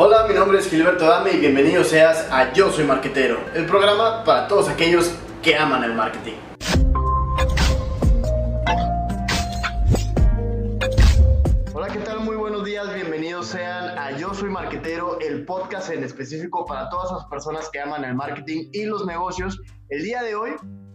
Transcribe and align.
Hola, 0.00 0.28
mi 0.28 0.34
nombre 0.34 0.60
es 0.60 0.70
Gilberto 0.70 1.06
Dame 1.06 1.32
y 1.32 1.40
bienvenido 1.40 1.82
seas 1.82 2.28
a 2.30 2.52
Yo 2.52 2.70
Soy 2.70 2.84
Marquetero, 2.84 3.40
el 3.56 3.66
programa 3.66 4.22
para 4.22 4.46
todos 4.46 4.68
aquellos 4.68 5.12
que 5.42 5.56
aman 5.56 5.82
el 5.82 5.92
marketing. 5.92 6.34
Hola, 11.74 11.88
¿qué 11.88 11.98
tal? 11.98 12.20
Muy 12.20 12.36
buenos 12.36 12.64
días, 12.64 12.94
bienvenidos 12.94 13.48
sean 13.48 13.98
a 13.98 14.16
Yo 14.16 14.32
Soy 14.34 14.50
Marquetero, 14.50 15.18
el 15.18 15.44
podcast 15.44 15.90
en 15.90 16.04
específico 16.04 16.64
para 16.64 16.88
todas 16.90 17.10
las 17.10 17.24
personas 17.24 17.68
que 17.68 17.80
aman 17.80 18.04
el 18.04 18.14
marketing 18.14 18.68
y 18.72 18.84
los 18.84 19.04
negocios. 19.04 19.60
El 19.88 20.04
día 20.04 20.22
de 20.22 20.36
hoy 20.36 20.52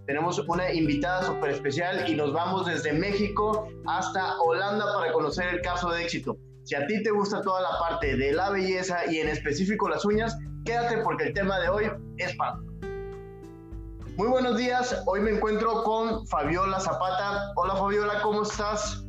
tenemos 0.07 0.39
una 0.47 0.71
invitada 0.71 1.23
súper 1.23 1.49
especial 1.49 2.09
y 2.09 2.15
nos 2.15 2.31
vamos 2.31 2.67
desde 2.67 2.93
México 2.93 3.67
hasta 3.85 4.39
Holanda 4.39 4.85
para 4.93 5.11
conocer 5.11 5.53
el 5.53 5.61
caso 5.61 5.89
de 5.89 6.03
éxito. 6.03 6.37
Si 6.63 6.75
a 6.75 6.87
ti 6.87 7.03
te 7.03 7.11
gusta 7.11 7.41
toda 7.41 7.61
la 7.61 7.77
parte 7.77 8.15
de 8.15 8.31
la 8.31 8.49
belleza 8.49 8.99
y 9.11 9.17
en 9.17 9.27
específico 9.27 9.89
las 9.89 10.05
uñas, 10.05 10.37
quédate 10.63 10.99
porque 10.99 11.25
el 11.25 11.33
tema 11.33 11.59
de 11.59 11.67
hoy 11.67 11.91
es 12.17 12.33
para 12.37 12.55
Muy 14.15 14.27
buenos 14.29 14.57
días, 14.57 15.03
hoy 15.05 15.19
me 15.19 15.31
encuentro 15.31 15.83
con 15.83 16.25
Fabiola 16.27 16.79
Zapata. 16.79 17.51
Hola 17.57 17.75
Fabiola, 17.75 18.21
¿cómo 18.21 18.43
estás? 18.43 19.05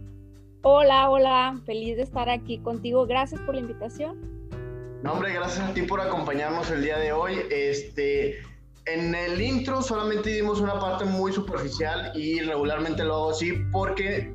Hola, 0.63 1.09
hola, 1.09 1.61
feliz 1.65 1.97
de 1.97 2.03
estar 2.03 2.29
aquí 2.29 2.59
contigo. 2.59 3.07
Gracias 3.07 3.41
por 3.43 3.55
la 3.55 3.61
invitación. 3.61 4.19
No, 5.05 5.13
hombre, 5.13 5.33
gracias 5.33 5.69
a 5.69 5.75
ti 5.75 5.83
por 5.83 6.01
acompañarnos 6.01 6.69
el 6.73 6.83
día 6.83 6.99
de 6.99 7.13
hoy. 7.13 7.39
Este, 7.51 8.39
en 8.87 9.15
el 9.15 9.41
intro 9.41 9.81
solamente 9.81 10.31
dimos 10.31 10.61
una 10.61 10.81
parte 10.81 11.05
muy 11.05 11.33
superficial 11.33 12.11
y 12.17 12.41
regularmente 12.41 13.05
lo 13.05 13.15
hago 13.15 13.31
así 13.31 13.53
porque 13.71 14.35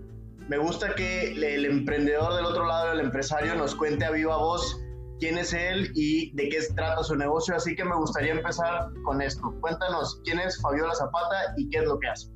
me 0.49 0.58
gusta 0.58 0.95
que 0.95 1.31
el 1.31 1.63
emprendedor 1.63 2.34
del 2.34 2.46
otro 2.46 2.65
lado, 2.65 2.93
el 2.93 2.99
empresario, 3.01 3.54
nos 3.54 3.76
cuente 3.76 4.04
a 4.04 4.10
viva 4.10 4.35
voz 4.35 4.84
quién 5.20 5.37
es 5.37 5.54
él 5.54 5.91
y 5.93 6.35
de 6.35 6.49
qué 6.49 6.57
trata 6.76 7.04
su 7.04 7.15
negocio. 7.15 7.55
Así 7.55 7.76
que 7.76 7.85
me 7.85 7.96
gustaría 7.96 8.32
empezar 8.32 8.90
con 9.04 9.21
esto. 9.21 9.54
Cuéntanos 9.62 10.20
quién 10.23 10.40
es 10.40 10.60
Fabiola 10.60 10.96
Zapata 10.96 11.54
y 11.55 11.70
qué 11.70 11.77
es 11.77 11.84
lo 11.85 11.99
que 11.99 12.07
hace. 12.07 12.32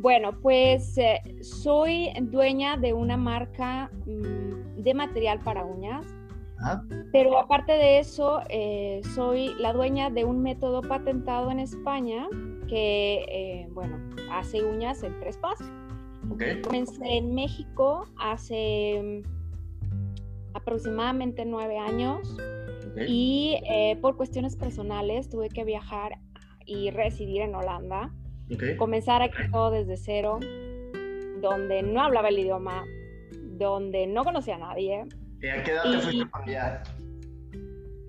Bueno, 0.00 0.38
pues 0.42 0.98
eh, 0.98 1.22
soy 1.40 2.12
dueña 2.20 2.76
de 2.76 2.92
una 2.92 3.16
marca 3.16 3.90
mm, 4.04 4.82
de 4.82 4.94
material 4.94 5.38
para 5.40 5.64
uñas. 5.64 6.04
Pero 7.10 7.38
aparte 7.38 7.72
de 7.72 7.98
eso, 7.98 8.40
eh, 8.48 9.00
soy 9.14 9.54
la 9.58 9.72
dueña 9.72 10.10
de 10.10 10.24
un 10.24 10.42
método 10.42 10.80
patentado 10.80 11.50
en 11.50 11.58
España 11.58 12.28
que, 12.68 13.24
eh, 13.28 13.68
bueno, 13.72 13.98
hace 14.30 14.62
uñas 14.62 15.02
en 15.02 15.18
tres 15.18 15.38
pasos. 15.38 15.66
Comencé 16.28 17.04
en 17.04 17.34
México 17.34 18.06
hace 18.18 19.22
mm, 19.24 20.54
aproximadamente 20.54 21.44
nueve 21.44 21.78
años 21.78 22.36
y 23.06 23.58
eh, 23.68 23.96
por 24.00 24.16
cuestiones 24.16 24.56
personales 24.56 25.28
tuve 25.28 25.48
que 25.48 25.64
viajar 25.64 26.18
y 26.66 26.90
residir 26.90 27.42
en 27.42 27.54
Holanda. 27.54 28.12
Comenzar 28.76 29.22
aquí 29.22 29.50
todo 29.50 29.70
desde 29.70 29.96
cero, 29.96 30.38
donde 31.40 31.82
no 31.82 32.02
hablaba 32.02 32.28
el 32.28 32.38
idioma, 32.38 32.84
donde 33.56 34.06
no 34.06 34.24
conocía 34.24 34.56
a 34.56 34.58
nadie. 34.58 35.06
¿Y 35.40 35.48
a 35.48 35.62
qué 35.62 35.70
edad 35.70 35.82
te 35.82 35.98
fuiste 36.00 36.26
para 36.26 36.44
allá? 36.44 36.82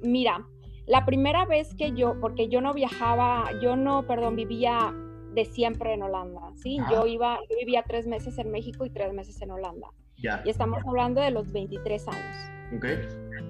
Mira, 0.01 0.45
la 0.85 1.05
primera 1.05 1.45
vez 1.45 1.73
que 1.75 1.93
yo, 1.93 2.19
porque 2.19 2.49
yo 2.49 2.59
no 2.59 2.73
viajaba, 2.73 3.49
yo 3.61 3.77
no, 3.77 4.05
perdón, 4.05 4.35
vivía 4.35 4.93
de 5.33 5.45
siempre 5.45 5.93
en 5.93 6.03
Holanda, 6.03 6.51
¿sí? 6.55 6.77
Yo 6.91 7.05
iba, 7.05 7.39
yo 7.49 7.57
vivía 7.57 7.83
tres 7.87 8.07
meses 8.07 8.37
en 8.37 8.51
México 8.51 8.85
y 8.85 8.89
tres 8.89 9.13
meses 9.13 9.41
en 9.41 9.51
Holanda. 9.51 9.87
Ya. 10.17 10.41
Y 10.45 10.49
estamos 10.49 10.79
hablando 10.85 11.21
de 11.21 11.31
los 11.31 11.51
23 11.51 12.07
años. 12.07 12.37
Okay. 12.77 12.97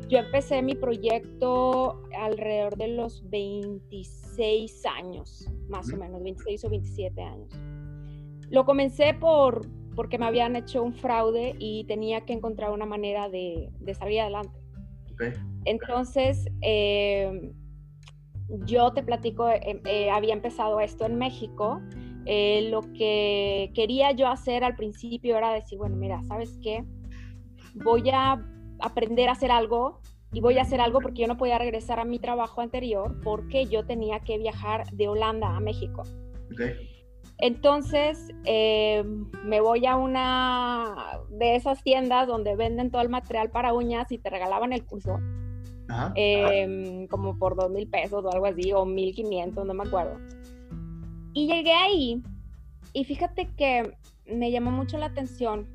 Yo 0.10 0.20
empecé 0.20 0.62
mi 0.62 0.76
proyecto 0.76 2.02
alrededor 2.18 2.78
de 2.78 2.90
los 2.90 3.30
26 3.30 4.86
años, 4.86 5.50
más 5.70 5.92
o 5.94 5.98
menos, 5.98 6.24
26 6.24 6.66
o 6.66 6.70
27 6.70 7.22
años. 7.22 7.50
Lo 8.50 8.66
comencé 8.66 9.14
por, 9.14 9.62
porque 9.96 10.18
me 10.18 10.26
habían 10.26 10.56
hecho 10.56 10.84
un 10.84 10.94
fraude 10.94 11.56
y 11.60 11.86
tenía 11.86 12.22
que 12.22 12.34
encontrar 12.34 12.72
una 12.72 12.86
manera 12.86 13.30
de, 13.30 13.70
de 13.80 13.94
salir 13.94 14.22
adelante. 14.22 14.60
Okay. 15.14 15.34
Entonces, 15.66 16.48
eh, 16.62 17.54
yo 18.50 18.92
te 18.94 19.04
platico, 19.04 19.50
eh, 19.50 19.82
eh, 19.86 20.10
había 20.10 20.34
empezado 20.34 20.80
esto 20.80 21.06
en 21.06 21.18
México. 21.18 21.82
Eh, 22.26 22.70
lo 22.70 22.82
que 22.94 23.72
quería 23.74 24.12
yo 24.12 24.28
hacer 24.28 24.64
al 24.64 24.76
principio 24.76 25.38
era 25.38 25.54
decir, 25.54 25.78
bueno, 25.78 25.96
mira, 25.96 26.22
¿sabes 26.24 26.58
qué? 26.62 26.86
Voy 27.76 28.10
a 28.12 28.44
aprender 28.80 29.30
a 29.30 29.34
hacer 29.34 29.52
algo 29.52 30.00
y 30.32 30.40
voy 30.40 30.58
a 30.58 30.64
hacer 30.64 30.82
algo 30.82 31.00
porque 31.00 31.22
yo 31.22 31.28
no 31.28 31.38
podía 31.38 31.58
regresar 31.58 32.00
a 32.00 32.06
mi 32.06 32.20
trabajo 32.20 32.62
anterior 32.62 33.20
porque 33.24 33.66
yo 33.66 33.86
tenía 33.86 34.20
que 34.22 34.38
viajar 34.38 34.90
de 34.92 35.08
Holanda 35.08 35.56
a 35.56 35.60
México. 35.60 36.04
Entonces 37.40 38.30
me 38.46 39.62
voy 39.62 39.86
a 39.86 39.96
una 39.96 40.96
de 41.30 41.56
esas 41.56 41.84
tiendas 41.84 42.28
donde 42.28 42.56
venden 42.56 42.90
todo 42.90 43.02
el 43.02 43.10
material 43.10 43.50
para 43.50 43.74
uñas 43.74 44.12
y 44.12 44.18
te 44.18 44.30
regalaban 44.30 44.72
el 44.72 44.86
curso. 44.86 45.18
Em, 46.16 47.08
como 47.08 47.38
por 47.38 47.56
dos 47.56 47.70
mil 47.70 47.88
pesos 47.88 48.24
o 48.24 48.32
algo 48.32 48.46
así, 48.46 48.72
o 48.74 48.86
mil 48.86 49.14
quinientos, 49.14 49.66
no 49.66 49.74
me 49.74 49.84
acuerdo. 49.84 50.18
Y 51.34 51.48
llegué 51.48 51.74
ahí 51.74 52.22
y 52.94 53.04
fíjate 53.06 53.50
que 53.56 53.96
me 54.26 54.52
llamó 54.52 54.72
mucho 54.72 54.98
la 54.98 55.08
atención 55.08 55.68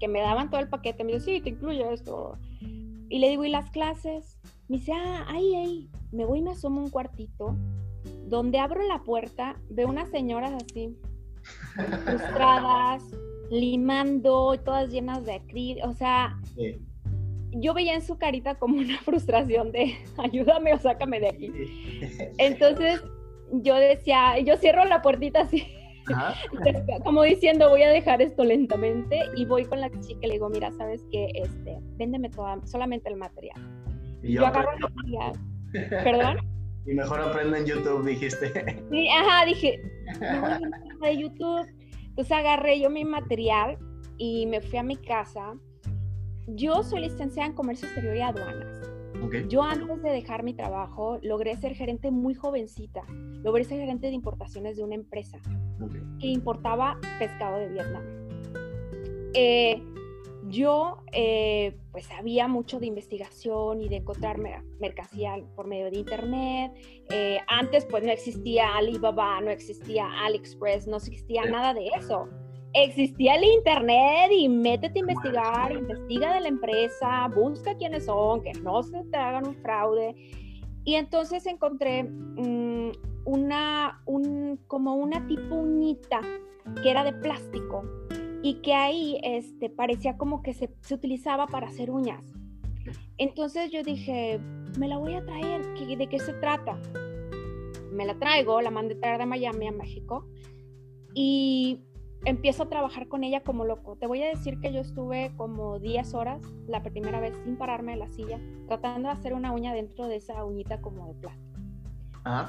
que 0.00 0.08
me 0.08 0.20
daban 0.20 0.50
todo 0.50 0.60
el 0.60 0.68
paquete. 0.68 1.04
Me 1.04 1.12
dijo, 1.12 1.24
sí, 1.24 1.40
te 1.40 1.50
incluye 1.50 1.92
esto. 1.92 2.38
Y 3.08 3.18
le 3.18 3.28
digo, 3.28 3.44
¿y 3.44 3.50
las 3.50 3.70
clases? 3.70 4.38
Me 4.68 4.78
dice, 4.78 4.92
ah, 4.92 5.24
ahí, 5.28 5.54
ahí. 5.54 5.90
Me 6.12 6.24
voy 6.24 6.38
y 6.38 6.42
me 6.42 6.52
asomo 6.52 6.80
un 6.80 6.90
cuartito 6.90 7.56
donde 8.26 8.58
abro 8.58 8.82
la 8.86 9.02
puerta, 9.02 9.56
veo 9.70 9.88
unas 9.88 10.10
señoras 10.10 10.52
así, 10.52 10.96
frustradas, 12.04 13.02
limando, 13.50 14.58
todas 14.64 14.90
llenas 14.90 15.24
de 15.24 15.34
acrílico, 15.34 15.88
o 15.88 15.94
sea, 15.94 16.38
yo 17.56 17.74
veía 17.74 17.94
en 17.94 18.02
su 18.02 18.18
carita 18.18 18.56
como 18.56 18.78
una 18.78 18.98
frustración 19.04 19.72
de 19.72 19.94
ayúdame 20.18 20.74
o 20.74 20.78
sácame 20.78 21.20
de 21.20 21.28
aquí. 21.28 21.52
Entonces 22.38 23.02
yo 23.52 23.76
decía, 23.76 24.38
yo 24.40 24.56
cierro 24.56 24.84
la 24.84 25.02
puertita 25.02 25.42
así, 25.42 25.66
como 27.04 27.22
diciendo 27.22 27.70
voy 27.70 27.82
a 27.82 27.90
dejar 27.90 28.20
esto 28.22 28.44
lentamente 28.44 29.20
y 29.36 29.44
voy 29.44 29.64
con 29.64 29.80
la 29.80 29.90
chica 30.00 30.20
y 30.22 30.26
le 30.26 30.32
digo, 30.34 30.48
mira, 30.48 30.70
sabes 30.72 31.04
que 31.10 31.28
este, 31.34 31.78
véndeme 31.96 32.30
toda, 32.30 32.58
solamente 32.66 33.08
el 33.10 33.16
material. 33.16 33.60
Y 34.22 34.34
yo, 34.34 34.46
agarro 34.46 34.72
el 34.72 34.80
material. 34.80 35.32
¿Perdón? 36.04 36.36
Y 36.86 36.94
mejor 36.94 37.20
aprendo 37.20 37.56
en 37.56 37.64
YouTube, 37.64 38.04
dijiste. 38.04 38.82
Sí, 38.90 39.08
ajá, 39.08 39.46
dije, 39.46 39.80
de 41.00 41.16
YouTube. 41.16 41.66
Entonces 42.08 42.32
agarré 42.32 42.78
yo 42.78 42.90
mi 42.90 43.04
material 43.04 43.78
y 44.18 44.46
me 44.46 44.60
fui 44.60 44.78
a 44.78 44.82
mi 44.82 44.96
casa 44.96 45.54
yo 46.46 46.82
soy 46.82 47.02
licenciada 47.02 47.48
en 47.48 47.54
comercio 47.54 47.86
exterior 47.86 48.16
y 48.16 48.20
aduanas. 48.20 48.94
Yo 49.48 49.62
antes 49.62 50.02
de 50.02 50.10
dejar 50.10 50.42
mi 50.42 50.54
trabajo 50.54 51.18
logré 51.22 51.56
ser 51.56 51.74
gerente 51.74 52.10
muy 52.10 52.34
jovencita. 52.34 53.02
Logré 53.42 53.64
ser 53.64 53.78
gerente 53.78 54.08
de 54.08 54.12
importaciones 54.12 54.76
de 54.76 54.84
una 54.84 54.94
empresa 54.94 55.38
que 56.20 56.26
importaba 56.26 56.98
pescado 57.18 57.58
de 57.58 57.68
Vietnam. 57.68 58.02
Eh, 59.34 59.82
yo 60.48 60.98
eh, 61.12 61.78
pues 61.90 62.04
sabía 62.04 62.48
mucho 62.48 62.78
de 62.78 62.86
investigación 62.86 63.80
y 63.80 63.88
de 63.88 63.96
encontrar 63.96 64.38
mercancía 64.78 65.42
por 65.56 65.66
medio 65.66 65.90
de 65.90 65.98
internet. 65.98 66.72
Eh, 67.10 67.40
antes 67.48 67.86
pues 67.86 68.04
no 68.04 68.12
existía 68.12 68.76
Alibaba, 68.76 69.40
no 69.40 69.50
existía 69.50 70.06
AliExpress, 70.24 70.86
no 70.86 70.98
existía 70.98 71.46
nada 71.46 71.72
de 71.72 71.86
eso 71.96 72.28
existía 72.74 73.36
el 73.36 73.44
internet 73.44 74.30
y 74.32 74.48
métete 74.48 74.98
a 74.98 75.00
investigar, 75.00 75.72
investiga 75.72 76.34
de 76.34 76.40
la 76.40 76.48
empresa, 76.48 77.28
busca 77.34 77.76
quiénes 77.76 78.06
son, 78.06 78.42
que 78.42 78.52
no 78.54 78.82
se 78.82 79.04
te 79.04 79.16
hagan 79.16 79.46
un 79.46 79.54
fraude. 79.56 80.14
Y 80.84 80.94
entonces 80.96 81.46
encontré 81.46 82.02
mm, 82.04 82.92
una, 83.24 84.02
un, 84.06 84.60
como 84.66 84.96
una 84.96 85.26
tipo 85.26 85.54
uñita 85.54 86.20
que 86.82 86.90
era 86.90 87.04
de 87.04 87.12
plástico 87.12 87.84
y 88.42 88.54
que 88.60 88.74
ahí 88.74 89.20
este, 89.22 89.70
parecía 89.70 90.16
como 90.16 90.42
que 90.42 90.52
se, 90.52 90.70
se 90.80 90.94
utilizaba 90.94 91.46
para 91.46 91.68
hacer 91.68 91.90
uñas. 91.90 92.24
Entonces 93.16 93.70
yo 93.70 93.82
dije, 93.82 94.40
me 94.78 94.88
la 94.88 94.98
voy 94.98 95.14
a 95.14 95.24
traer, 95.24 95.64
¿de 95.96 96.06
qué 96.08 96.18
se 96.18 96.32
trata? 96.34 96.78
Me 97.92 98.04
la 98.04 98.18
traigo, 98.18 98.60
la 98.60 98.70
mandé 98.70 98.96
traer 98.96 99.18
de 99.18 99.26
Miami 99.26 99.68
a 99.68 99.72
México 99.72 100.26
y 101.14 101.80
empiezo 102.24 102.64
a 102.64 102.68
trabajar 102.68 103.08
con 103.08 103.24
ella 103.24 103.42
como 103.42 103.64
loco. 103.64 103.96
Te 103.96 104.06
voy 104.06 104.22
a 104.22 104.28
decir 104.28 104.60
que 104.60 104.72
yo 104.72 104.80
estuve 104.80 105.32
como 105.36 105.78
10 105.78 106.14
horas 106.14 106.42
la 106.66 106.82
primera 106.82 107.20
vez 107.20 107.36
sin 107.44 107.56
pararme 107.56 107.92
de 107.92 107.98
la 107.98 108.08
silla, 108.08 108.40
tratando 108.66 109.08
de 109.08 109.14
hacer 109.14 109.34
una 109.34 109.52
uña 109.52 109.72
dentro 109.72 110.06
de 110.06 110.16
esa 110.16 110.44
uñita 110.44 110.80
como 110.80 111.06
de 111.06 111.14
plástico. 111.14 111.54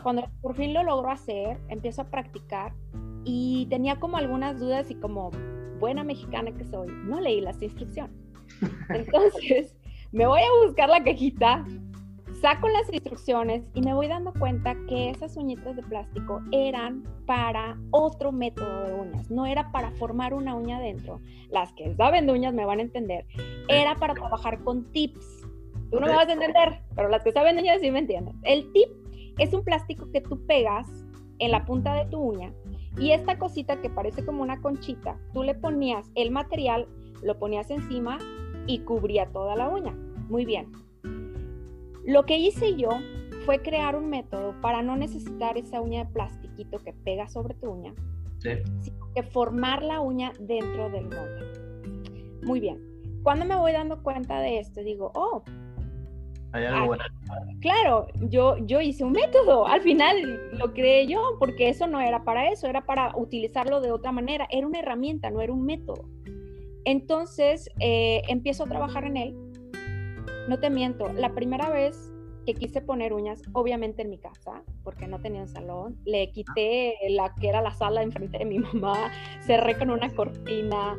Cuando 0.03 0.29
por 0.41 0.55
fin 0.55 0.73
lo 0.73 0.83
logro 0.83 1.11
hacer, 1.11 1.59
empiezo 1.67 2.03
a 2.03 2.05
practicar 2.05 2.73
y 3.25 3.65
tenía 3.69 3.99
como 3.99 4.15
algunas 4.15 4.57
dudas 4.57 4.89
y 4.89 4.95
como 4.95 5.31
buena 5.79 6.03
mexicana 6.03 6.51
que 6.51 6.63
soy, 6.63 6.87
no 7.03 7.19
leí 7.19 7.41
las 7.41 7.61
instrucciones. 7.61 8.15
Entonces 8.89 9.75
Me 10.11 10.25
voy 10.27 10.39
a 10.39 10.65
buscar 10.65 10.87
la 10.87 11.03
cajita, 11.03 11.65
saco 12.41 12.67
las 12.69 12.91
instrucciones 12.91 13.63
y 13.73 13.81
me 13.81 13.93
voy 13.93 14.07
dando 14.07 14.33
cuenta 14.33 14.75
que 14.87 15.09
esas 15.09 15.37
uñitas 15.37 15.75
de 15.75 15.83
plástico 15.83 16.41
eran 16.51 17.03
para 17.25 17.77
otro 17.91 18.31
método 18.31 18.83
de 18.85 18.93
uñas, 18.93 19.31
no 19.31 19.45
era 19.45 19.71
para 19.71 19.91
formar 19.91 20.33
una 20.33 20.55
uña 20.55 20.79
dentro. 20.79 21.21
Las 21.49 21.73
que 21.73 21.95
saben 21.95 22.25
de 22.25 22.33
uñas 22.33 22.53
me 22.53 22.65
van 22.65 22.79
a 22.79 22.83
entender. 22.83 23.25
Era 23.67 23.95
para 23.95 24.13
trabajar 24.13 24.63
con 24.63 24.91
tips. 24.91 25.41
Tú 25.91 25.99
no 25.99 26.07
me 26.07 26.15
vas 26.15 26.27
a 26.27 26.33
entender, 26.33 26.81
pero 26.95 27.09
las 27.09 27.23
que 27.23 27.31
saben 27.31 27.55
de 27.55 27.61
uñas 27.61 27.81
sí 27.81 27.91
me 27.91 27.99
entienden. 27.99 28.35
El 28.43 28.71
tip 28.73 28.89
es 29.37 29.53
un 29.53 29.63
plástico 29.63 30.11
que 30.11 30.21
tú 30.21 30.45
pegas 30.45 30.87
en 31.39 31.51
la 31.51 31.65
punta 31.65 31.93
de 31.93 32.05
tu 32.05 32.19
uña 32.19 32.53
y 32.97 33.11
esta 33.11 33.37
cosita 33.37 33.81
que 33.81 33.89
parece 33.89 34.25
como 34.25 34.41
una 34.41 34.61
conchita, 34.61 35.17
tú 35.33 35.43
le 35.43 35.53
ponías 35.53 36.09
el 36.15 36.31
material, 36.31 36.87
lo 37.21 37.37
ponías 37.37 37.69
encima 37.69 38.17
y 38.67 38.79
cubría 38.79 39.27
toda 39.27 39.55
la 39.55 39.69
uña. 39.69 39.93
Muy 40.29 40.45
bien. 40.45 40.71
Lo 42.05 42.25
que 42.25 42.37
hice 42.37 42.75
yo 42.75 42.89
fue 43.45 43.61
crear 43.61 43.95
un 43.95 44.09
método 44.09 44.59
para 44.61 44.81
no 44.81 44.95
necesitar 44.95 45.57
esa 45.57 45.81
uña 45.81 46.05
de 46.05 46.11
plastiquito 46.11 46.79
que 46.79 46.93
pega 46.93 47.27
sobre 47.27 47.53
tu 47.55 47.69
uña, 47.69 47.93
sino 48.39 49.13
que 49.13 49.23
formar 49.23 49.83
la 49.83 50.01
uña 50.01 50.33
dentro 50.39 50.89
del 50.89 51.05
molde. 51.05 52.41
Muy 52.43 52.59
bien. 52.59 52.79
Cuando 53.23 53.45
me 53.45 53.55
voy 53.55 53.71
dando 53.71 54.03
cuenta 54.03 54.39
de 54.39 54.59
esto, 54.59 54.81
digo, 54.81 55.11
oh, 55.15 55.43
Claro, 57.59 58.07
yo, 58.29 58.57
yo 58.59 58.79
hice 58.79 59.03
un 59.03 59.11
método, 59.11 59.67
al 59.67 59.81
final 59.81 60.49
lo 60.53 60.73
creé 60.73 61.05
yo, 61.05 61.35
porque 61.37 61.67
eso 61.67 61.85
no 61.85 61.99
era 61.99 62.23
para 62.23 62.49
eso, 62.49 62.67
era 62.67 62.85
para 62.85 63.11
utilizarlo 63.17 63.81
de 63.81 63.91
otra 63.91 64.13
manera, 64.13 64.47
era 64.49 64.65
una 64.65 64.79
herramienta, 64.79 65.29
no 65.31 65.41
era 65.41 65.51
un 65.51 65.65
método. 65.65 66.07
Entonces 66.85 67.69
eh, 67.79 68.21
empiezo 68.29 68.63
a 68.63 68.67
trabajar 68.67 69.03
en 69.03 69.17
él. 69.17 69.35
No 70.47 70.59
te 70.59 70.69
miento, 70.69 71.11
la 71.13 71.33
primera 71.33 71.69
vez 71.69 72.11
que 72.45 72.53
quise 72.53 72.81
poner 72.81 73.13
uñas, 73.13 73.41
obviamente 73.53 74.03
en 74.03 74.11
mi 74.11 74.19
casa, 74.19 74.63
porque 74.83 75.07
no 75.07 75.19
tenía 75.19 75.41
un 75.41 75.47
salón, 75.47 75.97
le 76.05 76.31
quité 76.31 76.95
la 77.09 77.33
que 77.33 77.49
era 77.49 77.61
la 77.61 77.71
sala 77.71 78.03
enfrente 78.03 78.37
de 78.37 78.45
mi 78.45 78.59
mamá, 78.59 79.11
cerré 79.41 79.77
con 79.77 79.89
una 79.89 80.13
cortina, 80.13 80.95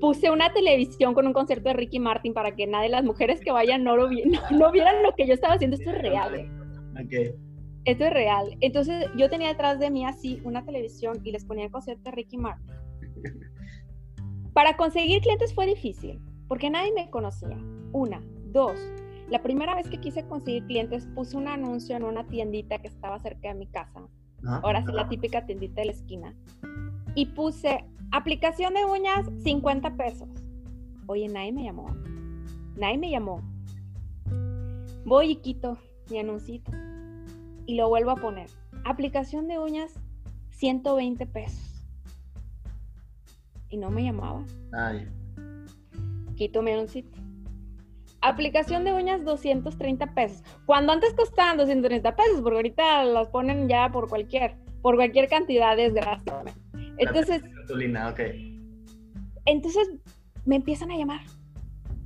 puse 0.00 0.30
una 0.30 0.52
televisión 0.52 1.14
con 1.14 1.26
un 1.26 1.32
concierto 1.32 1.68
de 1.68 1.74
Ricky 1.74 1.98
Martin 1.98 2.32
para 2.32 2.54
que 2.56 2.66
nadie, 2.66 2.88
las 2.88 3.04
mujeres 3.04 3.40
que 3.40 3.52
vayan, 3.52 3.84
no, 3.84 3.96
lo 3.96 4.08
no, 4.50 4.72
vieran 4.72 5.02
lo 5.02 5.14
que 5.14 5.26
yo 5.26 5.34
estaba 5.34 5.54
haciendo. 5.54 5.76
Esto 5.76 5.90
es 5.90 5.98
real. 5.98 6.34
¿eh? 6.34 7.36
Esto 7.84 8.04
es 8.04 8.12
real. 8.12 8.56
Entonces 8.60 9.06
yo 9.16 9.28
tenía 9.28 9.48
detrás 9.48 9.78
de 9.78 9.90
mí 9.90 10.04
así 10.04 10.40
una 10.44 10.64
televisión 10.64 11.20
y 11.22 11.32
les 11.32 11.44
ponía 11.44 11.66
el 11.66 11.70
concierto 11.70 12.04
de 12.04 12.10
Ricky 12.12 12.38
Martin. 12.38 12.74
Para 14.54 14.76
conseguir 14.76 15.20
clientes 15.20 15.54
fue 15.54 15.66
difícil, 15.66 16.18
porque 16.48 16.70
nadie 16.70 16.92
me 16.92 17.10
conocía. 17.10 17.58
Una, 17.92 18.22
dos. 18.56 18.80
La 19.28 19.42
primera 19.42 19.74
vez 19.74 19.88
que 19.88 20.00
quise 20.00 20.26
conseguir 20.26 20.64
clientes 20.66 21.06
puse 21.14 21.36
un 21.36 21.46
anuncio 21.46 21.96
en 21.96 22.04
una 22.04 22.26
tiendita 22.26 22.78
que 22.78 22.88
estaba 22.88 23.18
cerca 23.20 23.48
de 23.48 23.54
mi 23.54 23.66
casa. 23.66 24.00
Ahora 24.62 24.84
sí, 24.84 24.92
la 24.92 25.08
típica 25.08 25.44
tiendita 25.46 25.80
de 25.80 25.86
la 25.86 25.92
esquina. 25.92 26.34
Y 27.14 27.26
puse 27.26 27.84
Aplicación 28.12 28.74
de 28.74 28.84
uñas, 28.84 29.28
50 29.42 29.96
pesos. 29.96 30.28
Oye, 31.06 31.28
nadie 31.28 31.52
me 31.52 31.64
llamó. 31.64 31.94
Nadie 32.76 32.98
me 32.98 33.10
llamó. 33.10 33.42
Voy 35.04 35.32
y 35.32 35.36
quito 35.36 35.76
mi 36.10 36.18
anuncito. 36.18 36.72
Y 37.66 37.74
lo 37.74 37.88
vuelvo 37.88 38.12
a 38.12 38.16
poner. 38.16 38.48
Aplicación 38.84 39.48
de 39.48 39.58
uñas, 39.58 39.92
120 40.50 41.26
pesos. 41.26 41.84
Y 43.68 43.76
no 43.76 43.90
me 43.90 44.04
llamaba. 44.04 44.44
Ay. 44.72 45.08
Quito 46.36 46.62
mi 46.62 46.70
anuncito. 46.70 47.18
Aplicación 48.26 48.84
de 48.84 48.92
uñas, 48.92 49.24
230 49.24 50.14
pesos. 50.14 50.42
Cuando 50.66 50.92
antes 50.92 51.14
costaban 51.14 51.58
230 51.58 52.16
pesos, 52.16 52.40
porque 52.42 52.56
ahorita 52.56 53.04
las 53.04 53.28
ponen 53.28 53.68
ya 53.68 53.88
por 53.92 54.08
cualquier, 54.08 54.56
por 54.82 54.96
cualquier 54.96 55.28
cantidad, 55.28 55.76
desgraciadamente. 55.76 56.60
Entonces. 56.98 57.42
Entonces 59.44 59.90
me 60.44 60.56
empiezan 60.56 60.90
a 60.90 60.96
llamar. 60.96 61.20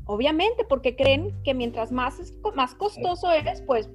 Obviamente, 0.05 0.67
porque 0.69 0.95
creen 0.95 1.33
que 1.43 1.55
mientras 1.55 1.91
más, 1.91 2.35
más 2.55 2.75
costoso 2.75 3.31
eres, 3.31 3.63
pues, 3.63 3.89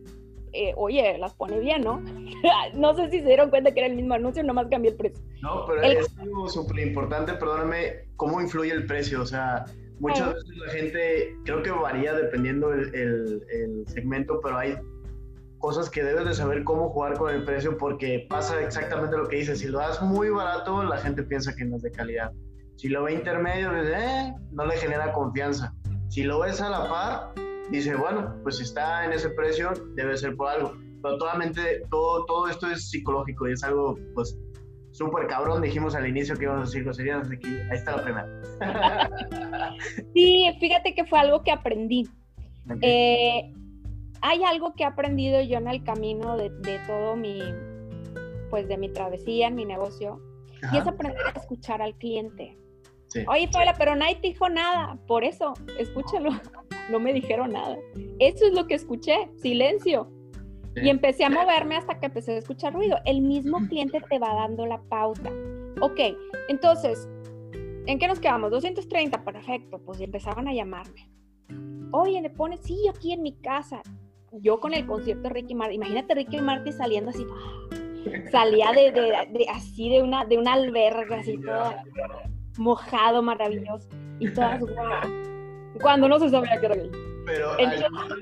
eh, 0.54 0.74
oye, 0.78 1.18
las 1.19 1.36
pone 1.36 1.60
bien, 1.60 1.83
¿no? 1.83 2.00
no 2.74 2.95
sé 2.95 3.12
si 3.12 3.19
se 3.19 3.28
dieron 3.28 3.51
cuenta 3.51 3.71
que 3.71 3.81
era 3.81 3.88
el 3.88 3.95
mismo 3.95 4.16
anuncio, 4.16 4.42
nomás 4.42 4.66
cambié 4.71 4.92
el 4.92 4.98
precio. 4.98 5.24
No, 5.44 5.66
pero 5.68 5.83
es 5.83 6.18
algo 6.18 6.50
súper 6.50 6.80
importante, 6.88 7.33
perdóname, 7.33 8.07
cómo 8.16 8.42
influye 8.42 8.71
el 8.71 8.88
precio. 8.88 9.21
O 9.21 9.25
sea, 9.28 9.66
muchas 10.00 10.33
veces 10.33 10.57
la 10.57 10.71
gente, 10.71 11.36
creo 11.45 11.63
que 11.63 11.71
varía 11.71 12.13
dependiendo 12.13 12.74
el, 12.74 12.94
el 12.94 13.83
segmento, 13.88 14.39
pero 14.42 14.57
hay 14.57 14.77
cosas 15.59 15.89
que 15.89 16.03
debes 16.03 16.25
de 16.25 16.33
saber 16.33 16.63
cómo 16.63 16.89
jugar 16.89 17.18
con 17.18 17.33
el 17.33 17.44
precio 17.44 17.77
porque 17.77 18.27
pasa 18.30 18.62
exactamente 18.62 19.18
lo 19.18 19.27
que 19.27 19.38
dices. 19.38 19.59
Si 19.59 19.68
lo 19.68 19.80
das 19.80 20.01
muy 20.01 20.30
barato, 20.30 20.83
la 20.83 20.97
gente 20.97 21.24
piensa 21.24 21.56
que 21.56 21.65
no 21.65 21.77
es 21.77 21.81
de 21.81 21.92
calidad. 21.92 22.31
Si 22.75 22.89
lo 22.89 23.03
ve 23.03 23.13
intermedio, 23.13 23.71
eh, 23.75 24.33
no 24.51 24.65
le 24.65 24.77
genera 24.77 25.12
confianza. 25.13 25.74
Si 26.09 26.24
lo 26.24 26.39
ves 26.39 26.62
a 26.62 26.69
la 26.69 26.89
par, 26.89 27.33
dice, 27.71 27.95
bueno, 27.95 28.36
pues 28.44 28.57
si 28.57 28.63
está 28.63 29.06
en 29.06 29.13
ese 29.13 29.30
precio, 29.30 29.74
debe 29.95 30.15
ser 30.18 30.36
por 30.36 30.50
algo. 30.50 30.77
Pero 31.01 31.18
totalmente, 31.18 31.83
todo, 31.89 32.25
todo 32.25 32.47
esto 32.47 32.68
es 32.68 32.89
psicológico 32.89 33.47
y 33.47 33.53
es 33.53 33.63
algo, 33.63 33.97
pues, 34.13 34.38
súper 34.95 35.27
cabrón. 35.27 35.62
Dijimos 35.62 35.95
al 35.95 36.07
inicio 36.07 36.36
que 36.36 36.44
íbamos 36.44 36.62
a 36.62 36.65
decir 36.65 36.83
groserías, 36.83 37.30
aquí, 37.30 37.47
ahí 37.47 37.77
está 37.77 37.97
la 37.97 38.03
primera. 38.03 38.27
sí, 40.13 40.50
fíjate 40.59 40.95
que 40.95 41.06
fue 41.06 41.19
algo 41.19 41.44
que 41.44 41.51
aprendí. 41.51 42.07
Eh, 42.81 43.51
hay 44.21 44.44
algo 44.44 44.74
que 44.74 44.83
he 44.83 44.86
aprendido 44.86 45.42
yo 45.42 45.57
en 45.57 45.68
el 45.68 45.83
camino 45.83 46.38
de, 46.38 46.50
todo 46.88 47.15
mi, 47.15 47.42
pues 48.50 48.68
de 48.68 48.77
mi 48.77 48.89
travesía 48.89 49.47
en 49.47 49.56
mi 49.56 49.65
negocio, 49.65 50.19
y 50.71 50.77
es 50.77 50.88
aprender 50.88 51.21
a 51.27 51.39
escuchar 51.39 51.81
al 51.81 51.95
cliente. 51.95 52.57
Oye, 53.27 53.47
Paula, 53.51 53.75
pero 53.77 53.95
nadie 53.95 54.15
te 54.15 54.27
dijo 54.27 54.50
nada. 54.50 54.97
Por 55.07 55.24
eso, 55.24 55.53
escúchalo. 55.77 56.31
No 56.88 57.00
me 57.00 57.13
dijeron 57.13 57.53
nada. 57.53 57.77
Eso 58.19 58.45
es 58.45 58.53
lo 58.53 58.68
que 58.68 58.75
escuché, 58.75 59.27
silencio. 59.38 60.07
Y 60.75 60.89
empecé 60.89 61.24
a 61.24 61.30
moverme 61.30 61.77
hasta 61.77 62.00
que 62.00 62.07
empecé 62.07 62.33
a 62.33 62.38
escuchar 62.38 62.74
ruido. 62.74 62.98
El 63.06 63.22
mismo 63.22 63.66
cliente 63.68 64.01
te 64.10 64.19
va 64.19 64.33
dando 64.33 64.66
la 64.66 64.81
pauta. 64.89 65.31
Ok, 65.81 66.00
entonces, 66.50 67.07
¿en 67.85 67.97
qué 67.97 68.07
nos 68.07 68.19
quedamos? 68.19 68.52
230, 68.52 69.23
perfecto. 69.23 69.80
Pues 69.85 70.02
empezaban 70.02 70.47
a 70.47 70.54
llamarme. 70.54 71.09
Oye, 71.92 72.21
le 72.21 72.30
pones, 72.30 72.59
sí, 72.61 72.78
aquí 72.90 73.14
en 73.14 73.21
mi 73.21 73.33
casa 73.38 73.81
yo 74.42 74.59
con 74.59 74.73
el 74.73 74.85
concierto 74.85 75.23
de 75.23 75.30
Ricky 75.30 75.56
Martin, 75.56 75.76
imagínate 75.76 76.16
Ricky 76.16 76.42
Martin 76.42 76.73
saliendo 76.73 77.09
así, 77.09 77.26
salía 78.31 78.71
de, 78.71 78.92
de, 78.92 79.45
así 79.49 79.90
de 79.90 80.02
una, 80.02 80.26
de 80.26 80.38
una 80.38 80.54
alberga, 80.54 81.18
así 81.18 81.38
todo 81.38 81.73
mojado, 82.57 83.21
maravilloso, 83.21 83.88
y 84.19 84.30
todas 84.30 84.61
cuando 85.81 86.07
no 86.07 86.19
se 86.19 86.30
sabía 86.30 86.59
que 86.59 86.66
era 86.66 86.76
gay. 86.76 86.92
Pero 87.26 87.57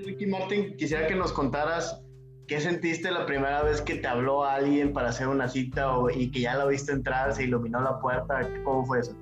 Ricky 0.06 0.26
Martin, 0.26 0.76
quisiera 0.78 1.08
que 1.08 1.16
nos 1.16 1.32
contaras 1.34 2.03
qué 2.48 2.60
sentiste 2.60 3.12
la 3.12 3.26
primera 3.26 3.64
vez 3.64 3.82
que 3.82 3.96
te 3.96 4.08
habló 4.08 4.44
alguien 4.44 4.94
para 4.94 5.10
hacer 5.10 5.28
una 5.28 5.48
cita 5.48 5.98
o, 5.98 6.10
y 6.10 6.32
que 6.32 6.42
ya 6.42 6.56
la 6.56 6.66
viste 6.66 6.92
entrar, 6.92 7.34
se 7.34 7.44
iluminó 7.44 7.82
la 7.82 8.00
puerta, 8.00 8.42
¿cómo 8.64 8.86
fue 8.86 9.00
eso? 9.00 9.14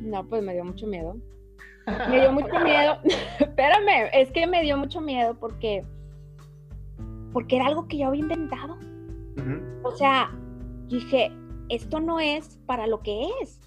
No, 0.00 0.26
pues 0.26 0.42
me 0.42 0.54
dio 0.54 0.64
mucho 0.64 0.86
miedo. 0.86 1.16
Me 2.08 2.20
dio 2.20 2.32
mucho 2.32 2.58
miedo. 2.60 2.98
Espérame, 3.38 4.10
es 4.12 4.30
que 4.30 4.46
me 4.46 4.62
dio 4.62 4.76
mucho 4.76 5.00
miedo 5.00 5.34
porque 5.38 5.84
porque 7.32 7.56
era 7.56 7.66
algo 7.66 7.86
que 7.86 7.98
yo 7.98 8.08
había 8.08 8.22
inventado. 8.22 8.76
O 9.82 9.90
sea, 9.92 10.30
dije, 10.88 11.32
esto 11.68 12.00
no 12.00 12.20
es 12.20 12.58
para 12.66 12.86
lo 12.86 13.00
que 13.00 13.28
es. 13.40 13.60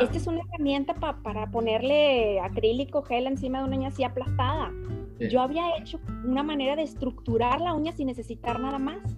Esta 0.00 0.16
es 0.16 0.26
una 0.26 0.40
herramienta 0.40 0.94
para 0.94 1.50
ponerle 1.50 2.40
acrílico, 2.40 3.02
gel 3.02 3.26
encima 3.26 3.58
de 3.58 3.64
una 3.64 3.76
uña 3.76 3.88
así 3.88 4.04
aplastada. 4.04 4.72
Yo 5.18 5.40
había 5.40 5.76
hecho 5.78 5.98
una 6.24 6.42
manera 6.42 6.76
de 6.76 6.82
estructurar 6.82 7.60
la 7.60 7.72
uña 7.72 7.92
sin 7.92 8.06
necesitar 8.06 8.60
nada 8.60 8.78
más. 8.78 9.16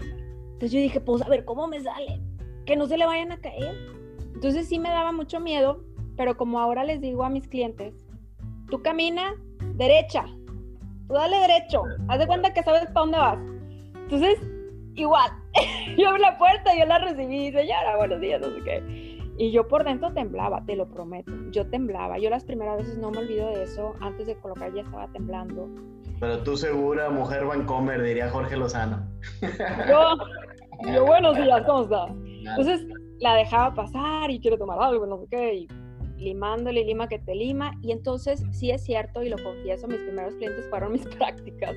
Entonces 0.00 0.72
yo 0.72 0.80
dije, 0.80 1.00
pues 1.00 1.22
a 1.22 1.28
ver, 1.28 1.44
¿cómo 1.44 1.66
me 1.66 1.80
sale? 1.80 2.20
Que 2.66 2.76
no 2.76 2.86
se 2.86 2.98
le 2.98 3.06
vayan 3.06 3.32
a 3.32 3.40
caer. 3.40 3.74
Entonces 4.34 4.68
sí 4.68 4.78
me 4.78 4.90
daba 4.90 5.12
mucho 5.12 5.40
miedo, 5.40 5.84
pero 6.16 6.36
como 6.36 6.60
ahora 6.60 6.84
les 6.84 7.00
digo 7.00 7.24
a 7.24 7.30
mis 7.30 7.48
clientes, 7.48 7.94
tú 8.68 8.82
camina 8.82 9.34
derecha, 9.74 10.24
tú 11.06 11.14
dale 11.14 11.36
derecho, 11.38 11.82
haz 12.08 12.18
de 12.18 12.26
cuenta 12.26 12.52
que 12.52 12.62
sabes 12.62 12.86
para 12.86 13.00
dónde 13.00 13.18
vas. 13.18 13.38
Entonces, 13.94 14.38
igual, 14.94 15.30
yo 15.96 16.08
abrí 16.08 16.20
la 16.20 16.36
puerta, 16.36 16.76
yo 16.76 16.84
la 16.84 16.98
recibí, 16.98 17.52
señora, 17.52 17.96
buenos 17.96 18.20
días, 18.20 18.40
no 18.40 18.48
sé 18.48 18.62
qué. 18.64 19.07
Y 19.40 19.52
yo 19.52 19.68
por 19.68 19.84
dentro 19.84 20.12
temblaba, 20.12 20.64
te 20.66 20.74
lo 20.74 20.88
prometo, 20.88 21.32
yo 21.52 21.64
temblaba. 21.70 22.18
Yo 22.18 22.28
las 22.28 22.42
primeras 22.44 22.78
veces 22.78 22.98
no 22.98 23.12
me 23.12 23.18
olvido 23.18 23.48
de 23.50 23.62
eso, 23.62 23.94
antes 24.00 24.26
de 24.26 24.36
colocar 24.36 24.74
ya 24.74 24.82
estaba 24.82 25.06
temblando. 25.12 25.68
Pero 26.18 26.42
tú 26.42 26.56
segura, 26.56 27.08
mujer 27.08 27.46
Vancomer, 27.46 28.02
diría 28.02 28.28
Jorge 28.30 28.56
Lozano. 28.56 29.08
Yo, 29.88 30.16
yo 30.92 31.04
buenos 31.06 31.36
días, 31.36 31.62
¿cómo 31.64 31.84
está? 31.84 32.06
Entonces 32.08 32.84
la 33.20 33.34
dejaba 33.34 33.74
pasar 33.74 34.28
y 34.28 34.40
quiero 34.40 34.58
tomar 34.58 34.80
algo, 34.80 35.06
no 35.06 35.18
sé 35.18 35.26
qué. 35.30 35.54
Y 35.54 35.68
limándole, 36.18 36.84
lima 36.84 37.08
que 37.08 37.18
te 37.18 37.34
lima. 37.34 37.72
Y 37.82 37.92
entonces, 37.92 38.44
sí 38.52 38.70
es 38.70 38.84
cierto, 38.84 39.22
y 39.22 39.28
lo 39.28 39.42
confieso, 39.42 39.86
mis 39.88 40.00
primeros 40.00 40.34
clientes 40.34 40.68
fueron 40.68 40.92
mis 40.92 41.06
prácticas. 41.16 41.76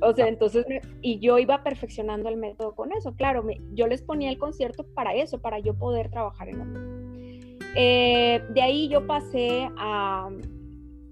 O 0.00 0.12
sea, 0.14 0.28
entonces, 0.28 0.64
y 1.00 1.18
yo 1.18 1.38
iba 1.38 1.62
perfeccionando 1.62 2.28
el 2.28 2.36
método 2.36 2.74
con 2.74 2.92
eso. 2.92 3.14
Claro, 3.14 3.44
yo 3.72 3.86
les 3.86 4.02
ponía 4.02 4.30
el 4.30 4.38
concierto 4.38 4.84
para 4.94 5.14
eso, 5.14 5.40
para 5.40 5.58
yo 5.58 5.74
poder 5.74 6.10
trabajar 6.10 6.48
en 6.48 6.60
otro. 6.60 6.82
Eh, 7.74 8.42
de 8.50 8.62
ahí 8.62 8.88
yo 8.88 9.06
pasé 9.06 9.68
a, 9.78 10.28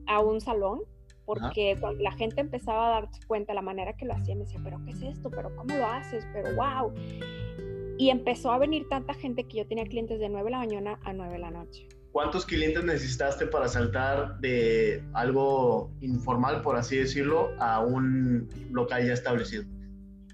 a 0.06 0.20
un 0.20 0.40
salón 0.40 0.80
porque 1.30 1.76
cuando 1.78 2.02
la 2.02 2.10
gente 2.10 2.40
empezaba 2.40 2.88
a 2.88 3.00
darse 3.02 3.20
cuenta 3.28 3.54
la 3.54 3.62
manera 3.62 3.92
que 3.92 4.04
lo 4.04 4.14
hacía, 4.14 4.34
me 4.34 4.40
decía, 4.40 4.58
pero 4.64 4.84
¿qué 4.84 4.90
es 4.90 5.02
esto? 5.02 5.30
¿Pero 5.30 5.54
cómo 5.54 5.76
lo 5.76 5.86
haces? 5.86 6.26
Pero 6.32 6.56
wow. 6.56 6.92
Y 7.98 8.10
empezó 8.10 8.50
a 8.50 8.58
venir 8.58 8.88
tanta 8.88 9.14
gente 9.14 9.44
que 9.44 9.58
yo 9.58 9.66
tenía 9.68 9.84
clientes 9.84 10.18
de 10.18 10.28
9 10.28 10.46
de 10.46 10.50
la 10.50 10.58
mañana 10.58 10.98
a 11.04 11.12
9 11.12 11.34
de 11.34 11.38
la 11.38 11.52
noche. 11.52 11.86
¿Cuántos 12.12 12.44
clientes 12.44 12.84
necesitaste 12.84 13.46
para 13.46 13.68
saltar 13.68 14.40
de 14.40 15.02
algo 15.12 15.92
informal, 16.00 16.60
por 16.62 16.76
así 16.76 16.96
decirlo, 16.96 17.50
a 17.60 17.84
un 17.84 18.48
local 18.72 19.06
ya 19.06 19.12
establecido? 19.12 19.64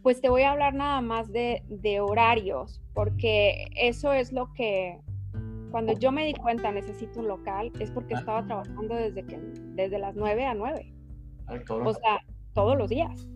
Pues 0.02 0.20
te 0.20 0.30
voy 0.30 0.42
a 0.42 0.52
hablar 0.52 0.74
nada 0.74 1.02
más 1.02 1.30
de, 1.32 1.62
de 1.68 2.00
horarios, 2.00 2.80
porque 2.94 3.66
eso 3.76 4.12
es 4.12 4.32
lo 4.32 4.52
que, 4.54 4.98
cuando 5.70 5.92
yo 5.92 6.12
me 6.12 6.24
di 6.24 6.32
cuenta 6.32 6.72
necesito 6.72 7.20
un 7.20 7.28
local, 7.28 7.70
es 7.78 7.90
porque 7.90 8.14
ah. 8.14 8.20
estaba 8.20 8.46
trabajando 8.46 8.94
desde, 8.94 9.26
que, 9.26 9.38
desde 9.74 9.98
las 9.98 10.14
9 10.16 10.46
a 10.46 10.54
9. 10.54 10.94
o 11.68 11.94
sea, 11.94 12.20
todos 12.54 12.78
los 12.78 12.88
días. 12.88 13.28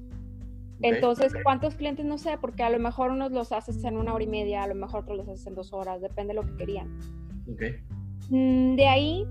Entonces, 0.82 1.34
¿cuántos 1.42 1.74
clientes? 1.74 2.06
No 2.06 2.16
sé, 2.16 2.38
porque 2.40 2.62
a 2.62 2.70
lo 2.70 2.78
mejor 2.78 3.10
unos 3.10 3.32
los 3.32 3.52
haces 3.52 3.84
en 3.84 3.98
una 3.98 4.14
hora 4.14 4.24
y 4.24 4.28
media, 4.28 4.62
a 4.62 4.66
lo 4.66 4.74
mejor 4.74 5.02
otros 5.02 5.18
los 5.18 5.28
haces 5.28 5.46
en 5.46 5.54
dos 5.54 5.74
horas, 5.74 6.00
depende 6.00 6.32
de 6.32 6.40
lo 6.40 6.46
que 6.46 6.56
querían. 6.56 6.98
Okay. 7.52 7.82
Mm, 8.30 8.76
de 8.76 8.86
ahí, 8.86 9.26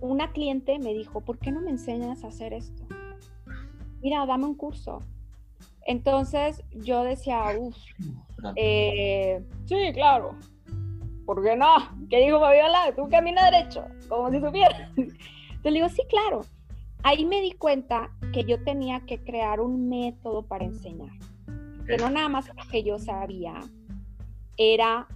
una 0.00 0.32
cliente 0.32 0.78
me 0.78 0.92
dijo, 0.92 1.20
¿por 1.20 1.38
qué 1.38 1.52
no 1.52 1.60
me 1.60 1.70
enseñas 1.70 2.24
a 2.24 2.28
hacer 2.28 2.52
esto? 2.52 2.84
Mira, 4.02 4.26
dame 4.26 4.46
un 4.46 4.54
curso. 4.54 5.02
Entonces 5.86 6.62
yo 6.72 7.02
decía, 7.04 7.42
uff, 7.58 7.76
eh, 8.56 9.42
sí, 9.66 9.76
claro, 9.94 10.36
¿por 11.26 11.42
qué 11.42 11.56
no? 11.56 11.76
¿Qué 12.08 12.24
dijo 12.24 12.40
Fabiola? 12.40 12.92
Tú 12.94 13.08
camina 13.08 13.50
derecho, 13.50 13.84
como 14.08 14.30
si 14.30 14.40
supiera. 14.40 14.90
Entonces 14.96 15.62
le 15.62 15.70
digo, 15.70 15.88
sí, 15.88 16.02
claro. 16.08 16.42
Ahí 17.02 17.24
me 17.24 17.40
di 17.40 17.52
cuenta 17.52 18.10
que 18.32 18.44
yo 18.44 18.62
tenía 18.62 19.00
que 19.06 19.22
crear 19.22 19.60
un 19.60 19.88
método 19.88 20.42
para 20.42 20.64
enseñar. 20.64 21.12
Que 21.86 21.96
no 21.96 22.10
nada 22.10 22.28
más 22.28 22.50
que 22.70 22.82
yo 22.82 22.98
sabía, 22.98 23.54
era, 24.56 25.08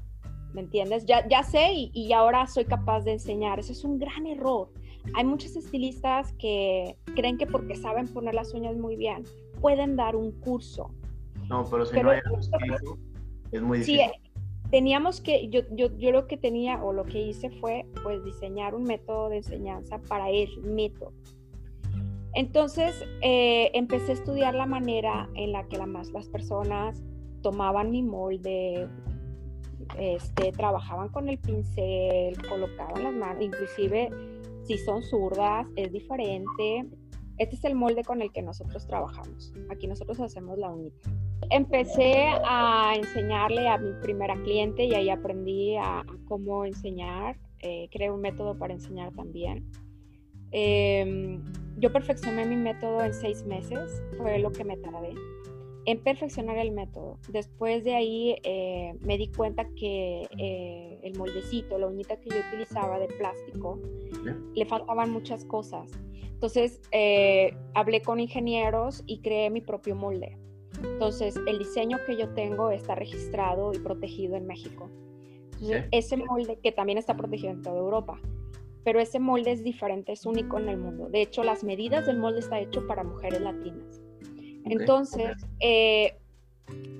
¿me 0.55 0.63
entiendes? 0.63 1.05
Ya, 1.05 1.27
ya 1.29 1.43
sé 1.43 1.73
y, 1.73 1.91
y 1.93 2.13
ahora 2.13 2.47
soy 2.47 2.65
capaz 2.65 3.01
de 3.03 3.13
enseñar. 3.13 3.59
Eso 3.59 3.73
es 3.73 3.85
un 3.85 3.99
gran 3.99 4.27
error. 4.27 4.71
Hay 5.15 5.25
muchos 5.25 5.55
estilistas 5.57 6.33
que 6.39 6.97
creen 7.15 7.37
que 7.37 7.47
porque 7.47 7.77
saben 7.77 8.09
poner 8.09 8.35
las 8.35 8.55
uñas 8.55 8.77
muy 8.77 8.97
bien, 8.97 9.25
pueden 9.61 9.97
dar 9.97 10.17
un 10.17 10.33
curso. 10.41 10.91
No, 11.49 11.65
pero 11.71 11.85
si 11.85 12.01
no 12.01 12.11
hay 12.11 12.21
es 13.53 13.63
muy 13.63 13.79
difícil. 13.79 14.01
Sí, 14.01 14.31
teníamos 14.71 15.21
que, 15.21 15.49
yo, 15.51 15.61
yo, 15.73 15.97
yo 15.99 16.11
lo 16.11 16.27
que 16.27 16.37
tenía 16.37 16.83
o 16.83 16.93
lo 16.93 17.05
que 17.05 17.21
hice 17.21 17.51
fue 17.51 17.85
pues 18.03 18.25
diseñar 18.25 18.75
un 18.75 18.85
método 18.85 19.29
de 19.29 19.39
enseñanza 19.39 19.99
para 20.09 20.31
el 20.31 20.49
método. 20.63 21.13
Entonces 22.35 23.05
eh, 23.21 23.71
empecé 23.75 24.13
a 24.13 24.15
estudiar 24.15 24.55
la 24.55 24.67
manera 24.67 25.29
en 25.35 25.53
la 25.53 25.69
que 25.69 25.77
la 25.77 25.87
más 25.87 26.11
las 26.13 26.29
personas 26.29 27.01
tomaban 27.43 27.91
mi 27.91 28.03
molde, 28.03 28.89
este, 29.99 30.53
trabajaban 30.53 31.09
con 31.09 31.29
el 31.29 31.39
pincel, 31.39 32.37
colocaban 32.49 33.05
las 33.05 33.15
manos, 33.15 33.43
inclusive 33.43 34.11
si 34.65 34.79
son 34.79 35.03
zurdas 35.03 35.67
es 35.77 35.93
diferente. 35.93 36.87
Este 37.37 37.57
es 37.57 37.65
el 37.65 37.75
molde 37.75 38.05
con 38.05 38.23
el 38.23 38.33
que 38.33 38.43
nosotros 38.43 38.87
trabajamos. 38.87 39.53
Aquí 39.71 39.87
nosotros 39.87 40.21
hacemos 40.21 40.59
la 40.59 40.71
unita. 40.71 41.11
Empecé 41.51 42.29
a 42.45 42.95
enseñarle 42.97 43.69
a 43.69 43.77
mi 43.77 43.93
primera 44.01 44.41
cliente 44.43 44.85
y 44.85 44.95
ahí 44.95 45.11
aprendí 45.11 45.77
a, 45.77 46.05
cómo 46.27 46.65
enseñar. 46.65 47.37
Eh, 47.61 47.89
creé 47.91 48.11
un 48.11 48.21
método 48.21 48.57
para 48.57 48.73
enseñar 48.75 49.13
también. 49.13 49.69
Em, 50.53 51.43
yo 51.79 51.93
perfeccioné 51.93 52.47
mi 52.47 52.57
método 52.57 53.03
en 53.03 53.13
seis 53.13 53.45
meses, 53.45 54.03
fue 54.17 54.39
lo 54.39 54.53
que 54.53 54.65
me 54.65 54.77
tardé 54.77 55.15
en 55.87 56.03
perfeccionar 56.03 56.59
el 56.59 56.73
método. 56.73 57.19
Después 57.29 57.85
de 57.85 57.95
ahí 57.95 58.37
eh, 58.43 58.95
me 59.01 59.19
di 59.19 59.29
cuenta 59.29 59.67
que 59.77 60.27
eh, 60.39 60.99
el 61.03 61.17
moldecito, 61.19 61.79
la 61.79 61.87
uñita 61.87 62.19
que 62.21 62.31
yo 62.31 62.37
utilizaba 62.49 62.99
de 62.99 63.09
plástico, 63.09 63.81
le 64.55 64.65
faltaban 64.67 65.11
muchas 65.11 65.45
cosas. 65.45 65.91
Entonces 66.23 66.81
hablé 67.75 68.03
con 68.03 68.21
ingenieros 68.21 69.03
y 69.07 69.21
creé 69.21 69.51
mi 69.51 69.61
propio 69.61 69.95
molde. 69.95 70.37
Entonces, 70.83 71.39
el 71.47 71.59
diseño 71.59 71.99
que 72.07 72.17
yo 72.17 72.29
tengo 72.31 72.71
está 72.71 72.95
registrado 72.95 73.73
y 73.73 73.79
protegido 73.79 74.37
en 74.37 74.47
México. 74.47 74.91
Entonces, 75.53 75.85
ese 75.93 76.17
molde, 76.17 76.59
que 76.63 76.73
también 76.73 76.99
está 76.99 77.17
protegido 77.17 77.53
en 77.53 77.63
toda 77.63 77.79
Europa, 77.79 78.21
pero 78.83 79.01
ese 79.01 79.19
molde 79.19 79.53
es 79.53 79.65
diferente, 79.65 80.13
es 80.13 80.27
único 80.27 80.59
en 80.59 80.69
el 80.69 80.77
mundo. 80.77 81.09
De 81.09 81.23
hecho, 81.23 81.43
las 81.43 81.65
medidas 81.65 82.07
del 82.07 82.19
molde 82.19 82.41
está 82.41 82.61
hecho 82.61 82.87
para 82.87 83.03
mujeres 83.03 83.41
latinas. 83.41 84.03
Entonces, 84.65 85.37
eh, 85.61 86.17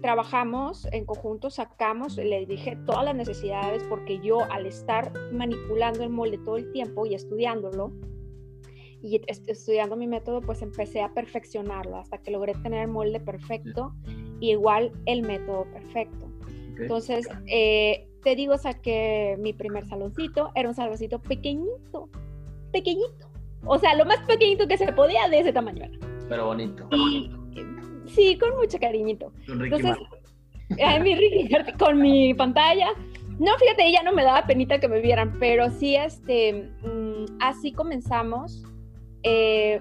trabajamos 0.03 0.87
en 0.93 1.07
conjunto, 1.07 1.51
sacamos, 1.51 2.17
le 2.17 2.47
dije 2.47 2.77
todas 2.85 3.05
las 3.05 3.15
necesidades, 3.15 3.83
porque 3.89 4.21
yo 4.21 4.41
al 4.51 4.67
estar 4.67 5.13
manipulando 5.33 6.03
el 6.03 6.11
molde 6.11 6.39
todo 6.39 6.57
el 6.57 6.71
tiempo 6.73 7.07
y 7.07 7.15
estudiándolo, 7.15 7.93
y 9.05 9.21
estudiando 9.27 9.97
mi 9.97 10.07
método, 10.07 10.41
pues 10.41 10.63
empecé 10.63 11.03
a 11.03 11.13
perfeccionarlo 11.13 11.99
hasta 11.99 12.19
que 12.19 12.31
logré 12.31 12.55
tener 12.55 12.83
el 12.85 12.89
molde 12.89 13.21
perfecto 13.21 13.93
y 14.41 14.53
igual 14.53 14.93
el 15.05 15.23
método 15.23 15.65
perfecto. 15.73 16.27
Entonces, 16.79 17.29
eh, 17.47 18.09
te 18.23 18.35
digo, 18.35 18.57
saqué 18.57 19.37
mi 19.39 19.53
primer 19.53 19.87
saloncito, 19.87 20.51
era 20.55 20.71
un 20.71 20.75
saloncito 20.75 21.21
pequeñito, 21.21 22.09
pequeñito. 22.73 23.29
O 23.67 23.79
sea, 23.79 23.95
lo 23.95 24.07
más 24.07 24.21
pequeñito 24.27 24.67
que 24.67 24.79
se 24.79 24.91
podía 24.93 25.29
de 25.29 25.41
ese 25.41 25.53
tamaño 25.53 25.87
Pero 26.29 26.47
bonito. 26.47 26.89
Sí, 28.07 28.39
con 28.39 28.57
mucho 28.57 28.79
cariñito. 28.79 29.33
Entonces, 29.49 29.97
ay, 30.85 31.01
mi 31.01 31.15
Ricky, 31.17 31.49
con 31.79 32.01
mi 32.01 32.35
pantalla. 32.35 32.89
No, 33.39 33.57
fíjate, 33.59 33.87
ella 33.87 34.03
no 34.05 34.13
me 34.13 34.23
daba 34.23 34.47
penita 34.47 34.79
que 34.79 34.89
me 34.89 35.01
vieran, 35.01 35.37
pero 35.41 35.71
sí, 35.71 35.97
este, 35.97 36.71
mm, 36.83 37.39
así 37.41 37.73
comenzamos 37.73 38.65
eh, 39.25 39.81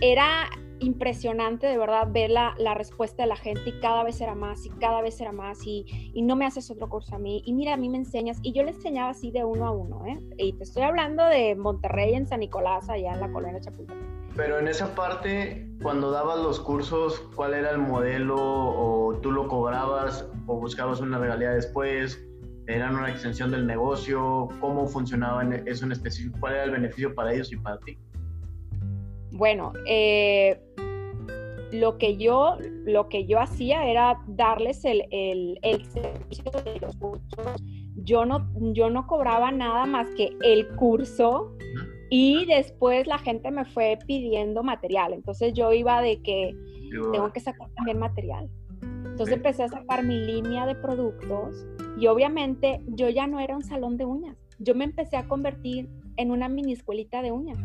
era 0.00 0.48
impresionante 0.82 1.66
de 1.66 1.78
verdad 1.78 2.08
ver 2.10 2.30
la, 2.30 2.54
respuesta 2.74 3.22
de 3.22 3.28
la 3.28 3.36
gente 3.36 3.62
y 3.66 3.80
cada 3.80 4.02
vez 4.02 4.20
era 4.20 4.34
más 4.34 4.64
y 4.66 4.70
cada 4.70 5.02
vez 5.02 5.20
era 5.20 5.32
más 5.32 5.66
y, 5.66 5.84
y, 6.14 6.22
no 6.22 6.36
me 6.36 6.46
haces 6.46 6.70
otro 6.70 6.88
curso 6.88 7.16
a 7.16 7.18
mí 7.18 7.42
y 7.44 7.52
mira, 7.52 7.74
a 7.74 7.76
mí 7.76 7.88
me 7.88 7.98
enseñas 7.98 8.38
y 8.42 8.52
yo 8.52 8.62
le 8.62 8.70
enseñaba 8.70 9.10
así 9.10 9.30
de 9.30 9.44
uno 9.44 9.66
a 9.66 9.70
uno, 9.70 10.04
¿eh? 10.06 10.18
Y 10.38 10.54
te 10.54 10.64
estoy 10.64 10.82
hablando 10.82 11.24
de 11.26 11.54
Monterrey 11.54 12.14
en 12.14 12.26
San 12.26 12.40
Nicolás, 12.40 12.88
allá 12.88 13.12
en 13.12 13.20
la 13.20 13.30
colonia 13.30 13.60
Chapultepec. 13.60 14.22
Pero 14.34 14.58
en 14.58 14.66
esa 14.66 14.94
parte, 14.94 15.68
cuando 15.82 16.10
dabas 16.10 16.38
los 16.38 16.58
cursos, 16.58 17.20
¿cuál 17.34 17.52
era 17.52 17.70
el 17.70 17.78
modelo 17.78 18.36
o 18.38 19.18
tú 19.20 19.30
lo 19.30 19.46
cobrabas 19.46 20.26
o 20.46 20.56
buscabas 20.56 21.00
una 21.00 21.18
regalía 21.18 21.50
después? 21.50 22.24
¿Eran 22.66 22.96
una 22.96 23.10
extensión 23.10 23.50
del 23.50 23.66
negocio? 23.66 24.48
¿Cómo 24.60 24.86
funcionaba 24.86 25.44
eso 25.66 25.84
en 25.84 25.92
específico? 25.92 26.38
¿Cuál 26.40 26.54
era 26.54 26.64
el 26.64 26.70
beneficio 26.70 27.14
para 27.14 27.34
ellos 27.34 27.52
y 27.52 27.56
para 27.56 27.78
ti? 27.80 27.98
Bueno, 29.32 29.72
eh, 29.86 30.60
lo 31.72 31.96
que 31.96 32.16
yo 32.18 32.58
lo 32.84 33.08
que 33.08 33.26
yo 33.26 33.40
hacía 33.40 33.86
era 33.86 34.20
darles 34.26 34.84
el, 34.84 35.58
servicio 35.92 36.50
de 36.64 36.80
los 36.80 36.96
cursos. 36.96 37.62
Yo 37.96 38.26
no, 38.26 38.50
yo 38.72 38.90
no 38.90 39.06
cobraba 39.06 39.50
nada 39.50 39.86
más 39.86 40.08
que 40.16 40.36
el 40.42 40.68
curso 40.76 41.56
y 42.10 42.44
después 42.46 43.06
la 43.06 43.18
gente 43.18 43.50
me 43.50 43.64
fue 43.64 43.98
pidiendo 44.06 44.62
material. 44.62 45.12
Entonces 45.12 45.54
yo 45.54 45.72
iba 45.72 46.02
de 46.02 46.20
que 46.22 46.54
tengo 47.12 47.32
que 47.32 47.40
sacar 47.40 47.70
también 47.74 47.98
material. 47.98 48.50
Entonces 48.82 49.36
empecé 49.36 49.62
a 49.62 49.68
sacar 49.68 50.04
mi 50.04 50.18
línea 50.18 50.66
de 50.66 50.74
productos 50.74 51.66
y 51.98 52.06
obviamente 52.06 52.80
yo 52.88 53.08
ya 53.08 53.26
no 53.26 53.40
era 53.40 53.54
un 53.54 53.62
salón 53.62 53.96
de 53.96 54.04
uñas. 54.04 54.36
Yo 54.58 54.74
me 54.74 54.84
empecé 54.84 55.16
a 55.16 55.28
convertir 55.28 55.88
en 56.16 56.30
una 56.30 56.48
mini 56.48 56.72
escuelita 56.72 57.22
de 57.22 57.30
uñas. 57.30 57.58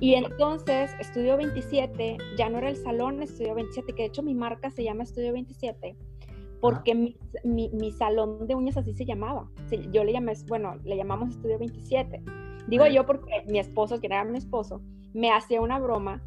Y 0.00 0.14
entonces 0.14 0.90
Estudio 1.00 1.36
27 1.36 2.16
ya 2.36 2.48
no 2.48 2.58
era 2.58 2.70
el 2.70 2.76
salón 2.76 3.22
Estudio 3.22 3.54
27, 3.54 3.92
que 3.92 4.02
de 4.02 4.08
hecho 4.08 4.22
mi 4.22 4.34
marca 4.34 4.70
se 4.70 4.84
llama 4.84 5.02
Estudio 5.02 5.32
27, 5.32 5.96
porque 6.60 6.94
mi, 6.94 7.16
mi, 7.44 7.92
salón 7.92 8.46
de 8.46 8.54
uñas 8.54 8.76
así 8.76 8.92
se 8.94 9.04
llamaba. 9.04 9.50
Yo 9.92 10.04
le 10.04 10.12
llamé, 10.12 10.32
bueno, 10.48 10.76
le 10.84 10.96
llamamos 10.96 11.30
Estudio 11.30 11.58
27. 11.58 12.22
Digo 12.66 12.86
yo 12.86 13.06
porque 13.06 13.44
mi 13.48 13.58
esposo, 13.58 14.00
que 14.00 14.06
era 14.06 14.24
mi 14.24 14.38
esposo, 14.38 14.82
me 15.14 15.30
hacía 15.30 15.60
una 15.60 15.78
broma 15.78 16.22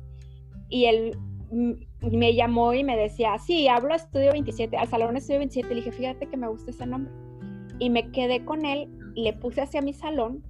y 0.70 0.86
él 0.86 1.18
me 1.52 2.34
llamó 2.34 2.74
y 2.74 2.84
me 2.84 2.96
decía, 2.96 3.38
sí, 3.38 3.68
hablo 3.68 3.94
a 3.94 3.98
Estudio 3.98 4.32
27, 4.32 4.78
al 4.78 4.88
salón 4.88 5.18
Estudio 5.18 5.40
27. 5.40 5.70
Le 5.70 5.76
dije, 5.76 5.92
fíjate 5.92 6.28
que 6.28 6.38
me 6.38 6.48
gusta 6.48 6.72
ese 6.72 6.86
nombre. 6.86 7.14
Y 7.80 7.90
me 7.90 8.12
quedé 8.12 8.46
con 8.46 8.66
él, 8.66 8.90
le 9.16 9.34
puse 9.34 9.62
hacia 9.62 9.82
mi 9.82 9.94
salón 9.94 10.44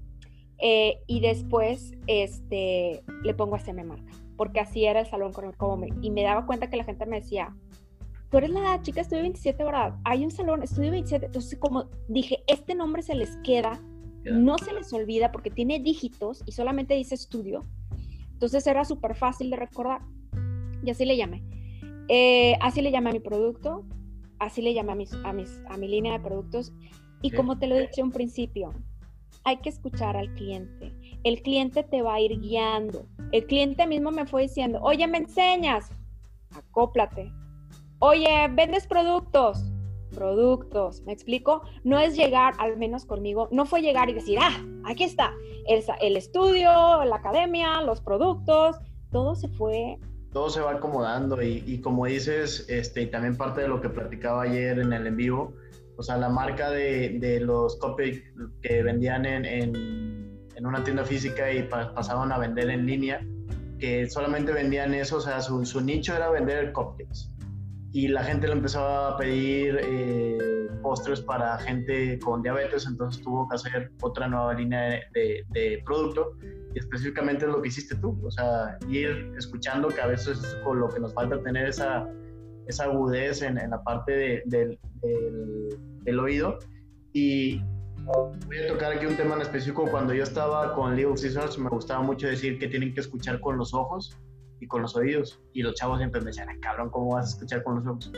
Eh, 0.61 0.99
y 1.07 1.21
después 1.21 1.93
este, 2.07 3.03
le 3.23 3.33
pongo 3.33 3.55
SM 3.55 3.83
marca, 3.83 4.11
porque 4.37 4.59
así 4.59 4.85
era 4.85 4.99
el 4.99 5.07
salón 5.07 5.33
con 5.33 5.45
el 5.45 5.57
como 5.57 5.77
me, 5.77 5.89
y 6.01 6.11
me 6.11 6.23
daba 6.23 6.45
cuenta 6.45 6.69
que 6.69 6.77
la 6.77 6.83
gente 6.83 7.05
me 7.07 7.19
decía, 7.19 7.55
tú 8.29 8.37
eres 8.37 8.51
la 8.51 8.79
chica 8.81 9.01
estudio 9.01 9.23
27, 9.23 9.63
¿verdad? 9.63 9.95
Hay 10.03 10.23
un 10.23 10.29
salón, 10.29 10.61
estudio 10.61 10.91
27, 10.91 11.25
entonces 11.25 11.57
como 11.57 11.85
dije, 12.07 12.43
este 12.47 12.75
nombre 12.75 13.01
se 13.01 13.15
les 13.15 13.37
queda, 13.37 13.81
no 14.23 14.59
se 14.59 14.71
les 14.73 14.93
olvida 14.93 15.31
porque 15.31 15.49
tiene 15.49 15.79
dígitos 15.79 16.43
y 16.45 16.51
solamente 16.51 16.93
dice 16.93 17.15
estudio, 17.15 17.65
entonces 18.33 18.65
era 18.65 18.85
súper 18.85 19.15
fácil 19.15 19.49
de 19.49 19.55
recordar. 19.55 20.01
Y 20.83 20.89
así 20.89 21.05
le 21.05 21.15
llamé. 21.15 21.43
Eh, 22.07 22.55
así 22.59 22.81
le 22.81 22.91
llamé 22.91 23.11
a 23.11 23.13
mi 23.13 23.19
producto, 23.19 23.85
así 24.39 24.63
le 24.63 24.73
llamé 24.73 24.93
a, 24.93 24.95
mis, 24.95 25.13
a, 25.23 25.31
mis, 25.31 25.61
a 25.69 25.77
mi 25.77 25.87
línea 25.87 26.13
de 26.13 26.19
productos. 26.19 26.73
Y 27.21 27.29
como 27.31 27.59
te 27.59 27.67
lo 27.67 27.75
he 27.75 27.81
dicho 27.81 28.01
un 28.01 28.11
principio, 28.11 28.73
hay 29.43 29.57
que 29.57 29.69
escuchar 29.69 30.15
al 30.17 30.33
cliente. 30.33 30.93
El 31.23 31.41
cliente 31.41 31.83
te 31.83 32.01
va 32.01 32.15
a 32.15 32.19
ir 32.19 32.39
guiando. 32.39 33.05
El 33.31 33.45
cliente 33.45 33.87
mismo 33.87 34.11
me 34.11 34.25
fue 34.25 34.43
diciendo, 34.43 34.79
oye, 34.81 35.07
me 35.07 35.19
enseñas, 35.19 35.91
acóplate. 36.55 37.31
Oye, 37.99 38.47
vendes 38.51 38.87
productos, 38.87 39.63
productos, 40.13 41.01
¿me 41.03 41.13
explico? 41.13 41.61
No 41.83 41.99
es 41.99 42.15
llegar, 42.15 42.53
al 42.57 42.77
menos 42.77 43.05
conmigo, 43.05 43.47
no 43.51 43.65
fue 43.65 43.81
llegar 43.81 44.09
y 44.09 44.13
decir, 44.13 44.39
ah, 44.41 44.65
aquí 44.85 45.03
está, 45.03 45.33
el, 45.67 46.17
estudio, 46.17 47.03
la 47.05 47.15
academia, 47.15 47.81
los 47.81 48.01
productos, 48.01 48.77
todo 49.11 49.35
se 49.35 49.47
fue 49.49 49.97
todo 50.33 50.49
se 50.49 50.61
va 50.61 50.71
acomodando 50.71 51.41
y, 51.41 51.61
y, 51.67 51.81
como 51.81 52.05
dices, 52.05 52.65
este, 52.69 53.01
y 53.01 53.07
también 53.07 53.35
parte 53.35 53.59
de 53.59 53.67
lo 53.67 53.81
que 53.81 53.89
platicaba 53.89 54.43
ayer 54.43 54.79
en 54.79 54.93
el 54.93 55.05
en 55.05 55.17
vivo, 55.17 55.53
o 55.97 56.03
sea, 56.03 56.17
la 56.17 56.29
marca 56.29 56.69
de, 56.69 57.17
de 57.19 57.39
los 57.39 57.77
cupcakes 57.77 58.23
que 58.61 58.83
vendían 58.83 59.25
en, 59.25 59.45
en, 59.45 60.65
una 60.65 60.83
tienda 60.83 61.03
física 61.03 61.51
y 61.51 61.63
pasaban 61.63 62.31
a 62.31 62.37
vender 62.37 62.69
en 62.69 62.85
línea, 62.85 63.25
que 63.79 64.07
solamente 64.07 64.51
vendían 64.51 64.93
eso, 64.93 65.17
o 65.17 65.21
sea, 65.21 65.41
su, 65.41 65.65
su 65.65 65.81
nicho 65.81 66.15
era 66.15 66.29
vender 66.29 66.71
cupcakes. 66.71 67.31
Y 67.93 68.07
la 68.07 68.23
gente 68.23 68.47
le 68.47 68.53
empezaba 68.53 69.09
a 69.09 69.17
pedir 69.17 69.79
eh, 69.81 70.67
postres 70.81 71.21
para 71.21 71.57
gente 71.59 72.19
con 72.19 72.41
diabetes, 72.43 72.85
entonces 72.85 73.23
tuvo 73.23 73.49
que 73.49 73.55
hacer 73.55 73.91
otra 74.01 74.27
nueva 74.27 74.53
línea 74.53 75.01
de, 75.13 75.43
de, 75.49 75.81
producto 75.85 76.33
y 76.73 76.79
específicamente 76.79 77.45
es 77.45 77.51
lo 77.51 77.61
que 77.61 77.69
hiciste 77.69 77.95
tú, 77.95 78.19
o 78.23 78.31
sea, 78.31 78.77
ir 78.87 79.33
escuchando 79.37 79.87
que 79.89 79.99
a 79.99 80.07
veces 80.07 80.37
es 80.37 80.55
con 80.63 80.79
lo 80.79 80.89
que 80.89 80.99
nos 80.99 81.13
falta 81.13 81.41
tener 81.41 81.67
esa, 81.67 82.07
esa 82.67 82.85
agudez 82.85 83.41
en, 83.41 83.55
la 83.55 83.83
parte 83.83 84.43
del, 84.45 84.79
oído. 86.19 86.59
Y 87.13 87.61
voy 88.47 88.57
a 88.57 88.67
tocar 88.67 88.93
aquí 88.93 89.05
un 89.05 89.15
tema 89.15 89.35
en 89.35 89.41
específico. 89.41 89.85
Cuando 89.89 90.13
yo 90.13 90.23
estaba 90.23 90.73
con 90.73 90.93
of 91.03 91.17
Scissors, 91.17 91.57
me 91.57 91.69
gustaba 91.69 92.01
mucho 92.01 92.27
decir 92.27 92.59
que 92.59 92.67
tienen 92.67 92.93
que 92.93 93.01
escuchar 93.01 93.39
con 93.41 93.57
los 93.57 93.73
ojos 93.73 94.17
y 94.59 94.67
con 94.67 94.81
los 94.81 94.95
oídos. 94.95 95.41
Y 95.53 95.63
los 95.63 95.75
chavos 95.75 95.99
siempre 95.99 96.21
me 96.21 96.27
decían, 96.27 96.47
cabrón, 96.61 96.89
¿cómo 96.89 97.15
vas 97.15 97.25
a 97.25 97.29
escuchar 97.29 97.63
con 97.63 97.75
los 97.75 97.87
ojos? 97.87 98.11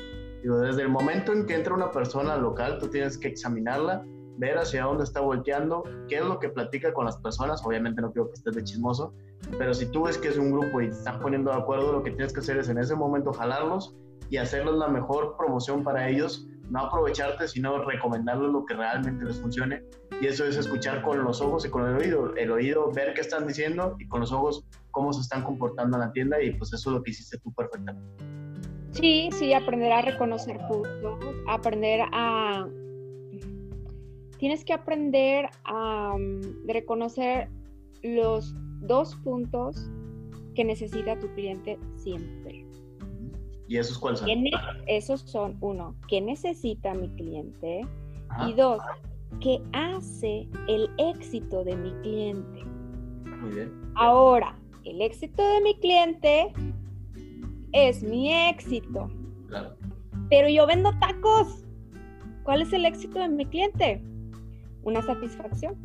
Digo, 0.43 0.59
desde 0.59 0.81
el 0.81 0.89
momento 0.89 1.31
en 1.31 1.45
que 1.45 1.55
entra 1.55 1.73
una 1.73 1.91
persona 1.91 2.35
local, 2.35 2.77
tú 2.79 2.89
tienes 2.89 3.17
que 3.17 3.29
examinarla, 3.29 4.05
ver 4.37 4.57
hacia 4.57 4.83
dónde 4.83 5.05
está 5.05 5.21
volteando, 5.21 5.83
qué 6.09 6.17
es 6.17 6.25
lo 6.25 6.39
que 6.39 6.49
platica 6.49 6.93
con 6.93 7.05
las 7.05 7.17
personas. 7.17 7.65
Obviamente 7.65 8.01
no 8.01 8.11
quiero 8.11 8.27
que 8.27 8.33
estés 8.33 8.55
de 8.55 8.63
chismoso, 8.63 9.13
pero 9.57 9.73
si 9.73 9.85
tú 9.85 10.03
ves 10.03 10.17
que 10.17 10.29
es 10.29 10.37
un 10.37 10.51
grupo 10.51 10.81
y 10.81 10.89
te 10.89 10.95
están 10.95 11.19
poniendo 11.21 11.51
de 11.51 11.57
acuerdo, 11.57 11.93
lo 11.93 12.03
que 12.03 12.11
tienes 12.11 12.33
que 12.33 12.41
hacer 12.41 12.57
es 12.57 12.69
en 12.69 12.77
ese 12.77 12.95
momento 12.95 13.31
jalarlos 13.31 13.95
y 14.33 14.37
hacerles 14.37 14.73
la 14.73 14.87
mejor 14.87 15.37
promoción 15.37 15.83
para 15.83 16.09
ellos 16.09 16.47
no 16.71 16.79
aprovecharte, 16.79 17.47
sino 17.47 17.85
recomendarles 17.85 18.51
lo 18.51 18.65
que 18.65 18.73
realmente 18.73 19.25
les 19.25 19.39
funcione. 19.39 19.83
Y 20.19 20.25
eso 20.25 20.43
es 20.43 20.57
escuchar 20.57 21.03
con 21.03 21.23
los 21.23 21.39
ojos 21.39 21.67
y 21.67 21.69
con 21.69 21.87
el 21.87 21.97
oído. 21.97 22.35
El 22.35 22.49
oído, 22.49 22.91
ver 22.91 23.13
qué 23.13 23.21
están 23.21 23.45
diciendo 23.45 23.95
y 23.99 24.07
con 24.07 24.21
los 24.21 24.31
ojos 24.31 24.65
cómo 24.89 25.13
se 25.13 25.21
están 25.21 25.43
comportando 25.43 25.97
en 25.97 26.01
la 26.01 26.11
tienda 26.11 26.41
y 26.41 26.49
pues 26.49 26.73
eso 26.73 26.89
es 26.89 26.95
lo 26.95 27.03
que 27.03 27.11
hiciste 27.11 27.37
tú 27.43 27.53
perfectamente. 27.53 28.25
Sí, 28.89 29.29
sí, 29.33 29.53
aprender 29.53 29.91
a 29.91 30.01
reconocer 30.01 30.57
puntos, 30.67 31.23
aprender 31.47 31.99
a... 32.11 32.67
Tienes 34.39 34.65
que 34.65 34.73
aprender 34.73 35.47
a 35.65 36.15
mm, 36.17 36.67
reconocer 36.67 37.49
los 38.01 38.55
dos 38.81 39.15
puntos 39.17 39.91
que 40.55 40.63
necesita 40.63 41.19
tu 41.19 41.27
cliente 41.35 41.77
siempre. 41.97 42.62
¿Y 43.67 43.77
esos 43.77 43.97
cuáles 43.97 44.19
son? 44.19 44.29
Esos 44.87 45.21
son, 45.21 45.57
uno, 45.61 45.95
¿qué 46.07 46.21
necesita 46.21 46.93
mi 46.93 47.09
cliente? 47.15 47.81
Y 48.47 48.53
dos, 48.53 48.81
¿qué 49.39 49.61
hace 49.73 50.47
el 50.67 50.89
éxito 50.97 51.63
de 51.63 51.75
mi 51.75 51.91
cliente? 52.01 52.63
Muy 53.41 53.51
bien. 53.51 53.71
Ahora, 53.95 54.57
el 54.83 55.01
éxito 55.01 55.41
de 55.41 55.61
mi 55.61 55.75
cliente 55.75 56.51
es 57.71 58.03
mi 58.03 58.33
éxito. 58.33 59.09
Claro. 59.47 59.75
Pero 60.29 60.49
yo 60.49 60.65
vendo 60.67 60.91
tacos. 60.99 61.65
¿Cuál 62.43 62.63
es 62.63 62.73
el 62.73 62.85
éxito 62.85 63.19
de 63.19 63.29
mi 63.29 63.45
cliente? 63.45 64.03
Una 64.83 65.01
satisfacción. 65.01 65.75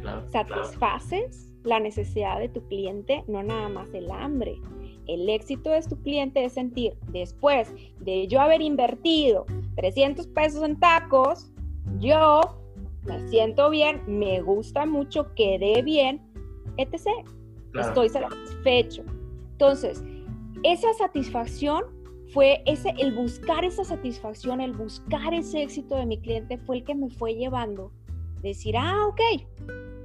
Claro, 0.00 0.26
Satisfaces 0.28 1.52
la 1.64 1.80
necesidad 1.80 2.38
de 2.38 2.48
tu 2.48 2.66
cliente, 2.68 3.24
no 3.26 3.42
nada 3.42 3.68
más 3.68 3.92
el 3.92 4.10
hambre 4.10 4.60
el 5.06 5.28
éxito 5.28 5.70
de 5.70 5.82
tu 5.82 6.00
cliente 6.02 6.44
es 6.44 6.54
sentir, 6.54 6.94
después 7.12 7.72
de 8.00 8.26
yo 8.28 8.40
haber 8.40 8.60
invertido 8.62 9.46
300 9.76 10.26
pesos 10.28 10.62
en 10.62 10.78
tacos, 10.78 11.50
yo 11.98 12.40
me 13.04 13.28
siento 13.28 13.70
bien, 13.70 14.02
me 14.06 14.40
gusta 14.40 14.84
mucho, 14.86 15.32
quedé 15.34 15.82
bien, 15.82 16.20
etc. 16.76 17.06
Estoy 17.78 18.08
satisfecho. 18.08 19.04
Entonces, 19.52 20.02
esa 20.62 20.92
satisfacción 20.94 21.84
fue 22.32 22.62
ese, 22.66 22.94
el 22.98 23.14
buscar 23.14 23.64
esa 23.64 23.84
satisfacción, 23.84 24.60
el 24.60 24.72
buscar 24.72 25.32
ese 25.32 25.62
éxito 25.62 25.94
de 25.96 26.06
mi 26.06 26.18
cliente 26.18 26.58
fue 26.58 26.78
el 26.78 26.84
que 26.84 26.94
me 26.94 27.08
fue 27.10 27.34
llevando. 27.34 27.92
Decir, 28.42 28.76
ah, 28.76 29.06
ok, 29.06 29.20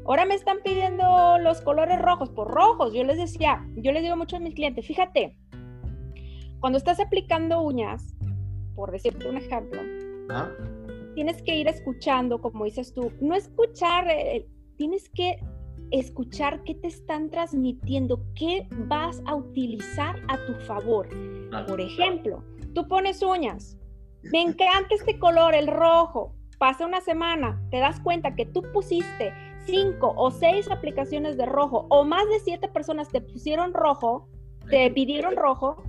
Ahora 0.05 0.25
me 0.25 0.35
están 0.35 0.57
pidiendo 0.63 1.37
los 1.39 1.61
colores 1.61 2.01
rojos 2.01 2.29
por 2.29 2.49
rojos. 2.49 2.93
Yo 2.93 3.03
les 3.03 3.17
decía, 3.17 3.65
yo 3.75 3.91
les 3.91 4.03
digo 4.03 4.17
mucho 4.17 4.37
a 4.37 4.39
mis 4.39 4.55
clientes, 4.55 4.85
fíjate, 4.85 5.37
cuando 6.59 6.77
estás 6.77 6.99
aplicando 6.99 7.61
uñas, 7.61 8.15
por 8.75 8.91
decirte 8.91 9.27
un 9.27 9.37
ejemplo, 9.37 9.81
tienes 11.15 11.41
que 11.43 11.55
ir 11.55 11.67
escuchando, 11.67 12.41
como 12.41 12.65
dices 12.65 12.93
tú, 12.93 13.11
no 13.21 13.35
escuchar, 13.35 14.07
eh, 14.09 14.47
tienes 14.77 15.09
que 15.09 15.37
escuchar 15.91 16.63
qué 16.63 16.75
te 16.75 16.87
están 16.87 17.29
transmitiendo, 17.29 18.23
qué 18.35 18.67
vas 18.87 19.21
a 19.25 19.35
utilizar 19.35 20.15
a 20.29 20.37
tu 20.45 20.53
favor. 20.65 21.09
Por 21.67 21.81
ejemplo, 21.81 22.43
tú 22.73 22.87
pones 22.87 23.21
uñas, 23.21 23.77
me 24.23 24.41
encanta 24.41 24.95
este 24.95 25.19
color, 25.19 25.53
el 25.53 25.67
rojo, 25.67 26.35
pasa 26.57 26.85
una 26.85 27.01
semana, 27.01 27.61
te 27.71 27.77
das 27.77 27.99
cuenta 27.99 28.35
que 28.35 28.45
tú 28.45 28.61
pusiste 28.71 29.33
cinco 29.65 30.13
o 30.17 30.32
seis 30.32 30.69
aplicaciones 30.69 31.38
de 31.38 31.45
rojo 31.45 31.88
o 31.89 32.04
más 32.04 32.28
de 32.30 32.39
siete 32.39 32.67
personas 32.67 33.10
te 33.10 33.21
pusieron 33.21 33.74
rojo, 33.74 34.28
te 34.69 34.89
pidieron 34.91 35.36
rojo, 35.36 35.84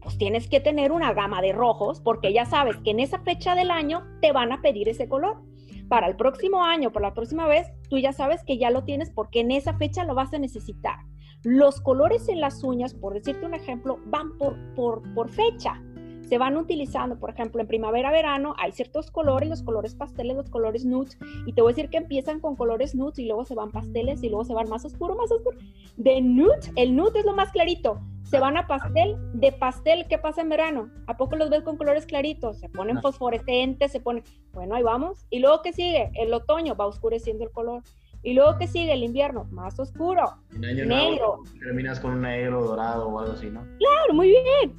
pues 0.00 0.18
tienes 0.18 0.48
que 0.48 0.60
tener 0.60 0.92
una 0.92 1.12
gama 1.14 1.40
de 1.40 1.52
rojos 1.52 2.00
porque 2.00 2.32
ya 2.32 2.44
sabes 2.44 2.76
que 2.78 2.90
en 2.90 3.00
esa 3.00 3.18
fecha 3.20 3.54
del 3.54 3.70
año 3.70 4.04
te 4.20 4.32
van 4.32 4.52
a 4.52 4.60
pedir 4.60 4.88
ese 4.88 5.08
color. 5.08 5.42
Para 5.88 6.06
el 6.06 6.16
próximo 6.16 6.62
año, 6.62 6.92
para 6.92 7.08
la 7.08 7.14
próxima 7.14 7.46
vez, 7.46 7.66
tú 7.90 7.98
ya 7.98 8.12
sabes 8.12 8.42
que 8.44 8.58
ya 8.58 8.70
lo 8.70 8.84
tienes 8.84 9.10
porque 9.10 9.40
en 9.40 9.50
esa 9.50 9.74
fecha 9.76 10.04
lo 10.04 10.14
vas 10.14 10.32
a 10.32 10.38
necesitar. 10.38 10.96
Los 11.42 11.80
colores 11.80 12.28
en 12.28 12.40
las 12.40 12.64
uñas, 12.64 12.94
por 12.94 13.14
decirte 13.14 13.44
un 13.44 13.54
ejemplo, 13.54 13.98
van 14.06 14.36
por, 14.38 14.56
por, 14.74 15.02
por 15.14 15.30
fecha 15.30 15.82
se 16.28 16.38
van 16.38 16.56
utilizando, 16.56 17.18
por 17.18 17.30
ejemplo, 17.30 17.60
en 17.60 17.66
primavera, 17.66 18.10
verano, 18.10 18.54
hay 18.58 18.72
ciertos 18.72 19.10
colores, 19.10 19.48
los 19.48 19.62
colores 19.62 19.94
pasteles, 19.94 20.36
los 20.36 20.50
colores 20.50 20.84
nudes, 20.84 21.18
y 21.46 21.52
te 21.52 21.62
voy 21.62 21.72
a 21.72 21.74
decir 21.74 21.90
que 21.90 21.98
empiezan 21.98 22.40
con 22.40 22.56
colores 22.56 22.94
nudes 22.94 23.18
y 23.18 23.26
luego 23.26 23.44
se 23.44 23.54
van 23.54 23.70
pasteles 23.70 24.22
y 24.22 24.28
luego 24.28 24.44
se 24.44 24.54
van 24.54 24.68
más 24.68 24.84
oscuro, 24.84 25.14
más 25.14 25.30
oscuro. 25.30 25.56
De 25.96 26.20
nude, 26.20 26.72
el 26.76 26.96
nude 26.96 27.20
es 27.20 27.24
lo 27.24 27.34
más 27.34 27.50
clarito, 27.52 28.00
se 28.24 28.40
van 28.40 28.56
a 28.56 28.66
pastel, 28.66 29.16
de 29.34 29.52
pastel, 29.52 30.06
¿qué 30.08 30.18
pasa 30.18 30.40
en 30.40 30.48
verano? 30.48 30.90
¿A 31.06 31.16
poco 31.16 31.36
los 31.36 31.50
ves 31.50 31.62
con 31.62 31.76
colores 31.76 32.06
claritos? 32.06 32.58
Se 32.58 32.68
ponen 32.68 33.00
fosforescentes, 33.00 33.92
se 33.92 34.00
ponen, 34.00 34.24
bueno, 34.52 34.74
ahí 34.74 34.82
vamos. 34.82 35.26
Y 35.30 35.38
luego, 35.38 35.60
¿qué 35.62 35.72
sigue? 35.72 36.10
El 36.14 36.32
otoño 36.32 36.74
va 36.74 36.86
oscureciendo 36.86 37.44
el 37.44 37.50
color. 37.50 37.82
Y 38.22 38.32
luego, 38.32 38.56
¿qué 38.58 38.66
sigue? 38.66 38.94
El 38.94 39.04
invierno, 39.04 39.44
más 39.50 39.78
oscuro, 39.78 40.38
negro. 40.50 41.42
Terminas 41.60 42.00
con 42.00 42.12
un 42.12 42.22
negro, 42.22 42.64
dorado 42.64 43.08
o 43.08 43.20
algo 43.20 43.32
así, 43.34 43.50
¿no? 43.50 43.60
Claro, 43.60 44.14
muy 44.14 44.28
bien. 44.28 44.74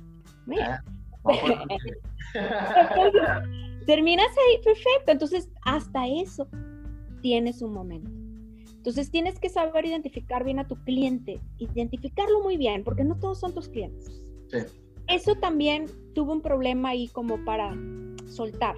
Mira. 0.47 0.83
Ah. 0.83 0.94
terminas 3.85 4.27
ahí, 4.27 4.61
perfecto. 4.63 5.11
Entonces, 5.11 5.49
hasta 5.63 6.07
eso 6.07 6.47
tienes 7.21 7.61
un 7.61 7.73
momento. 7.73 8.09
Entonces, 8.77 9.09
tienes 9.09 9.39
que 9.39 9.49
saber 9.49 9.85
identificar 9.85 10.43
bien 10.43 10.59
a 10.59 10.67
tu 10.67 10.75
cliente, 10.83 11.39
identificarlo 11.57 12.41
muy 12.41 12.57
bien, 12.57 12.83
porque 12.83 13.03
no 13.03 13.17
todos 13.17 13.39
son 13.39 13.53
tus 13.53 13.67
clientes. 13.67 14.21
Sí. 14.51 14.59
Eso 15.07 15.35
también 15.35 15.85
tuvo 16.13 16.33
un 16.33 16.41
problema 16.41 16.89
ahí 16.89 17.07
como 17.07 17.43
para 17.43 17.75
soltar. 18.27 18.75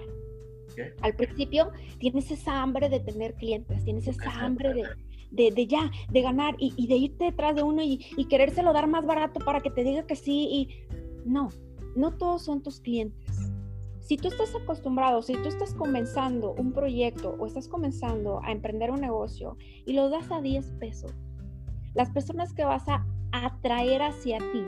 Al 1.00 1.14
principio 1.14 1.72
tienes 1.98 2.30
esa 2.30 2.62
hambre 2.62 2.88
de 2.88 3.00
tener 3.00 3.34
clientes, 3.34 3.84
tienes 3.84 4.06
esa 4.06 4.30
hambre 4.30 4.84
de, 5.30 5.50
de, 5.50 5.66
ya, 5.66 5.90
de 6.10 6.22
ganar 6.22 6.54
y, 6.58 6.86
de 6.86 6.94
irte 6.94 7.24
detrás 7.24 7.56
de 7.56 7.64
uno 7.64 7.82
y, 7.82 8.06
y, 8.16 8.26
querérselo 8.26 8.72
dar 8.72 8.86
más 8.86 9.04
barato 9.04 9.40
para 9.40 9.60
que 9.60 9.70
te 9.70 9.82
diga 9.82 10.06
que 10.06 10.14
sí. 10.14 10.48
Y 10.50 10.84
no, 11.24 11.48
no 11.98 12.16
todos 12.16 12.44
son 12.44 12.62
tus 12.62 12.80
clientes. 12.80 13.52
Si 14.00 14.16
tú 14.16 14.28
estás 14.28 14.54
acostumbrado, 14.54 15.20
si 15.20 15.34
tú 15.34 15.48
estás 15.48 15.74
comenzando 15.74 16.54
un 16.54 16.72
proyecto 16.72 17.36
o 17.38 17.46
estás 17.46 17.68
comenzando 17.68 18.40
a 18.42 18.52
emprender 18.52 18.90
un 18.90 19.00
negocio 19.00 19.58
y 19.84 19.92
lo 19.92 20.08
das 20.08 20.30
a 20.30 20.40
10 20.40 20.72
pesos, 20.80 21.12
las 21.94 22.08
personas 22.10 22.54
que 22.54 22.64
vas 22.64 22.88
a 22.88 23.04
atraer 23.32 24.00
hacia 24.00 24.38
ti 24.38 24.64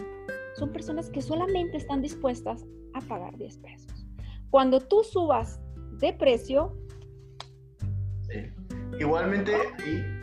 son 0.56 0.72
personas 0.72 1.08
que 1.08 1.22
solamente 1.22 1.78
están 1.78 2.02
dispuestas 2.02 2.66
a 2.92 3.00
pagar 3.00 3.38
10 3.38 3.58
pesos. 3.58 4.06
Cuando 4.50 4.80
tú 4.80 5.02
subas 5.04 5.60
de 6.00 6.12
precio... 6.12 6.76
Igualmente, 8.98 9.52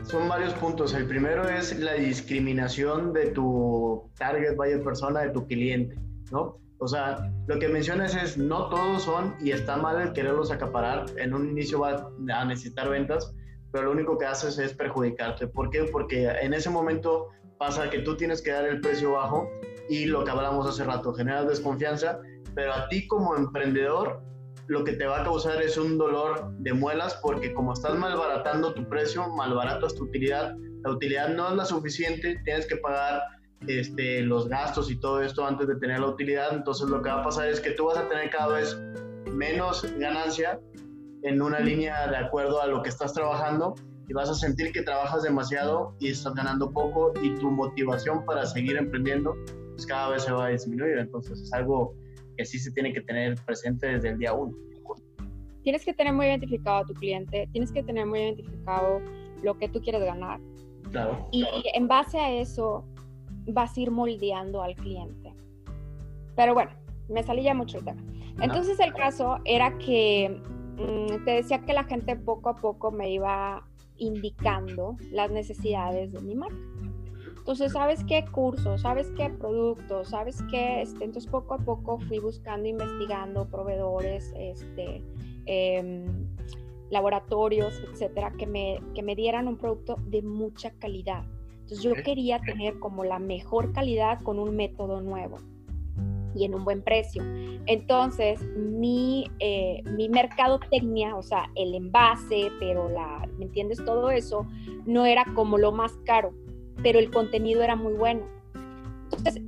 son 0.04 0.30
varios 0.30 0.54
puntos. 0.56 0.93
El 0.93 1.08
primero 1.08 1.50
es 1.50 1.80
la 1.80 1.93
discriminación 1.93 3.13
de 3.13 3.32
tu 3.32 4.12
target 4.17 4.56
buyer 4.56 4.84
persona, 4.84 5.22
de 5.22 5.30
tu 5.32 5.48
cliente, 5.48 5.96
¿no? 6.32 6.60
O 6.80 6.88
sea, 6.88 7.32
lo 7.48 7.58
que 7.58 7.68
mencionas 7.68 8.16
es, 8.16 8.38
no 8.38 8.70
todos 8.70 9.04
son, 9.04 9.36
y 9.42 9.52
está 9.52 9.78
mal 9.78 10.00
el 10.00 10.13
quererlos 10.13 10.52
acaparar, 10.52 11.06
en 11.18 11.34
un 11.34 11.50
inicio 11.50 11.80
va 11.80 12.10
a 12.32 12.46
necesitar 12.46 12.90
ventas, 12.90 13.34
pero 13.72 13.86
lo 13.86 13.92
único 13.92 14.18
que 14.18 14.26
haces 14.26 14.60
es 14.60 14.74
perjudicarte. 14.74 15.48
¿Por 15.48 15.70
qué? 15.70 15.86
Porque 15.86 16.28
en 16.28 16.54
ese 16.54 16.70
momento 16.70 17.30
pasa 17.58 17.90
que 17.90 18.00
tú 18.00 18.16
tienes 18.16 18.42
que 18.42 18.52
dar 18.52 18.66
el 18.66 18.82
precio 18.82 19.13
bajo 19.13 19.50
y 19.90 20.06
lo 20.06 20.24
que 20.24 20.32
hablamos 20.32 20.68
hace 20.68 20.84
rato, 20.84 21.13
generas 21.13 21.48
desconfianza, 21.48 22.20
pero 22.54 22.74
a 22.74 22.88
ti 22.90 23.08
como 23.08 23.36
emprendedor 23.36 24.22
lo 24.68 24.84
que 24.84 24.94
te 24.94 25.06
va 25.06 25.22
a 25.22 25.24
causar 25.24 25.62
es 25.62 25.78
un 25.78 25.98
dolor 25.98 26.52
de 26.60 26.74
muelas 26.74 27.18
porque 27.22 27.54
como 27.54 27.74
estás 27.74 27.96
malbaratando 27.96 28.74
tu 28.74 28.88
precio, 28.90 29.28
malbaratas 29.30 29.96
tu 29.96 30.04
utilidad, 30.04 30.56
la 30.84 30.92
utilidad 30.92 31.30
no 31.30 31.50
es 31.50 31.56
la 31.56 31.66
suficiente, 31.66 32.40
tienes 32.44 32.68
que 32.68 32.76
pagar 32.78 33.22
este, 33.65 34.22
los 34.22 34.48
gastos 34.48 34.91
y 34.91 35.00
todo 35.00 35.22
esto 35.22 35.46
antes 35.46 35.67
de 35.67 35.76
tener 35.78 36.00
la 36.00 36.08
utilidad, 36.08 36.54
entonces 36.54 36.88
lo 36.89 37.02
que 37.02 37.10
va 37.10 37.22
a 37.22 37.24
pasar 37.24 37.48
es 37.48 37.60
que 37.60 37.72
tú 37.72 37.86
vas 37.86 37.98
a 37.98 38.08
tener 38.08 38.30
cada 38.30 38.56
vez 38.56 38.78
menos 39.32 39.86
ganancia 39.98 40.60
en 41.24 41.41
una 41.41 41.60
línea 41.60 42.08
de 42.08 42.17
acuerdo 42.17 42.62
a 42.62 42.67
lo 42.67 42.82
que 42.82 42.89
estás 42.89 43.13
trabajando 43.13 43.76
y 44.08 44.13
vas 44.13 44.30
a 44.30 44.36
sentir 44.36 44.72
que 44.72 44.84
trabajas 44.84 45.24
demasiado 45.24 45.96
y 46.00 46.10
estás 46.10 46.34
ganando 46.34 46.72
poco 46.72 47.13
y 47.22 47.36
tu 47.36 47.50
motivación 47.52 48.24
para 48.26 48.46
seguir 48.46 48.78
emprendiendo 48.78 49.36
pues 49.72 49.86
cada 49.86 50.10
vez 50.10 50.24
se 50.24 50.32
va 50.32 50.48
a 50.48 50.50
disminuir. 50.50 50.98
Entonces 50.98 51.39
es 51.41 51.54
algo 51.54 51.93
que 52.38 52.46
sí 52.46 52.58
se 52.60 52.72
tiene 52.72 52.93
que 52.93 53.02
tener 53.02 53.36
presente 53.46 53.88
desde 53.88 54.10
el 54.10 54.17
día 54.17 54.34
uno. 54.34 54.56
Tienes 55.63 55.84
que 55.84 55.93
tener 55.93 56.13
muy 56.13 56.28
identificado 56.28 56.78
a 56.78 56.86
tu 56.86 56.93
cliente, 56.93 57.50
tienes 57.52 57.72
que 57.72 57.84
tener 57.84 58.06
muy 58.06 58.22
identificado 58.22 59.02
lo 59.43 59.58
que 59.58 59.67
tú 59.67 59.82
quieres 59.82 60.02
ganar. 60.02 60.39
Claro. 60.91 61.28
Y 61.32 61.46
en 61.74 61.88
base 61.88 62.17
a 62.17 62.32
eso 62.32 62.86
vas 63.48 63.76
a 63.78 63.80
ir 63.80 63.92
moldeando 63.92 64.62
al 64.62 64.76
cliente. 64.76 65.34
Pero 66.36 66.54
bueno, 66.54 66.72
me 67.10 67.24
salí 67.24 67.44
ya 67.44 67.54
mucho 67.54 67.78
el 67.80 67.86
tema. 67.86 68.02
Entonces 68.42 68.80
el 68.80 68.94
caso 68.94 69.40
era 69.46 69.78
que 69.78 70.42
mm, 70.78 71.26
te 71.26 71.32
decía 71.32 71.60
que 71.60 71.74
la 71.74 71.86
gente 71.86 72.16
poco 72.16 72.50
a 72.50 72.56
poco 72.56 72.92
me 72.92 73.12
iba 73.12 73.66
indicando 73.98 74.98
las 75.12 75.32
necesidades 75.32 76.12
de 76.12 76.22
mi 76.22 76.36
marca. 76.36 76.56
Entonces, 77.48 77.72
¿sabes 77.72 78.04
qué 78.04 78.26
curso? 78.26 78.78
¿Sabes 78.78 79.10
qué 79.16 79.30
producto? 79.30 80.04
¿Sabes 80.04 80.44
qué? 80.52 80.82
Este, 80.82 81.06
entonces, 81.06 81.32
poco 81.32 81.54
a 81.54 81.58
poco 81.58 81.98
fui 81.98 82.20
buscando, 82.20 82.68
investigando 82.68 83.48
proveedores, 83.48 84.34
este, 84.38 85.02
em, 85.46 86.28
laboratorios, 86.90 87.82
etcétera, 87.90 88.34
que 88.38 88.48
me, 88.48 88.82
que 88.94 89.02
me 89.02 89.16
dieran 89.16 89.48
un 89.48 89.56
producto 89.56 89.96
de 90.08 90.22
mucha 90.24 90.72
calidad. 90.72 91.24
Entonces, 91.70 91.84
yo 91.84 92.02
quería 92.02 92.40
tener 92.40 92.80
como 92.80 93.04
la 93.04 93.20
mejor 93.20 93.74
calidad 93.74 94.22
con 94.22 94.40
un 94.40 94.56
método 94.56 95.02
nuevo 95.02 95.38
y 96.34 96.46
en 96.46 96.56
un 96.56 96.64
buen 96.64 96.82
precio. 96.82 97.22
Entonces, 97.66 98.42
mi, 98.56 99.30
eh, 99.40 99.84
mi 99.98 100.08
mercadotecnia, 100.08 101.18
o 101.18 101.22
sea, 101.22 101.50
el 101.56 101.76
envase, 101.76 102.52
pero 102.62 102.88
la, 102.88 103.28
¿me 103.38 103.46
entiendes? 103.46 103.84
Todo 103.84 104.12
eso, 104.12 104.48
no 104.86 105.06
era 105.06 105.26
como 105.36 105.58
lo 105.58 105.74
más 105.74 105.92
caro, 106.06 106.34
pero 106.82 107.00
el 107.00 107.12
contenido 107.12 107.62
era 107.62 107.76
muy 107.76 107.94
bueno. 107.96 108.22
Entonces, 109.04 109.42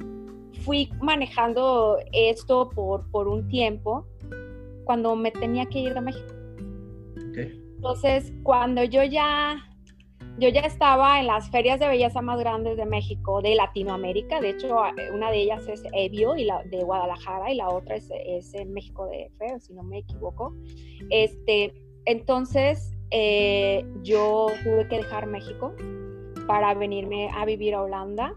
fui 0.65 0.91
manejando 1.01 1.99
esto 2.11 2.69
por, 2.69 3.09
por 3.11 3.29
un 3.29 3.47
tiempo 3.47 4.05
cuando 4.83 5.15
me 5.15 5.31
tenía 5.31 5.67
que 5.67 5.79
ir 5.79 5.93
de 5.93 6.01
México. 6.01 6.33
Entonces, 7.77 8.33
cuando 8.43 8.83
yo 8.83 9.05
ya 9.05 9.68
yo 10.39 10.49
ya 10.49 10.61
estaba 10.61 11.19
en 11.19 11.27
las 11.27 11.49
ferias 11.49 11.79
de 11.79 11.87
belleza 11.87 12.21
más 12.21 12.39
grandes 12.39 12.77
de 12.77 12.85
México, 12.85 13.41
de 13.41 13.55
Latinoamérica. 13.55 14.39
De 14.39 14.51
hecho, 14.51 14.77
una 15.13 15.31
de 15.31 15.41
ellas 15.41 15.67
es 15.67 15.83
Evio 15.93 16.35
y 16.35 16.45
la, 16.45 16.63
de 16.63 16.83
Guadalajara 16.83 17.51
y 17.51 17.55
la 17.55 17.69
otra 17.69 17.95
es, 17.95 18.09
es 18.25 18.53
en 18.53 18.73
México 18.73 19.07
de 19.07 19.29
Feo, 19.37 19.59
si 19.59 19.73
no 19.73 19.83
me 19.83 19.99
equivoco. 19.99 20.53
Este, 21.09 21.73
entonces, 22.05 22.93
eh, 23.11 23.85
yo 24.01 24.47
tuve 24.63 24.87
que 24.87 24.97
dejar 24.97 25.27
México 25.27 25.73
para 26.47 26.73
venirme 26.73 27.29
a 27.35 27.45
vivir 27.45 27.75
a 27.75 27.81
Holanda. 27.81 28.35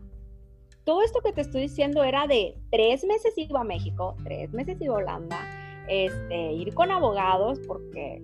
Todo 0.85 1.03
esto 1.03 1.21
que 1.21 1.33
te 1.33 1.43
estoy 1.43 1.63
diciendo 1.63 2.03
era 2.03 2.27
de 2.27 2.57
tres 2.71 3.05
meses 3.05 3.35
iba 3.37 3.61
a 3.61 3.65
México, 3.65 4.17
tres 4.25 4.53
meses 4.53 4.81
iba 4.81 4.95
a 4.95 4.99
Holanda, 4.99 5.39
este, 5.89 6.53
ir 6.53 6.75
con 6.75 6.91
abogados, 6.91 7.61
porque 7.69 8.21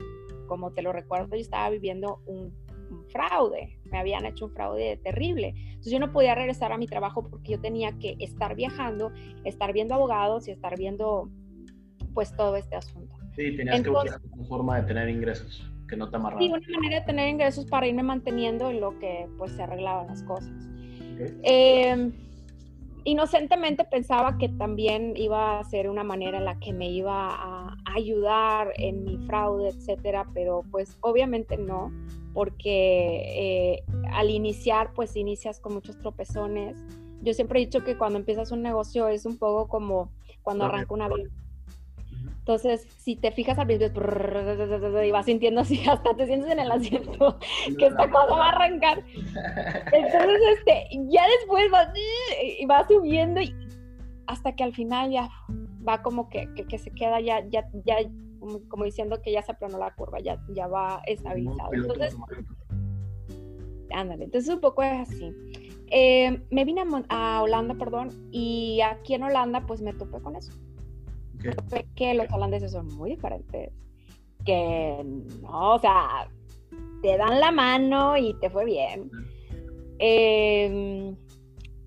como 0.49 0.73
te 0.73 0.83
lo 0.83 0.93
recuerdo, 0.93 1.37
yo 1.37 1.43
estaba 1.43 1.71
viviendo 1.71 2.21
un 2.27 2.53
un 2.91 3.05
fraude, 3.09 3.79
me 3.85 3.99
habían 3.99 4.25
hecho 4.27 4.47
un 4.47 4.53
fraude 4.53 4.99
terrible. 5.03 5.55
Entonces 5.57 5.93
yo 5.93 6.01
no 6.01 6.13
podía 6.13 6.35
regresar 6.35 6.73
a 6.73 6.79
mi 6.79 6.87
trabajo 6.87 7.29
porque 7.29 7.53
yo 7.53 7.61
tenía 7.61 7.93
que 7.99 8.17
estar 8.19 8.55
viajando, 8.55 9.13
estar 9.45 9.73
viendo 9.73 9.95
abogados 9.95 10.49
y 10.49 10.51
estar 10.51 10.77
viendo 10.77 11.31
pues 12.15 12.35
todo 12.37 12.57
este 12.57 12.77
asunto. 12.77 13.15
Sí, 13.37 13.57
tenías 13.57 13.83
que 13.83 13.91
buscar 13.91 14.21
una 14.33 14.45
forma 14.47 14.81
de 14.81 14.89
tener 14.89 15.09
ingresos 15.09 15.71
que 15.89 15.97
no 15.97 16.11
te 16.11 16.17
amarraran. 16.17 16.45
Sí, 16.45 16.53
una 16.53 16.79
manera 16.79 17.01
de 17.01 17.07
tener 17.07 17.29
ingresos 17.29 17.67
para 17.67 17.87
irme 17.87 18.03
manteniendo 18.03 18.71
en 18.71 18.81
lo 18.81 18.99
que 18.99 19.29
pues 19.39 19.53
se 19.53 19.63
arreglaban 19.63 20.09
las 20.09 20.23
cosas. 20.23 20.53
Em, 21.43 22.13
inocentemente 23.05 23.85
pensaba 23.85 24.39
que 24.39 24.49
también 24.49 25.15
iba 25.17 25.59
a 25.59 25.65
ser 25.65 25.89
una 25.89 26.05
manera 26.05 26.39
en 26.39 26.45
la 26.45 26.59
que 26.61 26.73
me 26.73 26.91
iba 26.91 27.29
a 27.31 27.77
ayudar 27.87 28.73
en 28.77 29.05
mi 29.05 29.19
fraude, 29.27 29.71
etcétera, 29.71 30.27
pero 30.35 30.63
pues 30.71 30.99
obviamente 31.01 31.57
no 31.57 31.91
porque 32.39 33.81
eh, 33.81 33.83
al 34.13 34.31
iniciar, 34.31 34.93
pues 34.95 35.17
inicias 35.17 35.59
con 35.59 35.75
muchos 35.75 35.99
tropezones. 35.99 36.77
Yo 37.21 37.35
siempre 37.35 37.59
he 37.61 37.67
dicho 37.67 37.83
que 37.83 37.99
cuando 37.99 38.17
empiezas 38.17 38.53
un 38.53 38.63
negocio 38.63 39.09
es 39.09 39.27
un 39.27 39.39
poco 39.39 39.67
como 39.67 40.13
cuando 40.43 40.67
arranca 40.67 40.95
una 40.95 41.07
avión. 41.07 41.33
Entonces, 42.39 42.87
si 42.97 43.17
te 43.17 43.33
fijas 43.33 43.59
al 43.59 43.67
principio 43.67 43.91
y 45.03 45.11
vas 45.11 45.27
sintiendo 45.27 45.63
así, 45.63 45.83
hasta 45.89 46.15
te 46.15 46.27
sientes 46.27 46.49
en 46.53 46.61
el 46.61 46.71
asiento 46.71 47.41
que 47.77 47.87
esta 47.87 48.09
cosa 48.09 48.37
va 48.37 48.47
a 48.47 48.51
arrancar. 48.51 49.03
Entonces, 49.93 50.41
este, 50.59 50.87
ya 51.09 51.27
después 51.41 51.69
vas, 51.73 51.89
y 52.57 52.65
va 52.67 52.87
subiendo 52.87 53.41
y 53.41 53.53
hasta 54.29 54.55
que 54.55 54.63
al 54.63 54.73
final 54.73 55.11
ya 55.11 55.29
va 55.89 56.03
como 56.03 56.29
que, 56.29 56.49
que, 56.69 56.79
se 56.79 56.93
queda 56.93 57.19
ya, 57.19 57.45
ya, 57.49 57.69
ya 57.85 57.97
como, 58.39 58.85
diciendo 58.85 59.21
que 59.23 59.33
ya 59.33 59.43
se 59.43 59.53
aplanó 59.53 59.79
la 59.79 59.95
curva, 59.95 60.21
ya, 60.21 60.43
ya 60.49 60.67
va 60.67 61.03
estabilizado. 61.07 61.71
Entonces, 61.73 62.17
ándale, 63.91 64.25
entonces 64.25 64.55
un 64.55 64.61
poco 64.61 64.83
es 64.83 65.09
así. 65.09 65.33
Eh, 65.91 66.43
me 66.51 66.65
vine 66.65 66.85
a, 67.09 67.43
Holanda, 67.43 67.75
perdón, 67.75 68.29
y 68.31 68.81
aquí 68.83 69.15
en 69.15 69.23
Holanda 69.23 69.65
pues 69.67 69.81
me 69.81 69.93
topé 69.95 70.21
con 70.21 70.37
eso. 70.37 70.53
que 71.95 72.15
los 72.15 72.31
holandeses 72.33 72.73
son 72.73 72.89
muy 72.89 73.11
diferentes, 73.11 73.73
que 74.45 75.05
no, 75.43 75.75
o 75.75 75.79
sea, 75.79 76.29
te 77.03 77.17
dan 77.17 77.41
la 77.41 77.51
mano 77.51 78.17
y 78.17 78.35
te 78.35 78.51
fue 78.51 78.65
bien. 78.65 79.11
Em, 79.99 81.17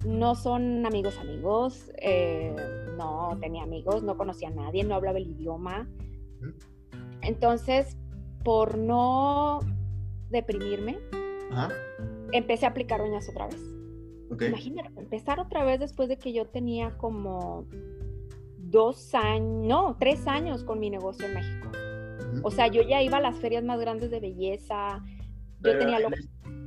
no 0.06 0.36
son 0.36 0.86
amigos 0.86 1.18
amigos, 1.20 1.92
eh, 1.98 2.56
no 2.98 3.38
tenía 3.40 3.64
amigos, 3.64 4.04
no 4.04 4.18
conocía 4.18 4.50
a 4.50 4.52
nadie, 4.52 4.84
no 4.84 4.96
hablaba 4.96 5.18
el 5.18 5.30
idioma. 5.30 5.88
Entonces, 7.22 7.98
por 8.44 8.78
no 8.78 9.60
deprimirme, 10.30 10.98
empecé 12.32 12.66
a 12.66 12.70
aplicar 12.70 13.02
uñas 13.02 13.28
otra 13.30 13.48
vez. 13.48 13.62
Imagínate, 14.48 15.00
empezar 15.00 15.40
otra 15.40 15.64
vez 15.64 15.80
después 15.80 16.08
de 16.08 16.18
que 16.18 16.32
yo 16.32 16.48
tenía 16.48 16.98
como 16.98 17.68
dos 18.58 19.14
años, 19.14 19.68
no, 19.68 19.98
tres 20.00 20.26
años 20.26 20.64
con 20.64 20.80
mi 20.80 20.90
negocio 20.90 21.28
en 21.28 21.34
México. 21.34 21.72
O 22.44 22.50
sea, 22.52 22.68
yo 22.68 22.82
ya 22.82 23.02
iba 23.02 23.18
a 23.18 23.22
las 23.22 23.38
ferias 23.38 23.64
más 23.64 23.80
grandes 23.80 24.10
de 24.10 24.20
belleza. 24.20 25.04
yo 25.60 25.78
tenía 25.78 26.00
lo... 26.00 26.10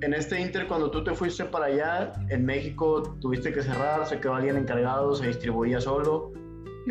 en 0.03 0.15
este 0.15 0.41
inter, 0.41 0.69
cuando 0.69 0.91
tú 0.91 1.03
te 1.03 1.15
fuiste 1.15 1.47
para 1.47 1.67
allá, 1.67 2.13
en 2.29 2.45
México, 2.45 3.03
tuviste 3.21 3.53
que 3.53 3.63
cerrar, 3.63 4.07
se 4.07 4.21
quedó 4.21 4.35
alguien 4.35 4.57
encargado, 4.57 5.15
se 5.15 5.27
distribuía 5.27 5.81
solo. 5.81 6.33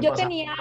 Yo 0.01 0.11
tenía 0.13 0.53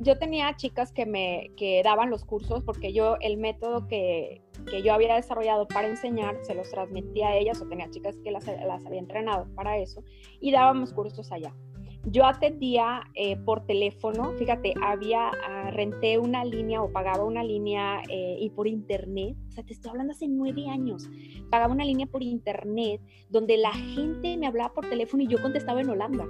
yo 0.00 0.18
tenía 0.18 0.54
chicas 0.56 0.92
que 0.92 1.06
me 1.06 1.50
que 1.56 1.82
daban 1.82 2.10
los 2.10 2.24
cursos 2.24 2.62
porque 2.64 2.92
yo 2.92 3.16
el 3.20 3.36
método 3.36 3.86
que, 3.86 4.42
que, 4.70 4.82
yo 4.82 4.94
había 4.94 5.14
desarrollado 5.14 5.66
para 5.66 5.88
enseñar 5.88 6.36
se 6.42 6.54
los 6.54 6.70
transmitía 6.70 7.28
a 7.28 7.36
ellas 7.36 7.60
o 7.60 7.66
tenía 7.66 7.90
chicas 7.90 8.16
que 8.22 8.30
las, 8.30 8.46
las 8.46 8.84
había 8.86 9.00
entrenado 9.00 9.46
para 9.54 9.78
eso 9.78 10.02
y 10.40 10.52
dábamos 10.52 10.92
cursos 10.92 11.32
allá. 11.32 11.54
Yo 12.06 12.26
atendía 12.26 13.02
eh, 13.14 13.36
por 13.36 13.64
teléfono, 13.64 14.32
fíjate, 14.32 14.74
había, 14.82 15.28
ah, 15.28 15.70
renté 15.70 16.18
una 16.18 16.44
línea 16.44 16.82
o 16.82 16.92
pagaba 16.92 17.24
una 17.24 17.42
línea 17.42 18.02
eh, 18.10 18.36
y 18.38 18.50
por 18.50 18.68
internet, 18.68 19.34
o 19.48 19.52
sea, 19.52 19.64
te 19.64 19.72
estoy 19.72 19.90
hablando 19.90 20.12
hace 20.12 20.28
nueve 20.28 20.68
años, 20.68 21.08
pagaba 21.50 21.72
una 21.72 21.84
línea 21.84 22.06
por 22.06 22.22
internet 22.22 23.00
donde 23.30 23.56
la 23.56 23.72
gente 23.72 24.36
me 24.36 24.46
hablaba 24.46 24.74
por 24.74 24.86
teléfono 24.88 25.22
y 25.22 25.28
yo 25.28 25.40
contestaba 25.40 25.80
en 25.80 25.88
Holanda. 25.88 26.26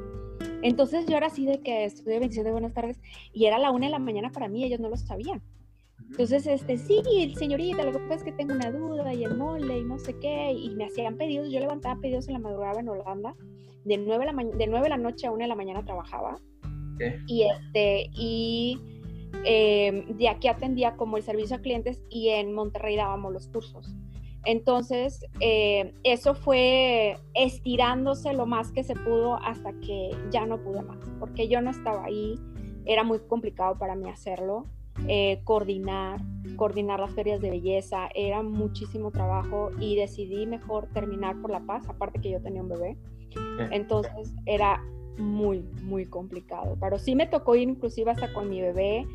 Entonces 0.62 1.06
yo 1.06 1.16
era 1.16 1.26
así 1.26 1.44
de 1.44 1.60
que 1.60 1.84
estudié 1.84 2.20
bendición 2.20 2.44
de 2.44 2.52
buenas 2.52 2.72
tardes 2.72 3.00
y 3.32 3.46
era 3.46 3.58
la 3.58 3.72
una 3.72 3.87
de 3.87 3.92
la 3.92 3.98
mañana 3.98 4.30
para 4.30 4.48
mí, 4.48 4.64
ellos 4.64 4.78
no 4.78 4.88
lo 4.88 4.96
sabían. 4.96 5.42
Entonces, 6.10 6.46
este, 6.46 6.78
sí, 6.78 7.02
señorita, 7.37 7.82
lo 7.82 7.92
que 7.92 7.98
pasa 7.98 8.14
es 8.14 8.24
que 8.24 8.32
tengo 8.32 8.54
una 8.54 8.70
duda 8.70 9.12
y 9.12 9.24
el 9.24 9.37
mole 9.37 9.80
y 9.80 9.84
no 9.84 9.98
sé 9.98 10.16
qué, 10.20 10.52
y 10.52 10.70
me 10.70 10.84
hacían 10.84 11.16
pedidos, 11.16 11.50
yo 11.50 11.58
levantaba 11.58 12.00
pedidos 12.00 12.28
en 12.28 12.34
la 12.34 12.38
madrugada 12.38 12.78
en 12.78 12.88
Holanda 12.88 13.34
de 13.84 13.98
9 13.98 14.26
de 14.26 14.32
la, 14.32 14.44
de 14.44 14.66
9 14.66 14.82
de 14.82 14.88
la 14.88 14.96
noche 14.96 15.26
a 15.26 15.30
1 15.30 15.42
de 15.42 15.48
la 15.48 15.54
mañana 15.54 15.84
trabajaba. 15.84 16.36
Y, 17.26 17.42
este, 17.42 18.10
y 18.14 18.78
em, 19.44 20.16
de 20.16 20.28
aquí 20.28 20.48
atendía 20.48 20.96
como 20.96 21.16
el 21.16 21.22
servicio 21.22 21.56
a 21.56 21.58
clientes 21.58 22.02
y 22.08 22.28
en 22.28 22.52
Monterrey 22.52 22.96
dábamos 22.96 23.32
los 23.32 23.48
cursos. 23.48 23.94
Entonces, 24.44 25.24
eh, 25.40 25.92
eso 26.04 26.34
fue 26.34 27.16
estirándose 27.34 28.32
lo 28.34 28.46
más 28.46 28.72
que 28.72 28.84
se 28.84 28.94
pudo 28.94 29.36
hasta 29.36 29.72
que 29.80 30.10
ya 30.30 30.46
no 30.46 30.62
pude 30.62 30.82
más, 30.82 30.98
porque 31.18 31.48
yo 31.48 31.60
no 31.62 31.70
estaba 31.70 32.04
ahí, 32.04 32.38
era 32.84 33.04
muy 33.04 33.20
complicado 33.20 33.78
para 33.78 33.94
mí 33.94 34.08
hacerlo. 34.08 34.66
Eh, 35.08 35.40
coordinar, 35.42 36.20
coordinar 36.56 37.00
las 37.00 37.12
ferias 37.12 37.40
de 37.40 37.50
belleza, 37.50 38.08
era 38.14 38.42
muchísimo 38.42 39.10
trabajo 39.10 39.70
y 39.80 39.96
decidí 39.96 40.46
mejor 40.46 40.86
terminar 40.92 41.40
por 41.40 41.50
la 41.50 41.60
paz, 41.60 41.88
aparte 41.88 42.20
que 42.20 42.30
yo 42.30 42.40
tenía 42.40 42.62
un 42.62 42.68
bebé. 42.68 42.96
Entonces 43.70 44.32
era 44.46 44.82
muy, 45.18 45.62
muy 45.82 46.06
complicado. 46.06 46.76
Pero 46.80 46.98
sí 46.98 47.14
me 47.14 47.26
tocó 47.26 47.54
ir 47.54 47.68
inclusive 47.68 48.10
hasta 48.10 48.32
con 48.32 48.48
mi 48.48 48.60
bebé 48.60 49.06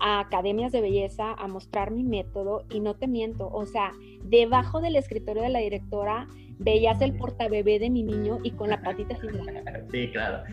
a 0.00 0.20
academias 0.20 0.72
de 0.72 0.80
belleza 0.80 1.34
a 1.34 1.46
mostrar 1.46 1.90
mi 1.90 2.02
método 2.02 2.64
y 2.70 2.80
no 2.80 2.94
te 2.94 3.06
miento, 3.06 3.50
o 3.52 3.66
sea, 3.66 3.92
debajo 4.24 4.80
del 4.80 4.96
escritorio 4.96 5.42
de 5.42 5.50
la 5.50 5.58
directora 5.58 6.26
veías 6.58 7.00
el 7.00 7.16
portabebé 7.16 7.78
de 7.78 7.90
mi 7.90 8.02
niño 8.02 8.38
y 8.42 8.52
con 8.52 8.70
la 8.70 8.82
patita 8.82 9.14
así. 9.14 9.28
Sí, 9.90 10.10
claro, 10.12 10.44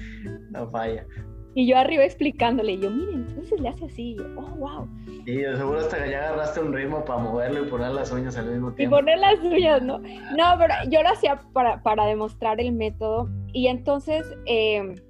no 0.51 0.67
falla. 0.69 1.05
Y 1.57 1.65
yo 1.65 1.75
arriba 1.75 2.03
explicándole, 2.03 2.73
y 2.73 2.79
yo, 2.81 2.91
miren, 2.91 3.25
entonces 3.29 3.59
le 3.59 3.69
hace 3.69 3.85
así, 3.85 4.11
y 4.11 4.15
yo, 4.17 4.25
oh, 4.37 4.55
wow. 4.57 4.87
Y 5.25 5.41
yo 5.41 5.57
seguro 5.57 5.79
hasta 5.79 6.03
que 6.03 6.11
ya 6.11 6.27
agarraste 6.27 6.59
un 6.59 6.71
ritmo 6.71 7.03
para 7.03 7.17
moverlo 7.17 7.65
y 7.65 7.67
poner 7.67 7.93
las 7.93 8.11
uñas 8.11 8.37
al 8.37 8.51
mismo 8.51 8.73
tiempo. 8.73 8.95
Y 8.95 8.99
poner 8.99 9.17
las 9.17 9.39
uñas, 9.39 9.81
¿no? 9.81 9.97
No, 9.97 10.55
pero 10.59 10.75
yo 10.91 11.01
lo 11.01 11.09
hacía 11.09 11.41
para, 11.53 11.81
para 11.81 12.05
demostrar 12.05 12.61
el 12.61 12.73
método. 12.73 13.27
Y 13.53 13.69
entonces, 13.69 14.23
eh, 14.45 15.01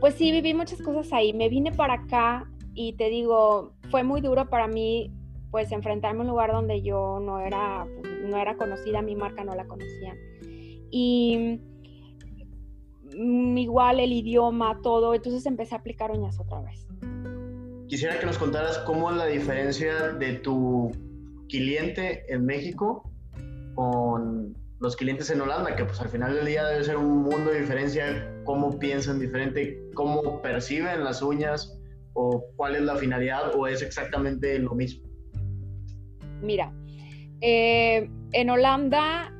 pues 0.00 0.16
sí, 0.16 0.32
viví 0.32 0.52
muchas 0.52 0.82
cosas 0.82 1.10
ahí. 1.14 1.32
Me 1.32 1.48
vine 1.48 1.72
para 1.72 1.94
acá 1.94 2.46
y 2.74 2.92
te 2.98 3.08
digo, 3.08 3.72
fue 3.90 4.02
muy 4.02 4.20
duro 4.20 4.50
para 4.50 4.68
mí, 4.68 5.14
pues, 5.50 5.72
enfrentarme 5.72 6.18
a 6.18 6.22
un 6.24 6.28
lugar 6.28 6.52
donde 6.52 6.82
yo 6.82 7.20
no 7.22 7.40
era, 7.40 7.86
pues, 8.02 8.20
no 8.22 8.36
era 8.36 8.58
conocida, 8.58 9.00
mi 9.00 9.16
marca 9.16 9.44
no 9.44 9.54
la 9.54 9.64
conocían. 9.64 10.18
Y 10.90 11.58
igual 13.14 14.00
el 14.00 14.12
idioma, 14.12 14.80
todo, 14.82 15.14
entonces 15.14 15.46
empecé 15.46 15.74
a 15.74 15.78
aplicar 15.78 16.10
uñas 16.10 16.38
otra 16.40 16.60
vez. 16.60 16.86
Quisiera 17.88 18.18
que 18.18 18.26
nos 18.26 18.38
contaras 18.38 18.78
cómo 18.80 19.10
es 19.10 19.16
la 19.16 19.26
diferencia 19.26 20.12
de 20.12 20.34
tu 20.34 20.90
cliente 21.48 22.24
en 22.32 22.46
México 22.46 23.10
con 23.74 24.54
los 24.80 24.96
clientes 24.96 25.30
en 25.30 25.40
Holanda, 25.40 25.76
que 25.76 25.84
pues 25.84 26.00
al 26.00 26.08
final 26.08 26.34
del 26.34 26.46
día 26.46 26.64
debe 26.64 26.84
ser 26.84 26.96
un 26.96 27.22
mundo 27.22 27.50
de 27.50 27.60
diferencia, 27.60 28.34
cómo 28.44 28.78
piensan 28.78 29.20
diferente, 29.20 29.78
cómo 29.94 30.42
perciben 30.42 31.04
las 31.04 31.22
uñas 31.22 31.78
o 32.14 32.42
cuál 32.56 32.76
es 32.76 32.82
la 32.82 32.96
finalidad 32.96 33.54
o 33.54 33.66
es 33.66 33.82
exactamente 33.82 34.58
lo 34.58 34.74
mismo. 34.74 35.08
Mira, 36.40 36.72
eh, 37.40 38.10
en 38.32 38.50
Holanda 38.50 39.32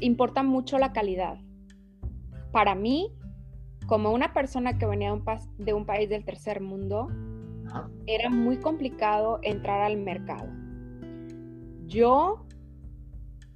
importa 0.00 0.42
mucho 0.42 0.78
la 0.78 0.92
calidad 0.92 1.38
para 2.52 2.74
mí, 2.74 3.12
como 3.86 4.12
una 4.12 4.32
persona 4.32 4.78
que 4.78 4.86
venía 4.86 5.10
de 5.58 5.72
un, 5.74 5.86
país 5.86 6.08
del 6.08 6.24
tercer 6.24 6.60
mundo, 6.60 7.08
era 8.06 8.30
muy 8.30 8.58
complicado 8.58 9.38
entrar 9.42 9.82
al 9.82 9.96
mercado. 9.96 10.48
Yo, 11.86 12.44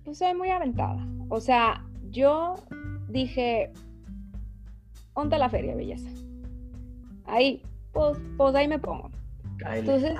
pues 0.05 0.19
soy 0.19 0.35
muy 0.35 0.51
aventada. 0.51 1.07
O 1.29 1.41
sea, 1.41 1.85
yo 2.11 2.55
dije, 3.09 3.73
¿dónde 5.15 5.39
la 5.39 5.49
feria, 5.49 5.75
belleza? 5.75 6.11
Ahí, 7.27 7.63
pues, 7.93 8.19
pues 8.37 8.55
ahí 8.55 8.69
me 8.69 8.79
pongo. 8.79 9.11
Entonces, 9.73 10.15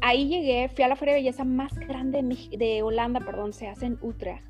ahí 0.00 0.28
llegué, 0.28 0.68
fui 0.68 0.84
a 0.84 0.88
la 0.88 0.96
feria 0.96 1.14
de 1.14 1.20
belleza 1.20 1.44
más 1.44 1.74
grande 1.78 2.22
de, 2.56 2.82
Holanda, 2.82 3.20
perdón, 3.20 3.52
se 3.52 3.68
hace 3.68 3.86
en 3.86 3.98
Utrecht 4.02 4.49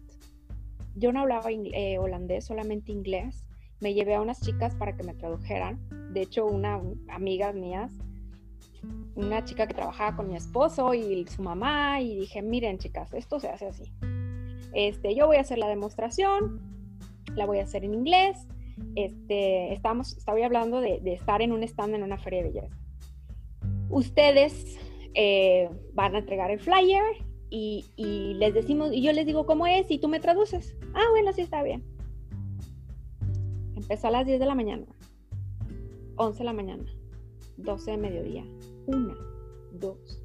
yo 0.94 1.12
no 1.12 1.20
hablaba 1.20 1.50
eh, 1.50 1.98
holandés, 1.98 2.44
solamente 2.44 2.92
inglés. 2.92 3.44
Me 3.80 3.94
llevé 3.94 4.14
a 4.14 4.20
unas 4.20 4.40
chicas 4.40 4.74
para 4.74 4.96
que 4.96 5.02
me 5.02 5.14
tradujeran. 5.14 5.80
De 6.12 6.22
hecho, 6.22 6.46
una 6.46 6.80
amiga 7.08 7.52
mías, 7.52 7.92
una 9.14 9.44
chica 9.44 9.66
que 9.66 9.74
trabajaba 9.74 10.16
con 10.16 10.28
mi 10.28 10.36
esposo 10.36 10.92
y 10.94 11.26
su 11.26 11.42
mamá, 11.42 12.00
y 12.00 12.16
dije, 12.16 12.42
miren 12.42 12.78
chicas, 12.78 13.12
esto 13.14 13.40
se 13.40 13.48
hace 13.48 13.68
así. 13.68 13.84
Este, 14.72 15.14
yo 15.14 15.26
voy 15.26 15.36
a 15.36 15.40
hacer 15.40 15.58
la 15.58 15.68
demostración, 15.68 16.60
la 17.34 17.46
voy 17.46 17.58
a 17.58 17.64
hacer 17.64 17.84
en 17.84 17.94
inglés. 17.94 18.46
Este, 18.94 19.72
estamos, 19.72 20.16
estaba 20.16 20.44
hablando 20.44 20.80
de, 20.80 21.00
estar 21.06 21.42
en 21.42 21.52
un 21.52 21.62
stand 21.62 21.94
en 21.94 22.02
una 22.02 22.18
feria 22.18 22.42
de 22.42 22.50
belleza. 22.50 22.76
Ustedes 23.88 24.78
eh, 25.14 25.68
van 25.94 26.14
a 26.14 26.18
entregar 26.18 26.50
el 26.50 26.60
flyer 26.60 27.29
y, 27.50 28.34
les 28.38 28.54
decimos, 28.54 28.92
y 28.92 29.02
yo 29.02 29.12
les 29.12 29.26
digo 29.26 29.44
cómo 29.44 29.66
es 29.66 29.90
y 29.90 29.98
tú 29.98 30.08
me 30.08 30.20
traduces. 30.20 30.76
Ah, 30.94 31.04
bueno, 31.10 31.32
sí 31.32 31.42
está 31.42 31.62
bien. 31.62 31.84
Empezó 33.74 34.08
a 34.08 34.10
las 34.10 34.26
10 34.26 34.38
de 34.38 34.46
la 34.46 34.54
mañana, 34.54 34.86
11 36.16 36.38
de 36.38 36.44
la 36.44 36.52
mañana, 36.52 36.84
12 37.56 37.90
de 37.90 37.96
mediodía, 37.96 38.44
1, 38.86 39.14
2, 39.72 40.22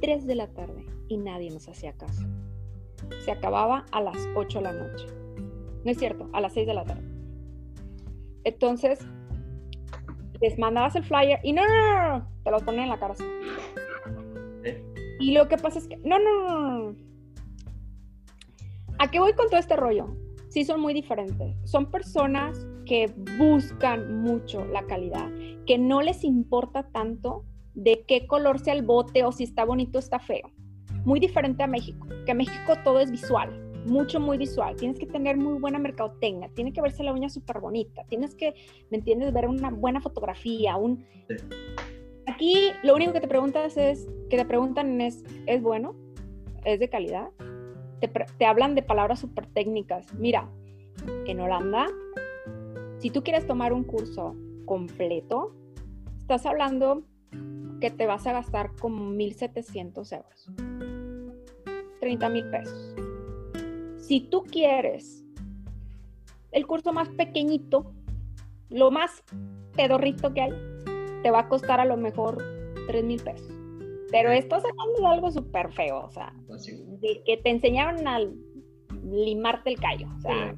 3 0.00 0.26
de 0.26 0.34
la 0.34 0.46
tarde 0.48 0.86
y 1.08 1.16
nadie 1.16 1.50
nos 1.50 1.68
hacía 1.68 1.92
caso. 1.94 2.22
Se 3.24 3.32
acababa 3.32 3.86
a 3.90 4.00
las 4.00 4.28
8 4.36 4.58
de 4.58 4.64
la 4.64 4.72
noche. 4.72 5.06
No 5.84 5.90
es 5.90 5.98
cierto, 5.98 6.28
a 6.32 6.40
las 6.40 6.52
6 6.52 6.66
de 6.66 6.74
la 6.74 6.84
tarde. 6.84 7.08
Entonces, 8.44 9.00
les 10.40 10.58
mandabas 10.58 10.94
el 10.96 11.04
flyer 11.04 11.40
y 11.42 11.52
no, 11.52 11.66
no, 11.66 11.74
no, 11.74 12.18
no 12.18 12.28
te 12.44 12.50
lo 12.50 12.58
ponen 12.60 12.82
en 12.82 12.88
la 12.90 13.00
cara. 13.00 13.14
Y 15.18 15.32
lo 15.32 15.48
que 15.48 15.56
pasa 15.56 15.78
es 15.78 15.86
que, 15.86 15.96
no, 15.98 16.18
no, 16.18 16.48
no, 16.48 16.90
no. 16.90 16.96
¿A 18.98 19.10
qué 19.10 19.20
voy 19.20 19.32
con 19.32 19.46
todo 19.48 19.60
este 19.60 19.76
rollo? 19.76 20.16
Sí, 20.48 20.64
son 20.64 20.80
muy 20.80 20.94
diferentes. 20.94 21.56
Son 21.64 21.90
personas 21.90 22.66
que 22.86 23.12
buscan 23.38 24.22
mucho 24.22 24.64
la 24.64 24.84
calidad, 24.86 25.30
que 25.66 25.78
no 25.78 26.00
les 26.00 26.24
importa 26.24 26.88
tanto 26.90 27.44
de 27.74 28.04
qué 28.08 28.26
color 28.26 28.58
sea 28.58 28.74
el 28.74 28.82
bote 28.82 29.24
o 29.24 29.30
si 29.30 29.44
está 29.44 29.64
bonito 29.64 29.98
o 29.98 30.00
está 30.00 30.18
feo. 30.18 30.50
Muy 31.04 31.20
diferente 31.20 31.62
a 31.62 31.66
México, 31.66 32.06
que 32.26 32.34
México 32.34 32.74
todo 32.82 32.98
es 33.00 33.10
visual, 33.10 33.50
mucho, 33.86 34.20
muy 34.20 34.36
visual. 34.38 34.74
Tienes 34.76 34.98
que 34.98 35.06
tener 35.06 35.36
muy 35.36 35.60
buena 35.60 35.78
mercadotecnia, 35.78 36.50
tiene 36.54 36.72
que 36.72 36.80
verse 36.80 37.04
la 37.04 37.12
uña 37.12 37.28
súper 37.28 37.60
bonita, 37.60 38.04
tienes 38.08 38.34
que, 38.34 38.54
¿me 38.90 38.98
entiendes?, 38.98 39.32
ver 39.32 39.46
una 39.46 39.70
buena 39.70 40.00
fotografía, 40.00 40.76
un... 40.76 41.04
Aquí 42.28 42.72
lo 42.82 42.94
único 42.94 43.14
que 43.14 43.22
te 43.22 43.28
preguntas 43.28 43.78
es, 43.78 44.06
que 44.28 44.36
te 44.36 44.44
preguntan 44.44 45.00
es, 45.00 45.24
¿es 45.46 45.62
bueno? 45.62 45.94
¿Es 46.62 46.78
de 46.78 46.90
calidad? 46.90 47.30
Te, 48.00 48.44
hablan 48.44 48.74
de 48.74 48.82
palabras 48.82 49.20
súper 49.20 49.46
técnicas. 49.46 50.12
Mira, 50.12 50.46
en 51.26 51.40
Holanda, 51.40 51.86
si 52.98 53.08
tú 53.08 53.22
quieres 53.24 53.46
tomar 53.46 53.72
un 53.72 53.82
curso 53.82 54.36
completo, 54.66 55.56
estás 56.18 56.44
hablando 56.44 57.02
que 57.80 57.90
te 57.90 58.06
vas 58.06 58.26
a 58.26 58.34
gastar 58.34 58.72
como 58.78 59.10
1.700 59.10 60.12
euros. 60.14 60.50
30 62.00 62.28
mil 62.28 62.44
pesos. 62.50 62.94
Si 63.96 64.20
tú 64.20 64.44
quieres 64.44 65.24
el 66.52 66.66
curso 66.66 66.92
más 66.92 67.08
pequeñito, 67.08 67.90
lo 68.68 68.90
más 68.90 69.24
pedorrito 69.74 70.34
que 70.34 70.42
hay, 70.42 70.52
te 71.22 71.30
va 71.30 71.40
a 71.40 71.48
costar 71.48 71.80
a 71.80 71.84
lo 71.84 71.96
mejor 71.96 72.38
3 72.86 73.04
mil 73.04 73.22
pesos. 73.22 73.52
Pero 74.10 74.30
estás 74.30 74.62
hablando 74.64 75.00
de 75.00 75.06
algo 75.06 75.30
súper 75.30 75.70
feo, 75.72 76.04
o 76.06 76.10
sea, 76.10 76.32
pues 76.46 76.64
de 76.64 77.22
que 77.26 77.36
te 77.36 77.50
enseñaron 77.50 78.06
a 78.08 78.20
limarte 79.04 79.70
el 79.70 79.78
callo. 79.78 80.08
O 80.16 80.20
sea. 80.20 80.54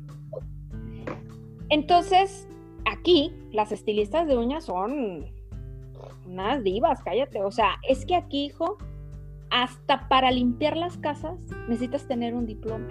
Entonces, 1.69 2.49
aquí 2.85 3.33
las 3.53 3.73
estilistas 3.73 4.27
de 4.29 4.37
uñas 4.37 4.65
son 4.65 5.27
unas 6.27 6.63
divas, 6.63 7.03
cállate. 7.03 7.43
O 7.43 7.51
sea, 7.51 7.77
es 7.89 8.07
que 8.07 8.15
aquí, 8.15 8.47
hijo, 8.47 8.79
hasta 9.51 10.09
para 10.09 10.31
limpiar 10.31 10.77
las 10.77 10.97
casas 10.97 11.39
necesitas 11.69 12.07
tener 12.07 12.35
un 12.35 12.47
diploma. 12.47 12.89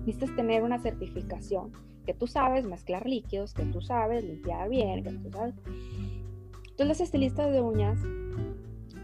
Necesitas 0.00 0.34
tener 0.36 0.62
una 0.62 0.78
certificación, 0.78 1.72
que 2.04 2.12
tú 2.12 2.26
sabes 2.26 2.66
mezclar 2.66 3.06
líquidos, 3.06 3.54
que 3.54 3.64
tú 3.64 3.80
sabes 3.80 4.24
limpiar 4.24 4.68
bien, 4.68 5.02
que 5.02 5.10
tú 5.10 5.30
sabes. 5.30 5.54
Entonces 6.74 6.88
los 6.88 7.00
estilistas 7.02 7.52
de 7.52 7.60
uñas 7.60 8.00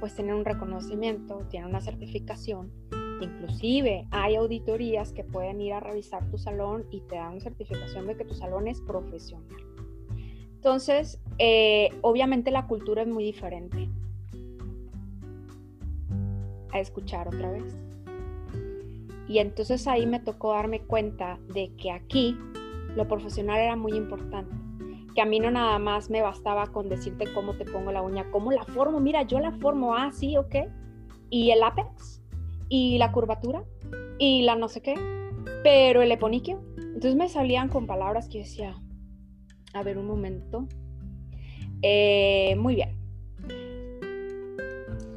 pues 0.01 0.17
tienen 0.17 0.35
un 0.35 0.45
reconocimiento, 0.45 1.47
tienen 1.51 1.69
una 1.69 1.81
certificación, 1.81 2.73
inclusive 3.21 4.09
hay 4.11 4.35
auditorías 4.35 5.13
que 5.13 5.23
pueden 5.23 5.61
ir 5.61 5.75
a 5.75 5.79
revisar 5.79 6.29
tu 6.31 6.37
salón 6.37 6.85
y 6.91 7.01
te 7.03 7.15
dan 7.15 7.41
certificación 7.41 8.09
de 8.09 8.17
que 8.17 8.25
tu 8.25 8.35
salón 8.35 8.67
es 8.67 8.81
profesional. 8.81 9.63
Entonces, 10.57 11.21
eh, 11.39 11.91
obviamente 12.01 12.51
la 12.51 12.67
cultura 12.67 13.03
es 13.03 13.09
muy 13.09 13.23
diferente. 13.23 13.89
A 16.73 16.81
escuchar 16.81 17.29
otra 17.29 17.53
vez. 17.53 17.77
Y 19.29 19.39
entonces 19.39 19.87
ahí 19.87 20.07
me 20.07 20.19
tocó 20.19 20.55
darme 20.55 20.81
cuenta 20.81 21.39
de 21.55 21.73
que 21.77 21.93
aquí 21.93 22.37
lo 22.97 23.07
profesional 23.07 23.61
era 23.61 23.77
muy 23.77 23.93
importante. 23.93 24.60
A 25.21 25.27
mí 25.27 25.41
no 25.41 25.51
nada 25.51 25.79
más 25.79 26.11
me 26.11 26.23
bastaba 26.23 26.67
con 26.69 26.89
decirte 26.89 27.33
cómo 27.33 27.55
te 27.55 27.65
pongo 27.65 27.93
la 27.93 28.03
uña, 28.03 28.31
cómo 28.31 28.53
la 28.53 28.65
formo. 28.65 29.01
Mira, 29.01 29.23
yo 29.23 29.39
la 29.41 29.53
formo 29.53 29.95
así, 29.95 30.37
ah, 30.37 30.41
¿ok? 30.41 30.55
Y 31.31 31.51
el 31.51 31.63
apex, 31.63 32.23
y 32.69 32.99
la 32.99 33.13
curvatura, 33.13 33.63
y 34.19 34.43
la 34.43 34.57
no 34.57 34.69
sé 34.69 34.83
qué, 34.83 34.95
pero 35.63 36.03
el 36.03 36.13
eponiquio. 36.13 36.63
Entonces 36.77 37.17
me 37.17 37.29
salían 37.29 37.69
con 37.69 37.87
palabras 37.87 38.29
que 38.29 38.39
decía, 38.39 38.77
a 39.73 39.83
ver 39.83 39.99
un 39.99 40.07
momento. 40.07 40.67
Eh, 41.83 42.57
muy 42.57 42.75
bien 42.75 43.00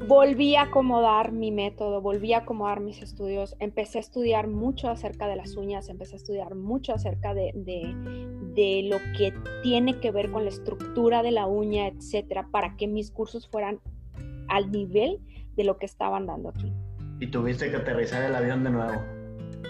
volví 0.08 0.56
a 0.56 0.64
acomodar 0.64 1.32
mi 1.32 1.52
método, 1.52 2.02
volví 2.02 2.34
a 2.34 2.40
acomodar 2.40 2.80
mis 2.80 3.02
estudios, 3.02 3.56
empecé 3.60 4.00
a 4.00 4.02
estudiar 4.02 4.48
mucho 4.48 4.90
acerca 4.90 5.28
de 5.28 5.36
las 5.36 5.56
uñas, 5.56 5.90
empecé 5.90 6.16
a 6.16 6.18
estudiar 6.18 6.56
mucho 6.56 6.94
acerca 6.94 7.34
de, 7.34 7.52
de, 7.56 8.84
lo 8.84 8.98
que 9.18 9.34
tiene 9.62 10.00
que 10.00 10.12
ver 10.12 10.32
con 10.32 10.44
la 10.44 10.50
estructura 10.50 11.24
de 11.24 11.32
la 11.32 11.48
uña, 11.48 11.88
etcétera, 11.88 12.48
para 12.52 12.76
que 12.76 12.88
mis 12.88 13.12
cursos 13.12 13.48
fueran 13.48 13.80
al 14.50 14.72
nivel 14.72 15.20
de 15.56 15.64
lo 15.64 15.78
que 15.78 15.86
estaban 15.86 16.26
dando 16.26 16.50
aquí. 16.50 16.72
Y 17.20 17.28
tuviste 17.28 17.70
que 17.70 17.78
aterrizar 17.78 18.24
el 18.24 18.36
avión 18.36 18.64
de 18.64 18.72
nuevo. 18.72 19.02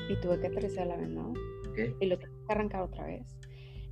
Y 0.10 0.20
tuve 0.22 0.40
que 0.40 0.48
aterrizar 0.48 0.88
el 0.88 0.94
avión, 0.94 1.16
¿no? 1.16 1.34
Y 2.00 2.06
lo 2.06 2.18
tuve 2.18 2.30
que 2.48 2.54
arrancar 2.54 2.82
otra 2.82 3.06
vez. 3.06 3.38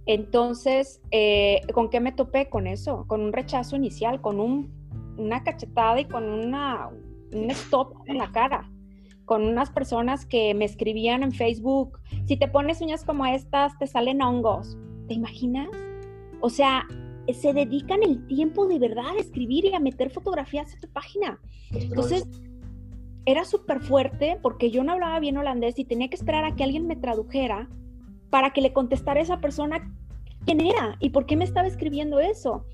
Entonces, 0.07 1.01
eh, 1.11 1.61
¿con 1.73 1.89
qué 1.89 1.99
me 1.99 2.11
topé 2.11 2.49
con 2.49 2.65
eso? 2.65 3.05
Con 3.07 3.21
un 3.21 3.33
rechazo 3.33 3.75
inicial, 3.75 4.19
con 4.19 4.39
un 4.39 4.80
una 5.21 5.43
cachetada 5.43 5.99
y 5.99 6.05
con 6.05 6.23
una, 6.23 6.89
un 7.33 7.51
stop 7.51 7.93
en 8.05 8.17
la 8.17 8.31
cara, 8.31 8.69
con 9.25 9.43
unas 9.43 9.69
personas 9.69 10.25
que 10.25 10.53
me 10.53 10.65
escribían 10.65 11.23
en 11.23 11.31
Facebook, 11.31 11.99
si 12.27 12.37
te 12.37 12.47
pones 12.47 12.81
uñas 12.81 13.03
como 13.03 13.25
estas, 13.25 13.77
te 13.77 13.87
salen 13.87 14.21
hongos. 14.21 14.77
¿Te 15.07 15.13
imaginas? 15.13 15.69
O 16.41 16.49
sea, 16.49 16.85
se 17.33 17.53
dedican 17.53 18.03
el 18.03 18.25
tiempo 18.27 18.67
de 18.67 18.79
verdad 18.79 19.15
a 19.15 19.19
escribir 19.19 19.65
y 19.65 19.73
a 19.73 19.79
meter 19.79 20.09
fotografías 20.09 20.73
a 20.75 20.79
tu 20.79 20.91
página. 20.91 21.39
Entonces, 21.71 22.27
era 23.25 23.45
súper 23.45 23.81
fuerte 23.81 24.39
porque 24.41 24.71
yo 24.71 24.83
no 24.83 24.93
hablaba 24.93 25.19
bien 25.19 25.37
holandés 25.37 25.77
y 25.77 25.85
tenía 25.85 26.09
que 26.09 26.15
esperar 26.15 26.43
a 26.43 26.55
que 26.55 26.63
alguien 26.63 26.87
me 26.87 26.95
tradujera 26.95 27.69
para 28.29 28.51
que 28.51 28.61
le 28.61 28.73
contestara 28.73 29.19
a 29.19 29.23
esa 29.23 29.39
persona 29.39 29.93
quién 30.45 30.61
era 30.61 30.97
y 30.99 31.09
por 31.09 31.25
qué 31.25 31.35
me 31.35 31.43
estaba 31.43 31.67
escribiendo 31.67 32.19
eso. 32.19 32.65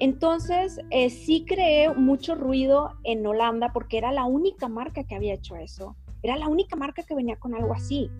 Entonces, 0.00 0.80
eh, 0.90 1.10
sí 1.10 1.44
creé 1.46 1.92
mucho 1.94 2.34
ruido 2.34 2.92
en 3.02 3.26
Holanda 3.26 3.72
porque 3.72 3.98
era 3.98 4.12
la 4.12 4.24
única 4.24 4.68
marca 4.68 5.04
que 5.04 5.16
había 5.16 5.34
hecho 5.34 5.56
eso. 5.56 5.96
Era 6.22 6.36
la 6.36 6.48
única 6.48 6.76
marca 6.76 7.02
que 7.02 7.14
venía 7.14 7.36
con 7.36 7.54
algo 7.54 7.74
así. 7.74 8.10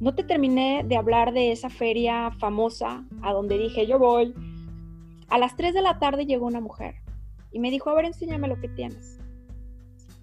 No 0.00 0.14
te 0.14 0.22
terminé 0.22 0.84
de 0.86 0.96
hablar 0.96 1.32
de 1.32 1.50
esa 1.50 1.70
feria 1.70 2.30
famosa 2.38 3.04
a 3.22 3.32
donde 3.32 3.58
dije 3.58 3.86
yo 3.86 3.98
voy. 3.98 4.34
A 5.28 5.38
las 5.38 5.56
3 5.56 5.74
de 5.74 5.82
la 5.82 5.98
tarde 5.98 6.26
llegó 6.26 6.46
una 6.46 6.60
mujer 6.60 6.96
y 7.52 7.58
me 7.58 7.70
dijo, 7.70 7.90
a 7.90 7.94
ver, 7.94 8.04
enséñame 8.04 8.48
lo 8.48 8.60
que 8.60 8.68
tienes. 8.68 9.18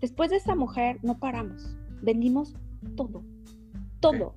Después 0.02 0.30
de 0.30 0.38
esa 0.38 0.56
mujer 0.56 1.00
no 1.02 1.18
paramos. 1.18 1.76
Vendimos 2.02 2.56
todo, 2.96 3.24
todo. 4.00 4.36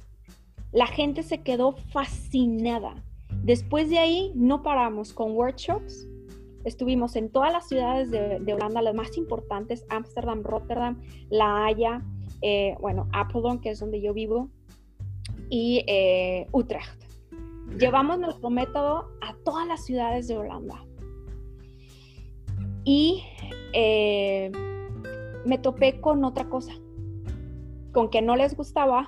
La 0.72 0.86
gente 0.86 1.22
se 1.22 1.42
quedó 1.42 1.72
fascinada. 1.92 2.94
Después 3.42 3.90
de 3.90 3.98
ahí 3.98 4.32
no 4.34 4.62
paramos 4.62 5.12
con 5.12 5.36
workshops, 5.36 6.07
Estuvimos 6.68 7.16
en 7.16 7.30
todas 7.30 7.50
las 7.50 7.66
ciudades 7.66 8.10
de, 8.10 8.52
Holanda, 8.52 8.82
las 8.82 8.94
más 8.94 9.16
importantes, 9.16 9.86
Ámsterdam, 9.88 10.42
Rotterdam, 10.42 11.00
La 11.30 11.64
Haya, 11.64 12.02
eh, 12.42 12.76
bueno, 12.78 13.08
Apeldoorn, 13.14 13.60
que 13.60 13.70
es 13.70 13.80
donde 13.80 14.02
yo 14.02 14.12
vivo, 14.12 14.50
y 15.48 15.82
eh, 15.86 16.46
Utrecht. 16.52 17.02
Llevamos 17.78 18.18
nuestro 18.18 18.50
método 18.50 19.08
a 19.22 19.34
todas 19.44 19.66
las 19.66 19.86
ciudades 19.86 20.28
de 20.28 20.36
Holanda. 20.36 20.84
Y 22.84 23.24
eh, 23.72 24.52
me 25.46 25.56
topé 25.56 26.02
con 26.02 26.22
otra 26.22 26.50
cosa, 26.50 26.74
con 27.92 28.10
que 28.10 28.20
no 28.20 28.36
les 28.36 28.54
gustaba 28.54 29.06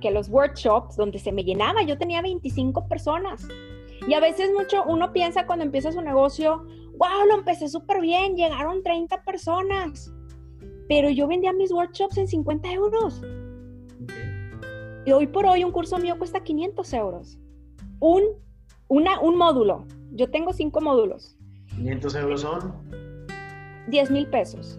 que 0.00 0.12
los 0.12 0.28
workshops, 0.28 0.96
donde 0.96 1.18
se 1.18 1.32
me 1.32 1.42
llenaba, 1.42 1.82
yo 1.82 1.98
tenía 1.98 2.22
25 2.22 2.86
personas. 2.86 3.48
Y 4.06 4.14
a 4.14 4.20
veces 4.20 4.52
mucho 4.56 4.84
uno 4.86 5.12
piensa 5.12 5.44
cuando 5.44 5.64
empieza 5.64 5.90
su 5.90 6.00
negocio, 6.00 6.64
wow, 7.00 7.26
lo 7.26 7.34
empecé 7.36 7.66
súper 7.68 8.02
bien, 8.02 8.36
llegaron 8.36 8.82
30 8.82 9.24
personas, 9.24 10.12
pero 10.86 11.08
yo 11.08 11.26
vendía 11.26 11.52
mis 11.52 11.72
workshops 11.72 12.18
en 12.18 12.28
50 12.28 12.72
euros. 12.72 13.22
Y 15.06 15.12
hoy 15.12 15.26
por 15.26 15.46
hoy 15.46 15.64
un 15.64 15.72
curso 15.72 15.96
mío 15.96 16.18
cuesta 16.18 16.42
500 16.42 16.92
euros. 16.92 17.38
Un, 18.00 18.22
una, 18.88 19.18
un 19.20 19.38
módulo. 19.38 19.86
Yo 20.12 20.30
tengo 20.30 20.52
cinco 20.52 20.82
módulos. 20.82 21.38
¿500 21.78 22.20
euros 22.20 22.40
son? 22.42 22.74
10 23.88 24.10
mil 24.10 24.26
pesos. 24.28 24.78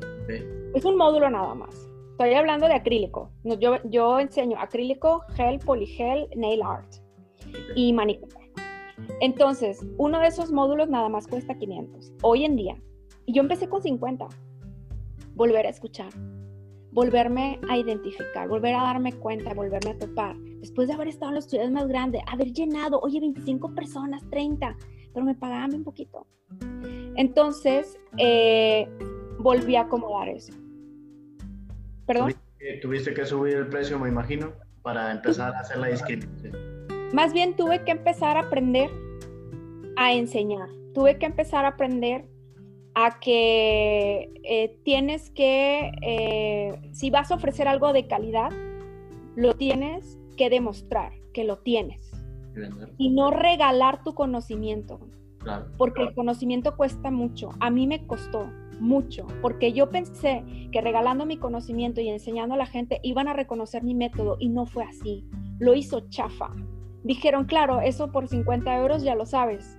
Es 0.75 0.85
un 0.85 0.97
módulo 0.97 1.27
nada 1.27 1.55
más. 1.55 1.89
Estoy 2.11 2.35
hablando 2.35 2.67
de 2.67 2.75
acrílico. 2.75 3.31
Yo, 3.43 3.77
yo 3.85 4.19
enseño 4.19 4.59
acrílico, 4.59 5.23
gel, 5.33 5.57
poligel, 5.57 6.27
nail 6.35 6.61
art 6.61 6.93
y 7.75 7.93
manicura. 7.93 8.40
Entonces, 9.19 9.85
uno 9.97 10.19
de 10.19 10.27
esos 10.27 10.51
módulos 10.51 10.89
nada 10.89 11.09
más 11.09 11.27
cuesta 11.27 11.57
500. 11.57 12.13
Hoy 12.21 12.45
en 12.45 12.55
día, 12.55 12.75
y 13.25 13.33
yo 13.33 13.41
empecé 13.41 13.67
con 13.67 13.81
50. 13.81 14.27
Volver 15.35 15.65
a 15.65 15.69
escuchar, 15.69 16.09
volverme 16.91 17.59
a 17.69 17.77
identificar, 17.77 18.47
volver 18.47 18.75
a 18.75 18.83
darme 18.83 19.13
cuenta, 19.13 19.53
volverme 19.53 19.91
a 19.91 19.97
topar. 19.97 20.35
Después 20.59 20.87
de 20.87 20.93
haber 20.93 21.07
estado 21.07 21.31
en 21.31 21.35
las 21.35 21.49
ciudades 21.49 21.71
más 21.71 21.87
grandes, 21.87 22.21
haber 22.27 22.51
llenado, 22.51 22.99
oye, 22.99 23.19
25 23.19 23.73
personas, 23.73 24.21
30, 24.29 24.75
pero 25.13 25.25
me 25.25 25.35
pagaban 25.35 25.73
un 25.73 25.83
poquito. 25.83 26.27
Entonces, 27.15 27.99
eh, 28.17 28.87
volví 29.39 29.75
a 29.75 29.81
acomodar 29.81 30.29
eso. 30.29 30.53
¿Perdón? 32.05 32.33
Tuviste 32.81 33.13
que 33.13 33.25
subir 33.25 33.55
el 33.55 33.67
precio, 33.67 33.97
me 33.97 34.09
imagino, 34.09 34.53
para 34.81 35.11
empezar 35.11 35.55
a 35.55 35.59
hacer 35.59 35.77
la 35.77 35.87
discriminación. 35.87 36.80
Más 37.13 37.33
bien 37.33 37.55
tuve 37.57 37.83
que 37.83 37.91
empezar 37.91 38.37
a 38.37 38.41
aprender 38.41 38.89
a 39.97 40.13
enseñar. 40.13 40.69
Tuve 40.93 41.17
que 41.17 41.25
empezar 41.25 41.65
a 41.65 41.69
aprender 41.69 42.25
a 42.95 43.19
que 43.19 44.31
eh, 44.43 44.79
tienes 44.83 45.29
que, 45.29 45.91
eh, 46.01 46.89
si 46.93 47.09
vas 47.09 47.31
a 47.31 47.35
ofrecer 47.35 47.67
algo 47.67 47.91
de 47.91 48.07
calidad, 48.07 48.49
lo 49.35 49.55
tienes 49.55 50.19
que 50.37 50.49
demostrar 50.49 51.11
que 51.33 51.43
lo 51.43 51.59
tienes. 51.59 52.11
Y 52.97 53.09
no 53.09 53.31
regalar 53.31 54.03
tu 54.03 54.13
conocimiento. 54.13 54.99
porque 55.77 56.03
el 56.03 56.13
conocimiento 56.13 56.77
cuesta 56.77 57.09
mucho. 57.09 57.49
A 57.59 57.71
mí 57.71 57.87
me 57.87 58.05
costó 58.05 58.45
mucho, 58.79 59.25
porque 59.41 59.73
yo 59.73 59.89
pensé 59.89 60.43
que 60.71 60.81
regalando 60.81 61.25
mi 61.25 61.37
conocimiento 61.37 61.99
y 61.99 62.09
enseñando 62.09 62.53
a 62.53 62.57
la 62.59 62.67
gente 62.67 62.99
iban 63.01 63.27
a 63.27 63.33
reconocer 63.33 63.81
mi 63.83 63.95
método 63.95 64.37
y 64.39 64.49
no 64.49 64.67
fue 64.67 64.83
así. 64.83 65.25
Lo 65.57 65.73
hizo 65.73 66.01
chafa 66.09 66.53
dijeron, 67.03 67.45
claro, 67.45 67.81
eso 67.81 68.11
por 68.11 68.27
50 68.27 68.77
euros 68.77 69.03
ya 69.03 69.15
lo 69.15 69.25
sabes. 69.25 69.77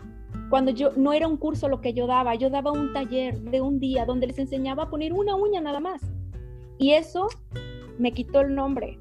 Cuando 0.51 0.71
yo 0.71 0.93
no 0.97 1.13
era 1.13 1.29
un 1.29 1.37
curso 1.37 1.69
lo 1.69 1.81
que 1.81 1.95
yo 1.95 2.07
daba, 2.07 2.35
yo 2.35 2.51
daba 2.51 2.73
un 2.73 2.93
taller 2.93 3.41
de 3.41 3.61
un 3.61 3.81
día 3.81 4.05
donde 4.05 4.27
les 4.27 4.39
enseñaba 4.39 4.85
a 4.85 4.91
poner 4.91 5.13
una 5.13 5.35
uña 5.35 5.61
nada 5.61 5.81
más. 5.81 6.03
Y 6.79 6.93
eso 6.93 7.29
me 7.99 8.13
quitó 8.13 8.41
el 8.41 8.55
nombre, 8.55 8.99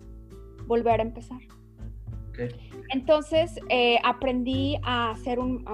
volver 0.67 0.99
a 0.99 1.03
empezar. 1.03 1.39
Entonces 2.89 3.59
eh, 3.69 3.99
aprendí 4.03 4.77
a 4.83 5.11
hacer 5.11 5.39
un, 5.39 5.65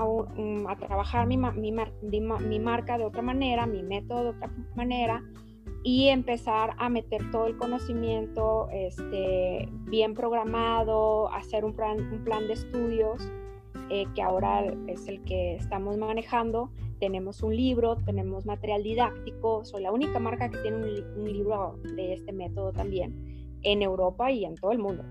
a, 0.67 0.75
trabajar 0.77 1.27
mi, 1.27 1.37
mi, 1.37 1.71
mi 1.71 2.59
marca 2.59 2.97
de 2.97 3.05
otra 3.05 3.21
manera, 3.21 3.65
mi 3.65 3.83
método 3.83 4.23
de 4.23 4.29
otra 4.29 4.51
manera, 4.75 5.23
y 5.83 6.07
empezar 6.07 6.75
a 6.77 6.89
meter 6.89 7.31
todo 7.31 7.47
el 7.47 7.57
conocimiento 7.57 8.67
este, 8.71 9.69
bien 9.85 10.13
programado, 10.13 11.31
hacer 11.33 11.63
un 11.65 11.73
plan, 11.73 11.99
un 12.11 12.23
plan 12.23 12.47
de 12.47 12.53
estudios, 12.53 13.31
eh, 13.89 14.05
que 14.15 14.21
ahora 14.21 14.65
es 14.87 15.07
el 15.07 15.23
que 15.23 15.55
estamos 15.55 15.97
manejando, 15.97 16.71
tenemos 16.99 17.41
un 17.41 17.55
libro, 17.55 17.95
tenemos 17.95 18.45
material 18.45 18.83
didáctico, 18.83 19.63
soy 19.63 19.83
la 19.83 19.91
única 19.91 20.19
marca 20.19 20.49
que 20.49 20.57
tiene 20.57 20.77
un, 21.15 21.31
libro 21.31 21.79
de 21.95 22.13
este 22.13 22.33
método 22.33 22.73
también 22.73 23.57
en 23.61 23.81
Europa 23.81 24.31
y 24.31 24.45
en 24.45 24.55
todo 24.55 24.71
el 24.71 24.79
mundo. 24.79 25.03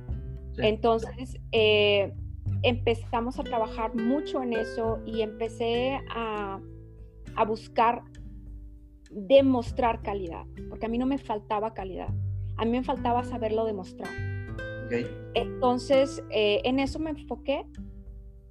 Entonces, 0.59 1.39
eh, 1.53 2.13
empezamos 2.63 3.39
a 3.39 3.45
trabajar 3.45 3.95
mucho 3.95 4.43
en 4.43 4.53
eso 4.53 4.99
y 5.07 5.23
empecé 5.23 5.99
a, 6.15 6.61
a 7.35 7.45
buscar 7.45 8.03
demostrar 9.17 10.03
calidad, 10.03 10.45
porque 10.69 10.87
a 10.87 10.89
mí 10.91 10.99
no 10.99 11.07
me 11.07 11.17
faltaba 11.17 11.73
calidad, 11.73 12.11
a 12.59 12.65
mí 12.65 12.73
me 12.73 12.85
faltaba 12.85 13.25
saberlo 13.25 13.65
demostrar. 13.65 14.11
Entonces, 15.35 16.23
eh, 16.31 16.61
en 16.65 16.79
eso 16.79 16.99
me 16.99 17.11
enfoqué 17.11 17.65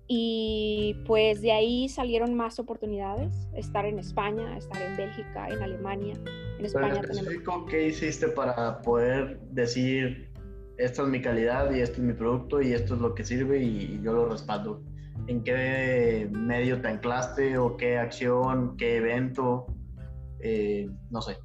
y 0.08 0.96
pues 1.06 1.42
de 1.42 1.52
ahí 1.52 1.88
salieron 1.88 2.34
más 2.34 2.60
oportunidades, 2.60 3.48
estar 3.56 3.86
en 3.86 4.00
España, 4.00 4.58
estar 4.58 4.82
en 4.82 4.98
Bélgica, 4.98 5.48
en 5.48 5.62
Alemania. 5.62 6.16
En 6.60 6.66
España 6.66 7.02
en 7.02 7.66
¿Qué 7.68 7.88
hiciste 7.88 8.28
para 8.28 8.82
poder 8.82 9.40
decir, 9.52 10.30
esta 10.78 11.04
es 11.04 11.08
mi 11.08 11.22
calidad 11.22 11.74
y 11.74 11.80
este 11.80 11.98
es 11.98 12.04
mi 12.04 12.14
producto 12.14 12.62
y 12.62 12.74
esto 12.74 12.96
es 12.96 13.02
lo 13.02 13.16
que 13.16 13.24
sirve 13.24 13.60
y 13.60 14.02
yo 14.04 14.14
lo 14.14 14.30
respaldo? 14.30 14.82
¿En 15.28 15.44
qué 15.44 16.28
medio 16.32 16.82
te 16.82 16.88
anclaste 16.88 17.58
o 17.58 17.78
qué 17.78 17.98
acción, 17.98 18.76
qué 18.78 18.98
evento? 18.98 19.68
Eh, 20.42 20.88
no 21.10 21.22
sé. 21.22 21.38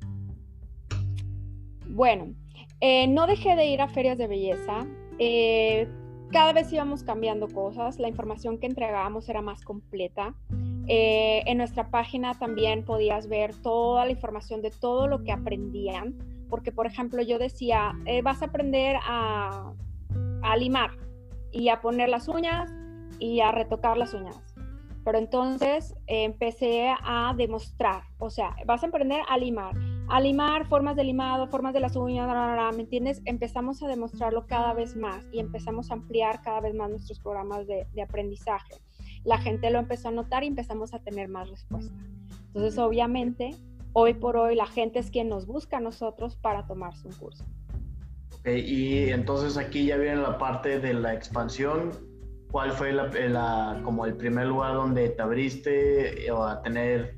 Bueno, 1.88 2.34
eh, 2.80 3.07
no 3.09 3.26
dejé 3.26 3.57
de 3.57 3.66
ir 3.66 3.80
a 3.80 3.88
ferias 3.88 4.18
de 4.18 4.26
belleza. 4.26 4.86
Eh, 5.18 5.88
cada 6.30 6.53
vez 6.53 6.72
íbamos 6.72 7.03
cambiando 7.03 7.49
cosas, 7.49 7.99
la 7.99 8.09
información 8.09 8.59
que 8.59 8.66
entregábamos 8.66 9.28
era 9.28 9.43
más 9.43 9.62
completa. 9.62 10.34
en 10.93 11.59
nuestra 11.59 11.88
página 11.91 12.36
también 12.38 12.84
podías 12.84 13.28
ver 13.28 13.55
toda 13.62 14.05
la 14.05 14.11
información 14.11 14.61
de 14.61 14.70
todo 14.70 15.07
lo 15.07 15.22
que 15.22 15.30
aprendían, 15.30 16.18
porque 16.49 16.72
por 16.72 16.86
ejemplo 16.86 17.22
yo 17.22 17.38
decía, 17.38 17.93
vas 18.24 18.43
a 18.43 18.47
aprender 18.47 18.97
a, 19.05 19.72
a 20.43 20.57
limar 20.57 20.91
y 21.53 21.68
a 21.68 21.80
poner 21.80 22.09
las 22.09 22.26
uñas 22.28 22.72
y 23.20 23.41
a 23.41 23.53
retocar 23.53 23.97
las 23.99 24.14
uñas. 24.14 24.49
Pero 25.05 25.18
entonces 25.18 25.94
empecé 26.07 26.94
a 27.03 27.34
demostrar, 27.36 28.03
o 28.18 28.28
sea, 28.28 28.55
vas 28.66 28.84
a 28.84 28.88
aprender 28.88 29.22
a 29.28 29.38
limar, 29.38 29.74
a 30.09 30.20
limar 30.20 30.66
formas 30.66 30.94
de 30.94 31.05
limado, 31.05 31.46
formas 31.48 31.72
de 31.72 31.80
las 31.80 31.96
uñas, 31.96 32.28
¿me 32.74 32.82
entiendes? 32.82 33.22
Empezamos 33.24 33.82
a 33.82 33.88
demostrarlo 33.88 34.46
cada 34.46 34.74
vez 34.74 34.96
más 34.96 35.24
y 35.32 35.40
empezamos 35.40 35.90
a 35.90 35.94
ampliar 35.94 36.42
cada 36.42 36.61
vez 36.61 36.74
más 36.74 36.90
nuestros 36.90 37.18
programas 37.18 37.66
de, 37.66 37.86
aprendizaje. 38.03 38.74
La 39.24 39.38
gente 39.38 39.70
lo 39.70 39.78
empezó 39.78 40.09
a 40.09 40.12
notar 40.12 40.44
y 40.44 40.48
empezamos 40.48 40.92
a 40.92 40.98
tener 40.98 41.28
más 41.28 41.48
respuesta. 41.48 41.94
Entonces, 42.48 42.78
obviamente, 42.78 43.57
hoy 43.92 44.14
por 44.14 44.36
hoy 44.36 44.55
la 44.55 44.66
gente 44.66 44.98
es 44.98 45.11
quien 45.11 45.28
nos 45.28 45.46
busca 45.46 45.78
a 45.78 45.80
nosotros 45.80 46.36
para 46.36 46.66
tomarse 46.66 47.07
un 47.07 47.14
curso. 47.14 47.44
Y 48.44 49.11
entonces 49.11 49.57
aquí 49.57 49.86
ya 49.86 49.96
viene 49.96 50.16
la 50.16 50.38
parte 50.38 50.78
de 50.80 50.94
la 50.94 51.14
expansión 51.14 52.09
¿Cuál 52.51 52.72
fue 52.72 52.92
la, 52.92 53.80
como 53.84 54.07
el 54.07 54.16
primer 54.16 54.46
lugar 54.46 54.74
donde 54.74 55.11
te 55.11 55.22
abriste 55.22 56.26
eh, 56.26 56.30
o 56.32 56.42
a 56.44 56.61
tener, 56.62 57.14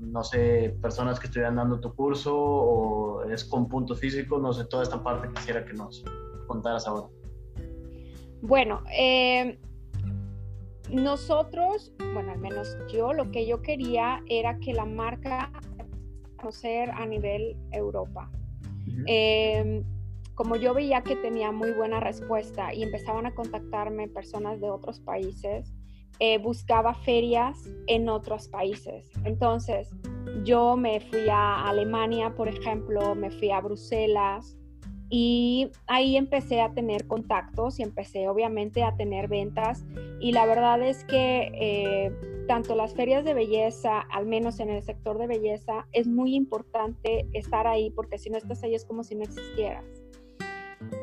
no 0.00 0.24
sé, 0.24 0.76
personas 0.82 1.20
que 1.20 1.26
estuvieran 1.26 1.56
dando 1.56 1.78
tu 1.78 1.94
curso 1.94 2.36
o 2.36 3.24
es 3.24 3.44
con 3.44 3.68
puntos 3.68 4.00
físicos? 4.00 4.42
No 4.42 4.52
sé, 4.52 4.64
toda 4.64 4.82
esta 4.82 5.02
parte 5.02 5.28
quisiera 5.34 5.64
que 5.64 5.74
nos 5.74 6.04
contaras 6.48 6.86
ahora. 6.88 7.06
Bueno, 8.42 8.82
eh, 8.96 9.58
nosotros, 10.90 11.92
bueno, 12.12 12.32
al 12.32 12.40
menos 12.40 12.76
yo, 12.92 13.12
lo 13.12 13.30
que 13.30 13.46
yo 13.46 13.62
quería 13.62 14.22
era 14.28 14.58
que 14.58 14.72
la 14.72 14.84
marca 14.84 15.52
conocer 16.36 16.90
a 16.90 17.06
nivel 17.06 17.56
Europa 17.72 18.30
como 20.34 20.56
yo 20.56 20.74
veía 20.74 21.02
que 21.02 21.16
tenía 21.16 21.52
muy 21.52 21.72
buena 21.72 22.00
respuesta 22.00 22.74
y 22.74 22.82
empezaban 22.82 23.26
a 23.26 23.34
contactarme 23.34 24.08
personas 24.08 24.60
de 24.60 24.70
otros 24.70 25.00
países, 25.00 25.72
eh, 26.20 26.38
buscaba 26.38 26.94
ferias 26.94 27.58
en 27.86 28.08
otros 28.08 28.48
países. 28.48 29.10
Entonces, 29.24 29.90
yo 30.44 30.76
me 30.76 31.00
fui 31.00 31.28
a 31.28 31.68
Alemania, 31.68 32.34
por 32.34 32.48
ejemplo, 32.48 33.14
me 33.14 33.30
fui 33.30 33.50
a 33.50 33.60
Bruselas 33.60 34.56
y 35.10 35.70
ahí 35.86 36.16
empecé 36.16 36.60
a 36.60 36.72
tener 36.72 37.06
contactos 37.06 37.78
y 37.78 37.82
empecé 37.82 38.28
obviamente 38.28 38.82
a 38.82 38.96
tener 38.96 39.28
ventas 39.28 39.84
y 40.18 40.32
la 40.32 40.46
verdad 40.46 40.82
es 40.82 41.04
que 41.04 41.52
eh, 41.54 42.12
tanto 42.48 42.74
las 42.74 42.94
ferias 42.94 43.24
de 43.24 43.34
belleza, 43.34 44.00
al 44.00 44.26
menos 44.26 44.60
en 44.60 44.70
el 44.70 44.82
sector 44.82 45.18
de 45.18 45.26
belleza, 45.26 45.86
es 45.92 46.06
muy 46.06 46.34
importante 46.34 47.28
estar 47.32 47.66
ahí 47.66 47.90
porque 47.90 48.18
si 48.18 48.30
no 48.30 48.38
estás 48.38 48.62
ahí 48.62 48.74
es 48.74 48.84
como 48.84 49.04
si 49.04 49.14
no 49.14 49.22
existieras. 49.24 50.03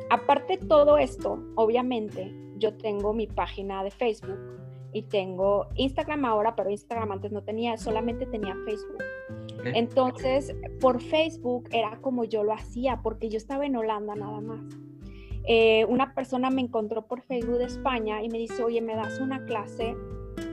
Aparte 0.10 0.58
de 0.58 0.66
todo 0.66 0.98
esto, 0.98 1.40
obviamente, 1.56 2.34
yo 2.58 2.76
tengo 2.76 3.14
mi 3.14 3.28
página 3.28 3.84
de 3.84 3.92
Facebook 3.92 4.40
y 4.94 5.04
tengo 5.04 5.68
Instagram 5.76 6.26
ahora, 6.26 6.56
pero 6.56 6.70
Instagram 6.70 7.12
antes 7.12 7.32
no 7.32 7.44
tenía, 7.44 7.78
solamente 7.78 8.26
tenía 8.26 8.56
Facebook. 8.66 9.04
Entonces, 9.74 10.56
por 10.80 11.02
Facebook 11.02 11.70
era 11.72 11.98
como 12.02 12.24
yo 12.26 12.44
lo 12.44 12.54
hacía, 12.54 13.02
porque 13.02 13.30
yo 13.30 13.38
estaba 13.38 13.66
en 13.66 13.76
Holanda 13.76 14.16
nada 14.16 14.42
más. 14.42 14.62
Eh, 15.46 15.86
una 15.86 16.14
persona 16.14 16.50
me 16.50 16.62
encontró 16.62 17.08
por 17.08 17.22
Facebook 17.22 17.58
de 17.58 17.66
España 17.66 18.22
y 18.22 18.30
me 18.30 18.38
dice, 18.38 18.64
oye, 18.64 18.82
¿me 18.82 18.96
das 18.96 19.20
una 19.20 19.44
clase 19.46 19.96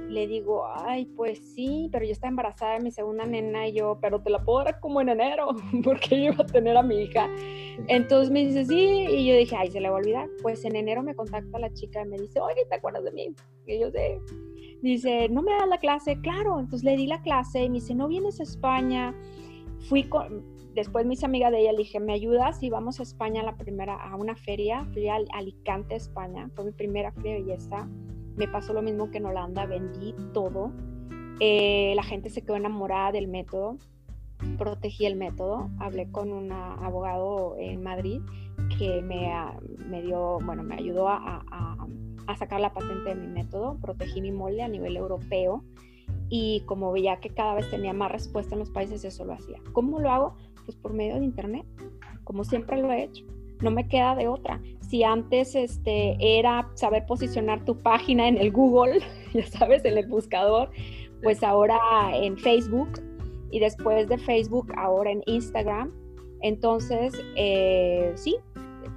le 0.09 0.27
digo, 0.27 0.67
ay, 0.67 1.07
pues 1.17 1.39
sí, 1.55 1.89
pero 1.93 2.05
yo 2.05 2.13
estaba 2.13 2.31
embarazada 2.31 2.75
de 2.75 2.81
mi 2.81 2.91
segunda 2.91 3.25
nena 3.25 3.69
y 3.69 3.75
yo, 3.75 3.99
pero 4.01 4.21
te 4.23 4.31
la 4.31 4.43
puedo 4.43 4.65
dar 4.65 4.81
como 4.81 5.01
en 5.01 5.11
enero, 5.11 5.49
porque 5.85 6.23
yo 6.23 6.33
iba 6.33 6.45
a 6.45 6.47
tener 6.47 6.77
a 6.77 6.83
mi 6.83 7.03
hija. 7.03 7.29
Entonces 7.87 8.31
me 8.31 8.45
dice, 8.45 8.65
sí, 8.65 9.07
y 9.09 9.27
yo 9.27 9.37
dije, 9.37 9.55
ay, 9.57 9.71
se 9.71 9.81
le 9.81 9.89
va 9.89 9.97
a 9.97 9.99
olvidar. 9.99 10.29
Pues 10.43 10.65
en 10.65 10.77
enero 10.77 11.03
me 11.03 11.15
contacta 11.15 11.59
la 11.59 11.73
chica 11.73 12.03
y 12.03 12.09
me 12.09 12.19
dice, 12.19 12.41
oye, 12.41 12.65
¿te 12.69 12.77
acuerdas 12.77 13.05
de 13.05 13.13
mí? 13.13 13.35
Y 13.67 13.79
yo 13.79 13.91
sé. 13.91 14.21
Dice, 14.81 15.29
¿no 15.29 15.43
me 15.43 15.53
das 15.53 15.69
la 15.69 15.79
clase? 15.79 16.21
Claro, 16.21 16.59
entonces 16.59 16.85
le 16.85 16.97
di 16.97 17.07
la 17.07 17.21
clase 17.23 17.65
y 17.65 17.69
me 17.69 17.77
dice, 17.77 17.95
¿no 17.95 18.09
vienes 18.09 18.41
a 18.41 18.45
España? 18.45 19.15
Fui 19.89 20.05
con, 20.05 20.45
después 20.75 21.05
mis 21.05 21.23
amigas 21.23 21.53
de 21.53 21.61
ella 21.61 21.73
le 21.73 21.79
dije, 21.79 22.01
¿me 22.01 22.15
ayudas? 22.15 22.63
Y 22.63 22.71
vamos 22.71 23.01
a 23.01 23.03
España 23.03 23.43
la 23.43 23.57
primera, 23.57 23.95
a 23.95 24.17
una 24.17 24.37
feria, 24.37 24.85
fui 24.93 25.09
a 25.09 25.19
Alicante, 25.33 25.97
España, 25.97 26.49
fue 26.55 26.65
mi 26.65 26.73
primera 26.73 27.13
feria 27.13 27.35
de 27.35 27.43
belleza 27.43 27.89
me 28.39 28.47
pasó 28.47 28.73
lo 28.73 28.83
mismo 28.83 29.11
que 29.11 29.19
en 29.19 29.27
Holanda, 29.27 29.67
vendí 29.67 30.15
todo. 30.33 30.73
Eh, 31.41 31.93
la 31.97 32.05
gente 32.05 32.31
se 32.31 32.43
quedó 32.43 32.57
enamorada 32.57 33.13
del 33.13 33.27
método, 33.27 33.77
protegí 34.57 35.07
el 35.07 35.17
método, 35.17 35.69
hablé 35.81 36.11
con 36.11 36.33
un 36.33 36.53
abogado 36.53 37.57
en 37.59 37.83
Madrid 37.83 38.21
que 38.79 39.03
me, 39.03 39.33
ah, 39.33 39.59
dio, 40.03 40.39
bueno, 40.45 40.63
me 40.63 40.77
ayudó 40.77 41.09
a, 41.09 41.45
a, 41.51 42.37
sacar 42.37 42.61
la 42.61 42.73
patente 42.73 43.09
de 43.09 43.15
mi 43.17 43.27
método, 43.27 43.79
protegí 43.81 44.21
mi 44.21 44.31
molde 44.31 44.63
a 44.63 44.69
nivel 44.69 44.97
europeo 44.97 45.65
y 46.29 46.61
como 46.67 46.93
veía 46.93 47.19
que 47.19 47.31
cada 47.31 47.55
vez 47.55 47.69
tenía 47.69 47.93
más 47.93 48.13
respuesta 48.13 48.55
en 48.55 48.61
los 48.61 48.71
países, 48.71 49.05
eso 49.05 49.25
lo 49.25 49.33
hacía. 49.33 49.59
¿Cómo 49.73 49.99
lo 49.99 50.11
hago? 50.11 50.35
Pues 50.65 50.77
por 50.77 50.93
medio 50.93 51.17
de 51.19 51.25
internet, 51.25 51.67
como 52.23 52.45
siempre 52.45 52.81
lo 52.81 52.93
he 52.93 53.03
hecho. 53.03 53.25
No 53.61 53.73
me 53.73 53.89
queda 53.89 54.15
de 54.15 54.29
otra 54.29 54.61
si 54.89 55.05
antes 55.05 55.55
este, 55.55 56.17
era 56.21 56.71
saber 56.75 57.05
posicionar 57.07 57.65
tu 57.65 57.79
página 57.79 58.27
en 58.27 58.39
el 58.39 58.51
Google, 58.51 59.01
ya 59.35 59.47
sabes, 59.47 59.85
en 59.85 59.99
el 59.99 60.07
buscador, 60.07 60.71
pues 61.23 61.43
ahora 61.43 61.79
en 62.15 62.39
Facebook 62.39 63.01
y 63.51 63.61
después 63.61 64.09
de 64.09 64.19
Facebook 64.19 64.73
ahora 64.77 65.11
en 65.11 65.23
Instagram. 65.27 65.93
Entonces, 66.41 67.13
eh, 67.37 68.13
sí, 68.15 68.37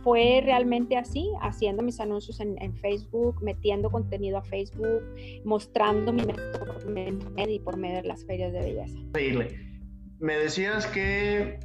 fue 0.04 0.42
realmente 0.44 0.96
así, 0.98 1.30
haciendo 1.42 1.84
mis 1.84 2.00
anuncios 2.00 2.40
en, 2.40 2.76
Facebook, 2.78 3.42
metiendo 3.42 3.90
contenido 3.90 4.38
a 4.38 4.44
Facebook, 4.44 5.04
mostrando 5.44 6.14
mi 6.14 6.24
método 6.24 6.76
y 7.38 7.60
por 7.60 7.78
medio 7.78 8.02
de 8.02 8.08
las 8.08 8.26
ferias 8.26 8.54
de 8.54 8.60
belleza. 8.60 9.00
Me 10.20 10.36
decías 10.36 10.86
que 10.88 11.60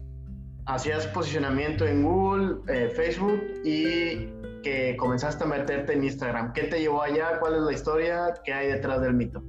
hacías 0.67 1.07
posicionamiento 1.09 1.87
en 1.87 2.03
Google, 2.03 2.57
eh, 2.69 2.89
Facebook 2.91 3.41
y 3.65 4.29
que 4.63 4.97
comenzaste 4.99 5.45
a 5.45 5.47
meterte 5.47 5.93
en 5.93 6.05
Instagram. 6.05 6.53
¿Qué 6.53 6.65
te 6.65 6.81
llevó 6.81 7.03
allá? 7.03 7.39
¿Cuál 7.39 7.55
es 7.55 7.63
la 7.63 7.73
historia? 7.73 8.35
¿Qué 8.45 8.53
hay 8.53 8.73
detrás 8.73 9.01
del 9.01 9.15
mito? 9.15 9.43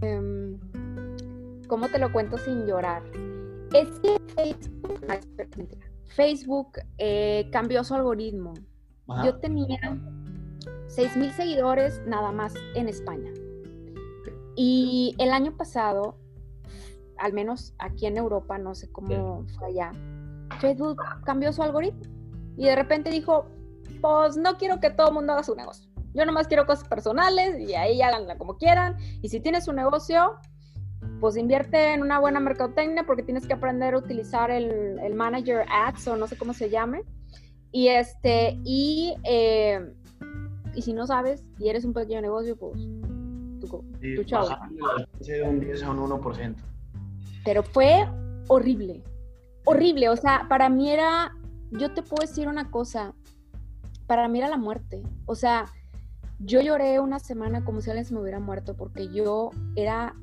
Em, 0.00 0.58
¿Cómo 1.68 1.88
te 1.88 1.98
lo 1.98 2.12
cuento 2.12 2.36
sin 2.38 2.66
llorar? 2.66 3.02
Es 3.72 3.88
que 4.00 4.16
Facebook, 6.06 6.78
eh, 6.98 7.48
cambió 7.50 7.82
su 7.84 7.94
algoritmo. 7.94 8.54
Yo 9.24 9.36
tenía 9.36 9.78
6.000 10.88 11.32
seguidores 11.32 12.00
nada 12.06 12.32
más 12.32 12.54
en 12.74 12.88
España. 12.88 13.32
Y 14.56 15.14
el 15.18 15.30
año 15.30 15.56
pasado 15.56 16.16
al 17.18 17.32
menos 17.32 17.74
aquí 17.78 18.06
en 18.06 18.16
Europa, 18.16 18.58
no 18.58 18.74
sé 18.74 18.90
cómo 18.90 19.44
fue 19.58 19.68
allá, 19.68 19.92
Facebook 20.60 21.00
cambió 21.24 21.52
su 21.52 21.62
algoritmo 21.62 22.02
y 22.56 22.66
de 22.66 22.76
repente 22.76 23.10
dijo, 23.10 23.46
pues 24.00 24.36
no 24.36 24.56
quiero 24.56 24.80
que 24.80 24.90
todo 24.90 25.08
el 25.08 25.14
mundo 25.14 25.32
haga 25.32 25.42
su 25.42 25.54
negocio. 25.54 25.90
Yo 26.14 26.24
nomás 26.24 26.46
quiero 26.46 26.66
cosas 26.66 26.88
personales 26.88 27.58
y 27.58 27.74
ahí 27.74 28.00
háganla 28.00 28.38
como 28.38 28.56
quieran. 28.56 28.96
Y 29.20 29.28
si 29.28 29.40
tienes 29.40 29.66
un 29.66 29.76
negocio, 29.76 30.36
pues 31.20 31.36
invierte 31.36 31.92
en 31.92 32.02
una 32.02 32.20
buena 32.20 32.38
mercadotecnia 32.38 33.04
porque 33.04 33.24
tienes 33.24 33.46
que 33.46 33.54
aprender 33.54 33.94
a 33.94 33.98
utilizar 33.98 34.50
el, 34.50 34.98
el 35.00 35.14
manager 35.14 35.66
ads 35.68 36.06
o 36.06 36.16
no 36.16 36.28
sé 36.28 36.36
cómo 36.36 36.54
se 36.54 36.70
llame. 36.70 37.02
Y 37.72 37.88
este, 37.88 38.60
y, 38.62 39.16
eh, 39.24 39.92
y 40.74 40.82
si 40.82 40.92
no 40.92 41.06
sabes 41.08 41.44
y 41.58 41.68
eres 41.68 41.84
un 41.84 41.92
pequeño 41.92 42.20
negocio, 42.20 42.56
pues 42.56 42.80
tu, 43.60 43.84
tu 44.14 44.24
chavo. 44.24 44.48
De 45.18 45.42
un 45.42 45.58
10 45.58 45.82
a 45.82 45.90
un 45.90 45.98
1%. 45.98 46.73
Pero 47.44 47.62
fue 47.62 48.08
horrible, 48.48 49.02
horrible. 49.64 50.08
O 50.08 50.16
sea, 50.16 50.46
para 50.48 50.68
mí 50.68 50.90
era, 50.90 51.36
yo 51.70 51.92
te 51.92 52.02
puedo 52.02 52.26
decir 52.26 52.48
una 52.48 52.70
cosa, 52.70 53.14
para 54.06 54.28
mí 54.28 54.38
era 54.38 54.48
la 54.48 54.56
muerte. 54.56 55.02
O 55.26 55.34
sea, 55.34 55.66
yo 56.38 56.60
lloré 56.60 57.00
una 57.00 57.18
semana 57.18 57.64
como 57.64 57.80
si 57.80 57.90
alguien 57.90 58.04
se 58.04 58.14
me 58.14 58.20
hubiera 58.20 58.40
muerto 58.40 58.76
porque 58.76 59.08
yo 59.08 59.50
era, 59.76 60.14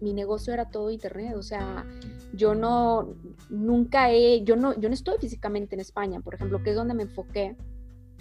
mi 0.00 0.12
negocio 0.12 0.52
era 0.52 0.70
todo 0.70 0.90
internet. 0.90 1.34
O 1.36 1.42
sea, 1.42 1.86
yo 2.32 2.54
no, 2.54 3.14
nunca 3.48 4.10
he, 4.10 4.42
yo 4.44 4.56
no, 4.56 4.78
yo 4.78 4.88
no 4.88 4.94
estoy 4.94 5.18
físicamente 5.18 5.74
en 5.74 5.80
España, 5.80 6.20
por 6.20 6.34
ejemplo, 6.34 6.62
que 6.62 6.70
es 6.70 6.76
donde 6.76 6.94
me 6.94 7.04
enfoqué 7.04 7.56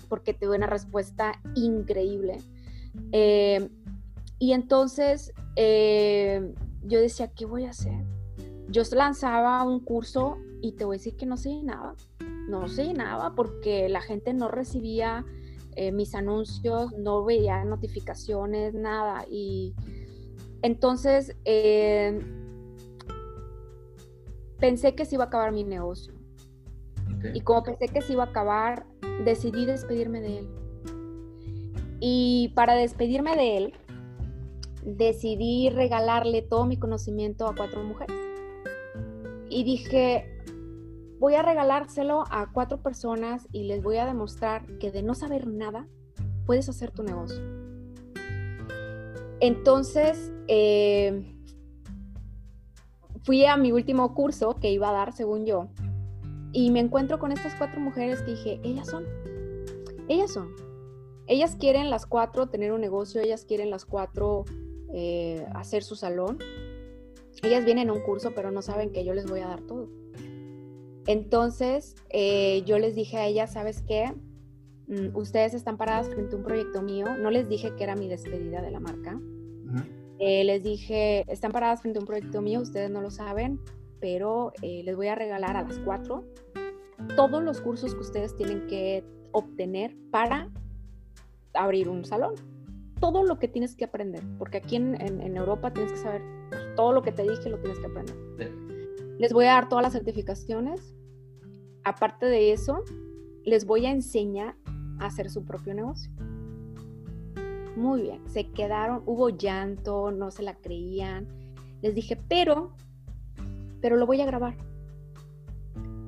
porque 0.10 0.34
tuve 0.34 0.56
una 0.56 0.68
respuesta 0.68 1.34
increíble. 1.56 2.38
Eh, 3.12 3.70
y 4.40 4.54
entonces 4.54 5.34
eh, 5.56 6.54
yo 6.84 7.00
decía, 7.00 7.28
¿qué 7.30 7.46
voy 7.46 7.66
a 7.66 7.72
hacer? 7.72 8.06
Yo 8.70 8.84
lanzaba 8.94 9.64
un 9.64 9.80
curso 9.80 10.38
y 10.62 10.74
te 10.74 10.86
voy 10.86 10.96
a 10.96 10.98
decir 10.98 11.16
que 11.16 11.26
no 11.26 11.38
se 11.38 11.50
llenaba. 11.50 11.96
No 12.50 12.68
se 12.68 12.86
llenaba 12.86 13.36
porque 13.36 13.90
la 13.90 14.02
gente 14.02 14.34
no 14.34 14.48
recibía 14.50 15.26
eh, 15.76 15.92
mis 15.92 16.16
anuncios, 16.16 16.92
no 16.98 17.24
veía 17.24 17.64
notificaciones, 17.64 18.74
nada. 18.74 19.26
Y 19.30 19.74
entonces 20.62 21.36
eh, 21.46 22.20
pensé 24.60 24.96
que 24.96 25.06
se 25.06 25.16
iba 25.16 25.26
a 25.26 25.28
acabar 25.28 25.52
mi 25.52 25.64
negocio. 25.64 26.14
Y 27.34 27.42
como 27.42 27.64
pensé 27.64 27.88
que 27.88 28.02
se 28.02 28.14
iba 28.14 28.24
a 28.24 28.28
acabar, 28.28 28.86
decidí 29.24 29.66
despedirme 29.66 30.22
de 30.22 30.40
él. 30.40 30.50
Y 32.00 32.54
para 32.56 32.76
despedirme 32.76 33.36
de 33.36 33.58
él, 33.58 33.74
decidí 34.84 35.70
regalarle 35.70 36.42
todo 36.42 36.66
mi 36.66 36.78
conocimiento 36.78 37.48
a 37.48 37.56
cuatro 37.56 37.84
mujeres. 37.84 38.27
Y 39.50 39.64
dije, 39.64 40.26
voy 41.20 41.36
a 41.36 41.42
regalárselo 41.42 42.24
a 42.30 42.52
cuatro 42.52 42.82
personas 42.82 43.48
y 43.52 43.64
les 43.64 43.82
voy 43.82 43.98
a 43.98 44.06
demostrar 44.06 44.66
que 44.80 44.92
de 44.92 45.04
no 45.04 45.16
saber 45.16 45.48
nada, 45.48 45.88
puedes 46.46 46.70
hacer 46.70 46.92
tu 46.92 47.04
negocio. 47.04 47.42
Entonces, 49.40 50.32
eh, 50.48 51.36
fui 53.24 53.46
a 53.46 53.58
mi 53.58 53.72
último 53.72 54.14
curso 54.14 54.56
que 54.56 54.72
iba 54.72 54.90
a 54.90 54.94
dar, 54.94 55.14
según 55.14 55.46
yo, 55.46 55.68
y 56.54 56.72
me 56.72 56.80
encuentro 56.80 57.20
con 57.20 57.32
estas 57.32 57.56
cuatro 57.56 57.80
mujeres 57.80 58.22
que 58.22 58.32
dije, 58.32 58.60
ellas 58.64 58.88
son, 58.88 59.06
ellas 60.08 60.32
son. 60.32 60.56
Ellas 61.28 61.58
quieren 61.60 61.90
las 61.90 62.06
cuatro 62.06 62.48
tener 62.48 62.72
un 62.72 62.80
negocio, 62.80 63.22
ellas 63.22 63.44
quieren 63.44 63.70
las 63.70 63.86
cuatro 63.86 64.46
eh, 64.94 65.46
hacer 65.54 65.84
su 65.84 65.96
salón. 65.96 66.40
Ellas 67.44 67.66
vienen 67.66 67.90
a 67.90 67.94
un 67.94 68.02
curso, 68.02 68.32
pero 68.36 68.52
no 68.52 68.62
saben 68.62 68.92
que 68.92 69.04
yo 69.04 69.14
les 69.14 69.30
voy 69.30 69.42
a 69.42 69.48
dar 69.48 69.62
todo. 69.62 69.90
Entonces, 71.06 71.96
eh, 72.10 72.64
yo 72.66 72.80
les 72.80 72.96
dije 72.96 73.18
a 73.18 73.26
ellas, 73.26 73.54
¿sabes 73.54 73.82
qué? 73.82 74.14
Mm, 74.88 75.16
ustedes 75.16 75.54
están 75.54 75.78
paradas 75.78 76.10
frente 76.10 76.36
a 76.36 76.38
un 76.38 76.44
proyecto 76.44 76.82
mío. 76.82 77.06
No 77.18 77.32
les 77.32 77.48
dije 77.48 77.74
que 77.76 77.84
era 77.84 77.96
mi 77.96 78.08
despedida 78.08 78.62
de 78.62 78.72
la 78.72 78.80
marca. 78.80 79.20
Eh, 80.20 80.44
les 80.44 80.64
dije, 80.64 81.24
están 81.32 81.52
paradas 81.52 81.82
frente 81.82 82.00
a 82.00 82.02
un 82.02 82.08
proyecto 82.08 82.42
mío, 82.42 82.62
ustedes 82.62 82.90
no 82.90 83.02
lo 83.02 83.12
saben, 83.12 83.60
pero 84.00 84.52
les 84.62 84.96
voy 84.96 85.08
a 85.08 85.16
regalar 85.16 85.58
a 85.58 85.64
las 85.64 85.78
cuatro 85.80 86.24
todos 87.16 87.44
los 87.44 87.62
cursos 87.62 87.94
que 87.94 88.02
ustedes 88.02 88.36
tienen 88.36 88.68
que 88.68 89.04
obtener 89.32 89.96
para 90.12 90.50
abrir 91.54 91.90
un 91.90 92.06
salón 92.06 92.36
todo 93.00 93.24
lo 93.24 93.38
que 93.40 93.48
tienes 93.48 93.76
que 93.76 93.86
aprender, 93.86 94.24
porque 94.40 94.58
aquí 94.58 94.76
en, 94.76 95.38
Europa 95.38 95.72
tienes 95.72 95.92
que 95.92 96.00
saber 96.00 96.22
todo 96.78 96.94
lo 96.94 97.02
que 97.02 97.12
te 97.12 97.24
dije, 97.24 97.50
lo 97.50 97.60
tienes 97.60 97.80
que 97.80 97.88
aprender. 97.88 98.16
Les 99.18 99.34
voy 99.34 99.46
a 99.46 99.56
dar 99.56 99.68
todas 99.68 99.84
las 99.84 99.92
certificaciones. 99.92 100.96
Aparte 101.84 102.28
de 102.28 102.54
eso, 102.54 102.84
les 103.44 103.66
voy 103.66 103.86
a 103.86 103.92
enseñar 103.92 104.56
a 105.00 105.08
hacer 105.08 105.30
su 105.30 105.44
propio 105.44 105.74
negocio. 105.74 106.10
Muy 107.76 108.04
bien, 108.04 108.22
se 108.30 108.50
quedaron, 108.52 109.04
hubo 109.06 109.30
llanto, 109.30 110.12
no 110.12 110.32
se 110.32 110.44
la 110.44 110.56
creían. 110.56 111.28
Les 111.82 111.94
dije, 111.94 112.16
pero, 112.16 112.72
pero 113.82 113.98
lo 113.98 114.06
voy 114.06 114.22
a 114.22 114.26
grabar. 114.26 114.56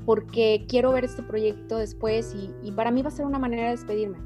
Porque 0.05 0.65
quiero 0.69 0.91
ver 0.91 1.03
este 1.03 1.23
proyecto 1.23 1.77
después 1.77 2.33
y, 2.35 2.51
y 2.67 2.71
para 2.71 2.91
mí 2.91 3.01
va 3.01 3.09
a 3.09 3.11
ser 3.11 3.25
una 3.25 3.39
manera 3.39 3.65
de 3.65 3.71
despedirme 3.71 4.17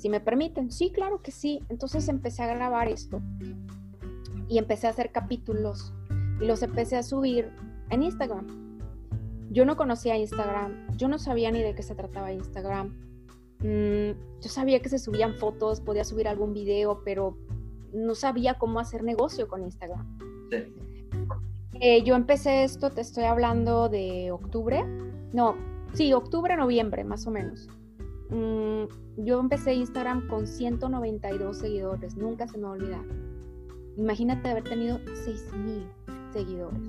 si 0.00 0.08
me 0.08 0.20
permiten, 0.20 0.70
sí, 0.70 0.92
claro 0.92 1.20
que 1.20 1.30
sí. 1.30 1.60
Entonces 1.68 2.08
empecé 2.08 2.42
a 2.42 2.46
grabar 2.46 2.88
esto 2.88 3.20
y 4.50 4.58
empecé 4.58 4.88
a 4.88 4.90
hacer 4.90 5.12
capítulos 5.12 5.94
y 6.40 6.44
los 6.44 6.62
empecé 6.62 6.96
a 6.96 7.02
subir 7.02 7.50
en 7.88 8.02
Instagram. 8.02 8.46
Yo 9.50 9.64
no 9.64 9.76
conocía 9.76 10.16
Instagram, 10.16 10.96
yo 10.96 11.08
no 11.08 11.18
sabía 11.18 11.50
ni 11.52 11.62
de 11.62 11.74
qué 11.74 11.82
se 11.82 11.94
trataba 11.94 12.32
Instagram. 12.32 12.88
Mm, 13.60 14.40
yo 14.40 14.48
sabía 14.48 14.80
que 14.80 14.88
se 14.88 14.98
subían 14.98 15.34
fotos, 15.36 15.80
podía 15.80 16.04
subir 16.04 16.26
algún 16.26 16.52
video, 16.52 17.02
pero 17.04 17.36
no 17.92 18.14
sabía 18.14 18.54
cómo 18.54 18.80
hacer 18.80 19.04
negocio 19.04 19.46
con 19.48 19.62
Instagram. 19.62 20.18
Eh, 21.80 22.02
yo 22.02 22.16
empecé 22.16 22.64
esto, 22.64 22.90
te 22.90 23.02
estoy 23.02 23.24
hablando 23.24 23.88
de 23.88 24.32
octubre. 24.32 24.84
No, 25.32 25.56
sí, 25.94 26.12
octubre, 26.12 26.56
noviembre, 26.56 27.04
más 27.04 27.26
o 27.26 27.30
menos. 27.30 27.68
Mm, 28.30 28.84
yo 29.24 29.38
empecé 29.38 29.74
Instagram 29.74 30.26
con 30.28 30.46
192 30.46 31.56
seguidores, 31.56 32.16
nunca 32.16 32.48
se 32.48 32.58
me 32.58 32.64
va 32.64 32.70
a 32.70 32.72
olvidar. 32.72 33.29
Imagínate 33.96 34.48
haber 34.48 34.64
tenido 34.64 34.98
6.000 35.00 36.32
seguidores. 36.32 36.80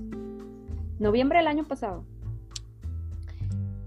Noviembre 0.99 1.39
del 1.39 1.47
año 1.47 1.63
pasado. 1.67 2.05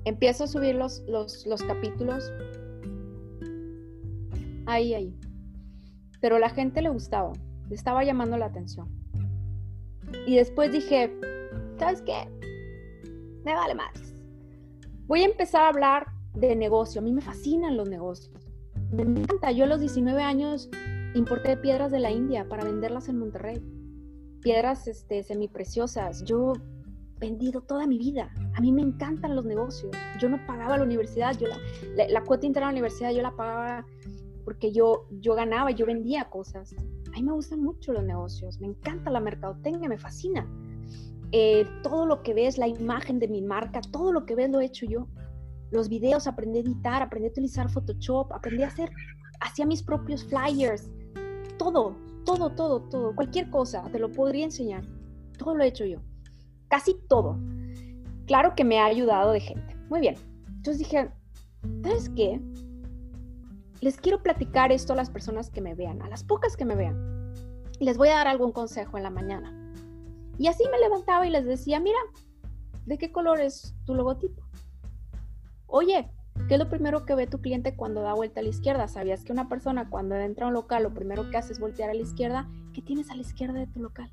Empiezo 0.04 0.44
a 0.44 0.46
subir 0.46 0.74
los, 0.74 1.02
los, 1.08 1.46
los 1.46 1.62
capítulos. 1.62 2.32
Ahí, 4.66 4.94
ahí. 4.94 5.14
Pero 6.20 6.38
la 6.38 6.50
gente 6.50 6.82
le 6.82 6.88
gustaba, 6.88 7.32
le 7.68 7.74
estaba 7.74 8.04
llamando 8.04 8.36
la 8.36 8.46
atención. 8.46 8.88
Y 10.26 10.36
después 10.36 10.72
dije, 10.72 11.12
¿sabes 11.78 12.02
qué? 12.02 12.28
Me 13.44 13.54
vale 13.54 13.74
más. 13.74 14.14
Voy 15.06 15.22
a 15.22 15.26
empezar 15.26 15.62
a 15.62 15.68
hablar 15.68 16.06
de 16.34 16.56
negocio. 16.56 17.00
A 17.00 17.04
mí 17.04 17.12
me 17.12 17.20
fascinan 17.20 17.76
los 17.76 17.88
negocios. 17.88 18.34
Me 18.90 19.02
encanta. 19.02 19.52
Yo 19.52 19.64
a 19.64 19.66
los 19.66 19.80
19 19.80 20.22
años 20.22 20.70
importé 21.14 21.56
piedras 21.56 21.90
de 21.92 22.00
la 22.00 22.10
India 22.10 22.48
para 22.48 22.64
venderlas 22.64 23.08
en 23.08 23.18
Monterrey. 23.18 23.62
Piedras 24.42 24.86
este, 24.88 25.22
semipreciosas. 25.22 26.24
Yo 26.24 26.52
vendido 27.18 27.62
toda 27.62 27.86
mi 27.86 27.98
vida. 27.98 28.32
A 28.54 28.60
mí 28.60 28.72
me 28.72 28.82
encantan 28.82 29.36
los 29.36 29.44
negocios. 29.44 29.92
Yo 30.20 30.28
no 30.28 30.44
pagaba 30.46 30.76
la 30.76 30.84
universidad. 30.84 31.36
Yo 31.38 31.48
la, 31.48 32.08
la, 32.08 32.22
cuota 32.22 32.46
interna 32.46 32.68
de 32.68 32.72
la 32.74 32.78
universidad 32.78 33.12
yo 33.12 33.22
la 33.22 33.34
pagaba 33.34 33.86
porque 34.44 34.72
yo, 34.72 35.06
yo 35.10 35.34
ganaba, 35.34 35.70
yo 35.70 35.86
vendía 35.86 36.28
cosas. 36.28 36.74
A 37.08 37.16
mí 37.16 37.22
me 37.22 37.32
gustan 37.32 37.60
mucho 37.60 37.92
los 37.92 38.04
negocios. 38.04 38.60
Me 38.60 38.66
encanta 38.66 39.10
la 39.10 39.20
mercadotecnia, 39.20 39.88
me 39.88 39.98
fascina. 39.98 40.46
Eh, 41.32 41.66
todo 41.82 42.06
lo 42.06 42.22
que 42.22 42.34
ves, 42.34 42.58
la 42.58 42.68
imagen 42.68 43.18
de 43.18 43.28
mi 43.28 43.40
marca, 43.40 43.80
todo 43.80 44.12
lo 44.12 44.26
que 44.26 44.34
ves 44.34 44.50
lo 44.50 44.60
he 44.60 44.66
hecho 44.66 44.86
yo 44.86 45.08
los 45.74 45.88
videos, 45.88 46.26
aprendí 46.26 46.58
a 46.58 46.62
editar, 46.62 47.02
aprendí 47.02 47.28
a 47.28 47.30
utilizar 47.30 47.68
Photoshop, 47.68 48.32
aprendí 48.32 48.62
a 48.62 48.68
hacer, 48.68 48.90
hacía 49.40 49.66
mis 49.66 49.82
propios 49.82 50.24
flyers, 50.24 50.88
todo, 51.58 51.96
todo, 52.24 52.50
todo, 52.50 52.80
todo, 52.82 53.14
cualquier 53.14 53.50
cosa, 53.50 53.82
te 53.90 53.98
lo 53.98 54.10
podría 54.10 54.44
enseñar. 54.44 54.84
Todo 55.38 55.54
lo 55.54 55.64
he 55.64 55.68
hecho 55.68 55.84
yo, 55.84 55.98
casi 56.68 56.94
todo. 57.08 57.38
Claro 58.26 58.54
que 58.54 58.64
me 58.64 58.78
ha 58.78 58.86
ayudado 58.86 59.32
de 59.32 59.40
gente. 59.40 59.76
Muy 59.88 60.00
bien. 60.00 60.16
Entonces 60.48 60.78
dije, 60.78 61.10
¿sabes 61.82 62.08
qué? 62.10 62.40
Les 63.80 63.98
quiero 63.98 64.22
platicar 64.22 64.72
esto 64.72 64.92
a 64.92 64.96
las 64.96 65.10
personas 65.10 65.50
que 65.50 65.60
me 65.60 65.74
vean, 65.74 66.00
a 66.02 66.08
las 66.08 66.24
pocas 66.24 66.56
que 66.56 66.64
me 66.64 66.74
vean. 66.74 67.34
Les 67.80 67.98
voy 67.98 68.08
a 68.08 68.14
dar 68.14 68.28
algún 68.28 68.52
consejo 68.52 68.96
en 68.96 69.02
la 69.02 69.10
mañana. 69.10 69.52
Y 70.38 70.46
así 70.46 70.64
me 70.70 70.78
levantaba 70.78 71.26
y 71.26 71.30
les 71.30 71.44
decía, 71.44 71.80
mira, 71.80 71.98
¿de 72.86 72.96
qué 72.98 73.12
color 73.12 73.40
es 73.40 73.74
tu 73.84 73.94
logotipo? 73.94 74.42
Oye, 75.66 76.10
¿qué 76.48 76.54
es 76.54 76.60
lo 76.60 76.68
primero 76.68 77.04
que 77.04 77.14
ve 77.14 77.26
tu 77.26 77.40
cliente 77.40 77.74
cuando 77.74 78.02
da 78.02 78.14
vuelta 78.14 78.40
a 78.40 78.42
la 78.42 78.50
izquierda? 78.50 78.88
¿Sabías 78.88 79.24
que 79.24 79.32
una 79.32 79.48
persona 79.48 79.88
cuando 79.88 80.14
entra 80.16 80.46
a 80.46 80.48
un 80.48 80.54
local 80.54 80.82
lo 80.82 80.92
primero 80.92 81.30
que 81.30 81.36
hace 81.36 81.52
es 81.52 81.60
voltear 81.60 81.90
a 81.90 81.94
la 81.94 82.02
izquierda? 82.02 82.48
¿Qué 82.72 82.82
tienes 82.82 83.10
a 83.10 83.14
la 83.14 83.22
izquierda 83.22 83.58
de 83.58 83.66
tu 83.66 83.80
local? 83.80 84.10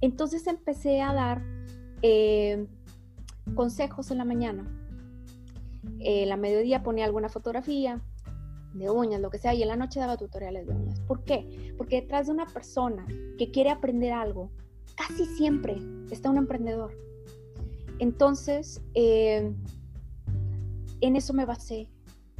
Entonces 0.00 0.46
empecé 0.46 1.00
a 1.00 1.12
dar 1.14 1.42
eh, 2.02 2.66
consejos 3.54 4.10
en 4.10 4.18
la 4.18 4.24
mañana. 4.24 4.64
En 6.00 6.28
la 6.28 6.36
mediodía 6.36 6.82
ponía 6.82 7.04
alguna 7.04 7.28
fotografía 7.28 8.00
de 8.74 8.90
uñas, 8.90 9.20
lo 9.20 9.30
que 9.30 9.38
sea, 9.38 9.54
y 9.54 9.62
en 9.62 9.68
la 9.68 9.76
noche 9.76 10.00
daba 10.00 10.16
tutoriales 10.16 10.66
de 10.66 10.74
uñas. 10.74 11.00
¿Por 11.00 11.24
qué? 11.24 11.72
Porque 11.78 12.02
detrás 12.02 12.26
de 12.26 12.32
una 12.32 12.46
persona 12.46 13.06
que 13.38 13.50
quiere 13.50 13.70
aprender 13.70 14.12
algo, 14.12 14.50
casi 14.96 15.24
siempre 15.24 15.78
está 16.10 16.28
un 16.28 16.36
emprendedor. 16.36 16.92
Entonces, 17.98 18.82
eh, 18.94 19.54
en 21.00 21.16
eso 21.16 21.32
me 21.32 21.44
basé. 21.44 21.88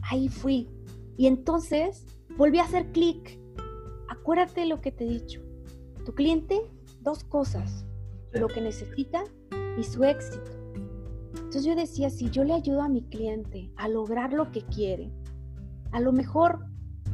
Ahí 0.03 0.29
fui. 0.29 0.69
Y 1.17 1.27
entonces 1.27 2.05
volví 2.37 2.59
a 2.59 2.65
hacer 2.65 2.93
clic. 2.93 3.39
Acuérdate 4.09 4.67
lo 4.67 4.81
que 4.81 4.93
te 4.93 5.05
he 5.05 5.09
dicho. 5.09 5.41
Tu 6.05 6.15
cliente, 6.15 6.61
dos 7.01 7.25
cosas. 7.25 7.85
Lo 8.33 8.49
que 8.49 8.61
necesita 8.61 9.25
y 9.79 9.85
su 9.85 10.05
éxito. 10.05 10.51
Entonces 11.35 11.65
yo 11.65 11.75
decía, 11.75 12.11
si 12.11 12.31
yo 12.31 12.45
le 12.45 12.53
ayudo 12.53 12.83
a 12.83 12.89
mi 12.89 13.03
cliente 13.03 13.71
a 13.77 13.89
lograr 13.89 14.33
lo 14.33 14.51
que 14.51 14.63
quiere, 14.63 15.13
a 15.93 16.01
lo 16.01 16.13
mejor 16.13 16.67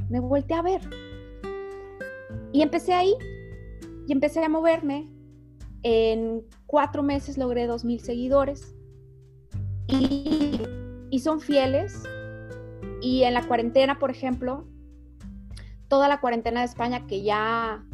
me 0.08 0.20
volteé 0.20 0.56
a 0.56 0.62
ver. 0.62 0.80
Y 2.52 2.62
empecé 2.62 2.92
ahí, 2.92 3.14
y 4.06 4.12
empecé 4.12 4.44
a 4.44 4.48
moverme. 4.48 5.08
En 5.84 6.44
cuatro 6.66 7.02
meses 7.02 7.36
logré 7.38 7.66
dos 7.66 7.84
mil 7.84 8.00
seguidores. 8.00 8.76
Y, 9.88 10.60
y 11.12 11.20
son 11.20 11.40
fieles. 11.40 12.02
Y 13.00 13.22
en 13.22 13.34
la 13.34 13.46
cuarentena, 13.46 14.00
por 14.00 14.10
ejemplo, 14.10 14.66
toda 15.86 16.08
la 16.08 16.20
cuarentena 16.20 16.60
de 16.60 16.66
España 16.66 17.06
que 17.06 17.22
ya, 17.22 17.84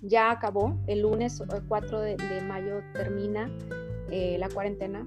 ya 0.00 0.30
acabó, 0.30 0.78
el 0.86 1.00
lunes 1.00 1.42
4 1.66 2.00
de, 2.00 2.16
de 2.16 2.42
mayo 2.42 2.82
termina 2.92 3.50
eh, 4.10 4.36
la 4.38 4.48
cuarentena, 4.48 5.04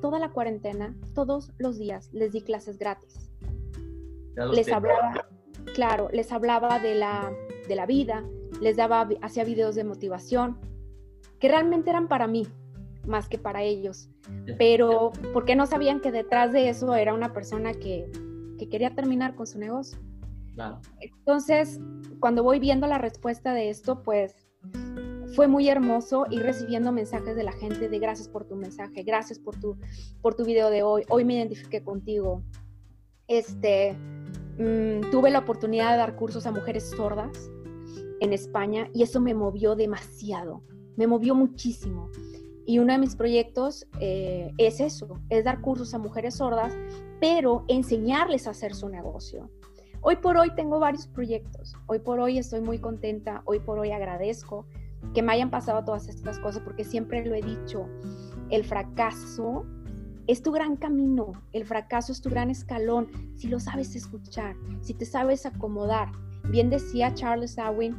toda 0.00 0.18
la 0.18 0.30
cuarentena, 0.30 0.96
todos 1.14 1.52
los 1.58 1.78
días 1.78 2.10
les 2.12 2.32
di 2.32 2.40
clases 2.40 2.78
gratis 2.78 3.30
les 4.36 4.72
hablaba, 4.72 5.26
claro, 5.74 6.08
les 6.12 6.32
hablaba 6.32 6.78
de 6.78 6.94
la, 6.94 7.32
de 7.68 7.74
la 7.74 7.86
vida, 7.86 8.24
les 8.60 8.76
daba, 8.76 9.08
hacía 9.22 9.44
videos 9.44 9.74
de 9.74 9.84
motivación, 9.84 10.58
que 11.38 11.48
realmente 11.48 11.90
eran 11.90 12.08
para 12.08 12.26
mí, 12.26 12.46
más 13.06 13.28
que 13.28 13.38
para 13.38 13.62
ellos. 13.62 14.08
Pero 14.58 15.12
porque 15.32 15.56
no 15.56 15.66
sabían 15.66 16.00
que 16.00 16.12
detrás 16.12 16.52
de 16.52 16.68
eso 16.68 16.94
era 16.94 17.14
una 17.14 17.32
persona 17.32 17.74
que, 17.74 18.10
que 18.58 18.68
quería 18.68 18.94
terminar 18.94 19.34
con 19.34 19.46
su 19.46 19.58
negocio. 19.58 19.98
Entonces, 21.00 21.80
cuando 22.20 22.42
voy 22.42 22.60
viendo 22.60 22.86
la 22.86 22.98
respuesta 22.98 23.52
de 23.52 23.70
esto, 23.70 24.02
pues 24.02 24.34
fue 25.34 25.48
muy 25.48 25.68
hermoso 25.68 26.26
ir 26.30 26.42
recibiendo 26.42 26.92
mensajes 26.92 27.34
de 27.34 27.42
la 27.42 27.52
gente 27.52 27.88
de 27.88 27.98
gracias 27.98 28.28
por 28.28 28.44
tu 28.44 28.54
mensaje, 28.54 29.02
gracias 29.02 29.38
por 29.38 29.58
tu, 29.58 29.76
por 30.22 30.34
tu 30.34 30.44
video 30.44 30.70
de 30.70 30.84
hoy, 30.84 31.02
hoy 31.08 31.24
me 31.24 31.34
identifiqué 31.34 31.82
contigo. 31.82 32.44
Este, 33.26 33.96
Mm, 34.58 35.10
tuve 35.10 35.30
la 35.30 35.40
oportunidad 35.40 35.90
de 35.90 35.96
dar 35.96 36.14
cursos 36.14 36.46
a 36.46 36.52
mujeres 36.52 36.90
sordas 36.90 37.50
en 38.20 38.32
España 38.32 38.88
y 38.94 39.02
eso 39.02 39.20
me 39.20 39.34
movió 39.34 39.74
demasiado, 39.74 40.62
me 40.96 41.06
movió 41.06 41.34
muchísimo. 41.34 42.10
Y 42.66 42.78
uno 42.78 42.92
de 42.92 42.98
mis 42.98 43.14
proyectos 43.14 43.86
eh, 44.00 44.52
es 44.58 44.80
eso, 44.80 45.20
es 45.28 45.44
dar 45.44 45.60
cursos 45.60 45.92
a 45.94 45.98
mujeres 45.98 46.36
sordas, 46.36 46.74
pero 47.20 47.64
enseñarles 47.68 48.46
a 48.46 48.50
hacer 48.50 48.74
su 48.74 48.88
negocio. 48.88 49.50
Hoy 50.00 50.16
por 50.16 50.36
hoy 50.36 50.54
tengo 50.54 50.78
varios 50.78 51.06
proyectos, 51.06 51.74
hoy 51.86 51.98
por 51.98 52.20
hoy 52.20 52.38
estoy 52.38 52.60
muy 52.60 52.78
contenta, 52.78 53.42
hoy 53.46 53.60
por 53.60 53.78
hoy 53.78 53.90
agradezco 53.90 54.66
que 55.14 55.22
me 55.22 55.32
hayan 55.32 55.50
pasado 55.50 55.84
todas 55.84 56.08
estas 56.08 56.38
cosas, 56.38 56.62
porque 56.62 56.84
siempre 56.84 57.24
lo 57.24 57.34
he 57.34 57.42
dicho, 57.42 57.88
el 58.50 58.64
fracaso 58.64 59.64
es 60.26 60.42
tu 60.42 60.52
gran 60.52 60.76
camino, 60.76 61.32
el 61.52 61.64
fracaso 61.64 62.12
es 62.12 62.20
tu 62.20 62.30
gran 62.30 62.50
escalón, 62.50 63.08
si 63.36 63.48
lo 63.48 63.60
sabes 63.60 63.94
escuchar, 63.94 64.56
si 64.80 64.94
te 64.94 65.04
sabes 65.04 65.44
acomodar. 65.44 66.10
Bien 66.50 66.70
decía 66.70 67.14
Charles 67.14 67.56
Darwin 67.56 67.96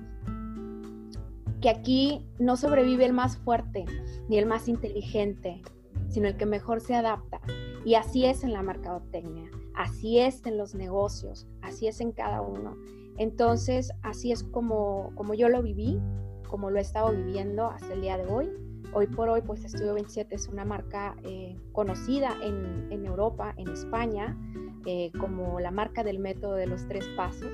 que 1.65 1.71
aquí 1.71 2.21
no 2.37 2.57
sobrevive 2.57 3.05
el 3.05 3.13
más 3.13 3.37
fuerte 3.37 3.85
ni 4.29 4.37
el 4.37 4.45
más 4.45 4.67
inteligente, 4.67 5.63
sino 6.09 6.27
el 6.27 6.37
que 6.37 6.45
mejor 6.45 6.79
se 6.79 6.93
adapta. 6.93 7.41
Y 7.83 7.95
así 7.95 8.23
es 8.25 8.43
en 8.43 8.53
la 8.53 8.61
mercadotecnia, 8.61 9.49
así 9.73 10.19
es 10.19 10.45
en 10.45 10.59
los 10.59 10.75
negocios, 10.75 11.47
así 11.63 11.87
es 11.87 12.01
en 12.01 12.11
cada 12.11 12.41
uno. 12.41 12.77
Entonces, 13.17 13.91
así 14.03 14.31
es 14.31 14.43
como, 14.43 15.09
como 15.15 15.33
yo 15.33 15.49
lo 15.49 15.63
viví, 15.63 15.99
como 16.47 16.69
lo 16.69 16.77
he 16.77 16.81
estado 16.81 17.11
viviendo 17.11 17.65
hasta 17.65 17.93
el 17.93 18.01
día 18.01 18.19
de 18.19 18.27
hoy 18.27 18.47
Hoy 18.93 19.07
por 19.07 19.27
hoy, 19.27 19.41
pues 19.41 19.65
Estudio 19.65 19.93
27 19.95 20.35
es 20.35 20.47
una 20.47 20.63
marca 20.63 21.17
eh, 21.23 21.57
conocida 21.73 22.37
en, 22.41 22.87
en, 22.91 23.05
Europa, 23.05 23.53
en 23.57 23.67
España, 23.67 24.37
eh, 24.85 25.11
como 25.19 25.59
la 25.59 25.69
marca 25.71 26.01
del 26.01 26.19
método 26.19 26.53
de 26.53 26.67
los 26.67 26.87
tres 26.87 27.05
pasos. 27.17 27.51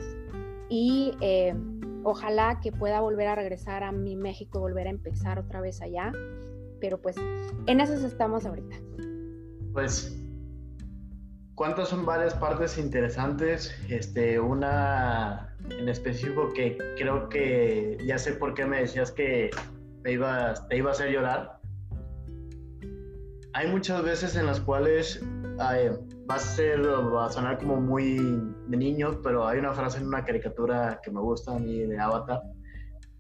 Y 0.69 1.13
eh, 1.19 1.55
ojalá 2.03 2.59
que 2.61 2.71
pueda 2.71 2.99
volver 3.01 3.27
a 3.27 3.35
regresar 3.35 3.83
a 3.83 3.91
mi 3.91 4.15
México, 4.15 4.59
volver 4.59 4.87
a 4.87 4.91
empezar 4.91 5.39
otra 5.39 5.61
vez 5.61 5.81
allá. 5.81 6.11
Pero 6.79 6.99
pues 6.99 7.15
en 7.67 7.79
esas 7.79 8.03
estamos 8.03 8.45
ahorita. 8.45 8.75
Pues 9.73 10.17
¿Cuántas 11.61 11.89
son 11.89 12.07
varias 12.07 12.33
partes 12.33 12.79
interesantes? 12.79 13.71
Este, 13.87 14.39
una 14.39 15.55
en 15.69 15.89
específico 15.89 16.51
que 16.53 16.75
creo 16.97 17.29
que 17.29 17.99
ya 18.03 18.17
sé 18.17 18.31
por 18.31 18.55
qué 18.55 18.65
me 18.65 18.79
decías 18.79 19.11
que 19.11 19.51
te 20.01 20.13
iba, 20.13 20.55
te 20.69 20.77
iba 20.77 20.89
a 20.89 20.93
hacer 20.93 21.11
llorar. 21.11 21.59
Hay 23.53 23.67
muchas 23.67 24.01
veces 24.01 24.35
en 24.35 24.47
las 24.47 24.59
cuales 24.59 25.23
va 26.31 26.37
a 26.37 26.39
ser, 26.39 26.79
va 26.87 27.25
a 27.25 27.29
sonar 27.29 27.57
como 27.59 27.81
muy 27.81 28.15
de 28.67 28.77
niños, 28.77 29.17
pero 29.21 29.45
hay 29.45 29.59
una 29.59 29.73
frase 29.73 29.99
en 29.99 30.07
una 30.07 30.23
caricatura 30.23 31.01
que 31.03 31.11
me 31.11 31.19
gusta 31.19 31.53
a 31.53 31.59
mí 31.59 31.79
de 31.79 31.99
Avatar, 31.99 32.41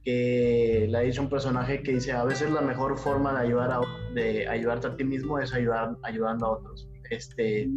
que 0.01 0.87
la 0.89 1.01
dice 1.01 1.19
un 1.19 1.27
personaje 1.27 1.83
que 1.83 1.91
dice, 1.91 2.13
a 2.13 2.23
veces 2.23 2.49
la 2.51 2.61
mejor 2.61 2.97
forma 2.97 3.33
de, 3.33 3.47
ayudar 3.47 3.69
a, 3.69 3.81
de 4.13 4.47
ayudarte 4.47 4.87
a 4.87 4.95
ti 4.95 5.03
mismo 5.03 5.37
es 5.39 5.53
ayudar, 5.53 5.97
ayudando 6.03 6.45
a 6.45 6.51
otros. 6.51 6.87
Este, 7.09 7.69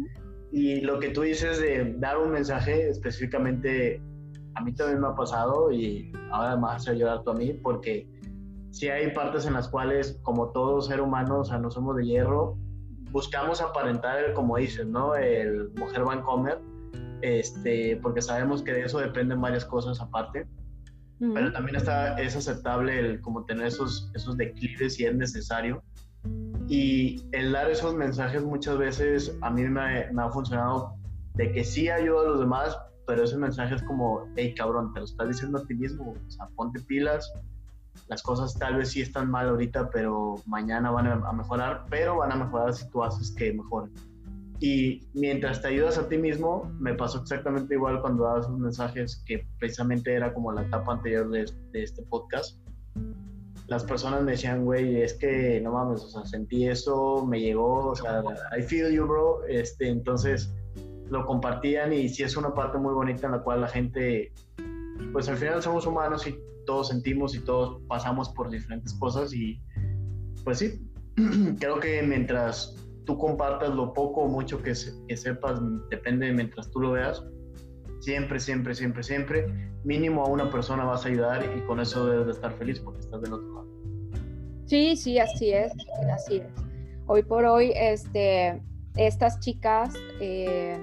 y 0.53 0.79
lo 0.79 0.99
que 0.99 1.09
tú 1.09 1.23
dices 1.23 1.59
de 1.59 1.95
dar 1.97 2.17
un 2.17 2.31
mensaje 2.31 2.87
específicamente, 2.87 4.01
a 4.53 4.63
mí 4.63 4.73
también 4.73 5.01
me 5.01 5.07
ha 5.07 5.15
pasado 5.15 5.69
y 5.69 6.13
ahora 6.31 6.55
me 6.55 6.61
vas 6.61 6.87
a 6.87 6.93
llorar 6.93 7.23
tú 7.23 7.31
a 7.31 7.33
mí 7.33 7.51
porque 7.61 8.07
sí 8.71 8.87
hay 8.87 9.11
partes 9.11 9.45
en 9.45 9.51
las 9.51 9.67
cuales, 9.67 10.17
como 10.23 10.51
todo 10.51 10.79
ser 10.79 11.01
humano, 11.01 11.41
o 11.41 11.43
sea, 11.43 11.57
no 11.57 11.69
somos 11.69 11.97
de 11.97 12.05
hierro, 12.05 12.57
buscamos 13.15 13.61
aparentar, 13.61 14.33
como 14.33 14.57
dices, 14.57 14.85
¿no? 14.85 15.15
El 15.15 15.71
mujer 15.75 16.03
Vancomer, 16.03 16.59
este, 17.21 17.97
porque 18.03 18.21
sabemos 18.21 18.61
que 18.61 18.73
de 18.73 18.81
eso 18.81 18.99
dependen 18.99 19.39
varias 19.39 19.63
cosas 19.63 20.01
aparte. 20.01 20.45
Pero 21.17 21.49
también 21.53 21.77
está, 21.77 22.19
es 22.19 22.35
aceptable 22.35 22.99
el 22.99 23.21
como 23.21 23.45
tener 23.45 23.67
esos, 23.67 24.11
esos 24.15 24.35
declives 24.35 24.95
si 24.95 25.05
es 25.05 25.15
necesario. 25.15 25.81
Y 26.67 27.23
el 27.31 27.53
dar 27.53 27.71
esos 27.71 27.95
mensajes 27.95 28.43
muchas 28.43 28.77
veces 28.77 29.37
a 29.41 29.49
mí 29.49 29.61
me, 29.63 30.11
me 30.11 30.21
ha 30.21 30.29
funcionado 30.29 30.97
de 31.35 31.53
que 31.53 31.63
sí 31.63 31.87
ayuda 31.87 32.19
a 32.19 32.29
los 32.31 32.39
demás, 32.41 32.77
pero 33.07 33.23
ese 33.23 33.37
mensaje 33.37 33.75
es 33.75 33.83
como, 33.83 34.27
hey 34.35 34.53
cabrón, 34.57 34.91
te 34.91 34.99
lo 34.99 35.05
estás 35.05 35.29
diciendo 35.29 35.59
a 35.59 35.65
ti 35.65 35.73
mismo, 35.73 36.11
o 36.11 36.31
sea, 36.31 36.49
ponte 36.57 36.81
pilas, 36.81 37.31
las 38.07 38.21
cosas 38.21 38.53
tal 38.57 38.75
vez 38.75 38.89
sí 38.89 39.01
están 39.01 39.29
mal 39.29 39.49
ahorita, 39.49 39.89
pero 39.89 40.35
mañana 40.45 40.91
van 40.91 41.07
a 41.07 41.31
mejorar, 41.33 41.85
pero 41.89 42.17
van 42.17 42.31
a 42.31 42.35
mejorar 42.35 42.73
si 42.73 42.89
tú 42.89 43.03
haces 43.03 43.31
que 43.31 43.53
mejoren. 43.53 43.91
Y 44.59 45.07
mientras 45.13 45.61
te 45.61 45.67
ayudas 45.67 45.97
a 45.97 46.07
ti 46.07 46.17
mismo, 46.17 46.71
me 46.79 46.93
pasó 46.93 47.19
exactamente 47.21 47.73
igual 47.73 48.01
cuando 48.01 48.23
daba 48.23 48.39
esos 48.39 48.57
mensajes, 48.57 49.21
que 49.25 49.45
precisamente 49.59 50.13
era 50.13 50.33
como 50.33 50.51
la 50.51 50.61
etapa 50.61 50.93
anterior 50.93 51.29
de, 51.29 51.45
este 51.73 52.01
podcast. 52.03 52.57
Las 53.67 53.83
personas 53.83 54.21
me 54.21 54.31
decían, 54.31 54.63
güey, 54.63 55.01
es 55.01 55.13
que 55.15 55.59
no 55.61 55.71
mames, 55.71 56.03
o 56.03 56.09
sea, 56.09 56.25
sentí 56.25 56.67
eso, 56.67 57.25
me 57.25 57.41
llegó, 57.41 57.89
o 57.89 57.95
sea, 57.95 58.23
I 58.57 58.61
feel 58.61 58.91
you, 58.91 59.05
bro. 59.05 59.43
Este, 59.45 59.89
entonces 59.89 60.53
lo 61.09 61.25
compartían 61.25 61.91
y 61.91 62.07
sí 62.07 62.23
es 62.23 62.37
una 62.37 62.53
parte 62.53 62.77
muy 62.77 62.93
bonita 62.93 63.25
en 63.25 63.33
la 63.33 63.39
cual 63.39 63.61
la 63.61 63.67
gente, 63.67 64.31
pues 65.11 65.27
al 65.27 65.37
final 65.37 65.61
somos 65.61 65.85
humanos 65.85 66.25
y 66.27 66.39
todos 66.65 66.89
sentimos 66.89 67.35
y 67.35 67.39
todos 67.39 67.81
pasamos 67.87 68.29
por 68.29 68.49
diferentes 68.49 68.93
cosas 68.93 69.33
y 69.33 69.61
pues 70.43 70.59
sí, 70.59 70.79
creo 71.59 71.79
que 71.79 72.01
mientras 72.03 72.75
tú 73.05 73.17
compartas 73.17 73.73
lo 73.73 73.93
poco 73.93 74.21
o 74.21 74.27
mucho 74.27 74.61
que, 74.61 74.75
sepas, 74.75 75.59
depende 75.89 76.27
de 76.27 76.33
mientras 76.33 76.69
tú 76.71 76.79
lo 76.79 76.91
veas, 76.91 77.23
siempre, 77.99 78.39
siempre, 78.39 78.75
siempre, 78.75 79.03
siempre, 79.03 79.71
mínimo 79.83 80.23
a 80.25 80.29
una 80.29 80.49
persona 80.49 80.83
vas 80.83 81.05
a 81.05 81.09
ayudar 81.09 81.45
y 81.55 81.61
con 81.61 81.79
eso 81.79 82.07
debes 82.07 82.25
de 82.25 82.31
estar 82.33 82.53
feliz 82.53 82.79
porque 82.79 82.99
estás 82.99 83.21
del 83.21 83.33
otro 83.33 83.53
lado. 83.53 83.67
Sí, 84.65 84.95
sí, 84.95 85.19
así 85.19 85.51
es, 85.51 85.71
así 86.11 86.37
es. 86.37 86.47
Hoy 87.07 87.21
por 87.21 87.45
hoy, 87.45 87.71
este, 87.75 88.61
estas 88.95 89.39
chicas 89.39 89.93
eh, 90.19 90.79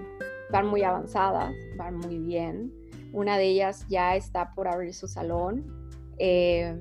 van 0.51 0.69
muy 0.69 0.83
avanzadas, 0.85 1.53
van 1.77 1.97
muy 1.97 2.19
bien. 2.19 2.73
Una 3.13 3.39
de 3.39 3.45
ellas 3.45 3.87
ya 3.89 4.17
está 4.17 4.53
por 4.55 4.69
abrir 4.69 4.95
su 4.95 5.07
salón. 5.07 5.91
Eh, 6.19 6.79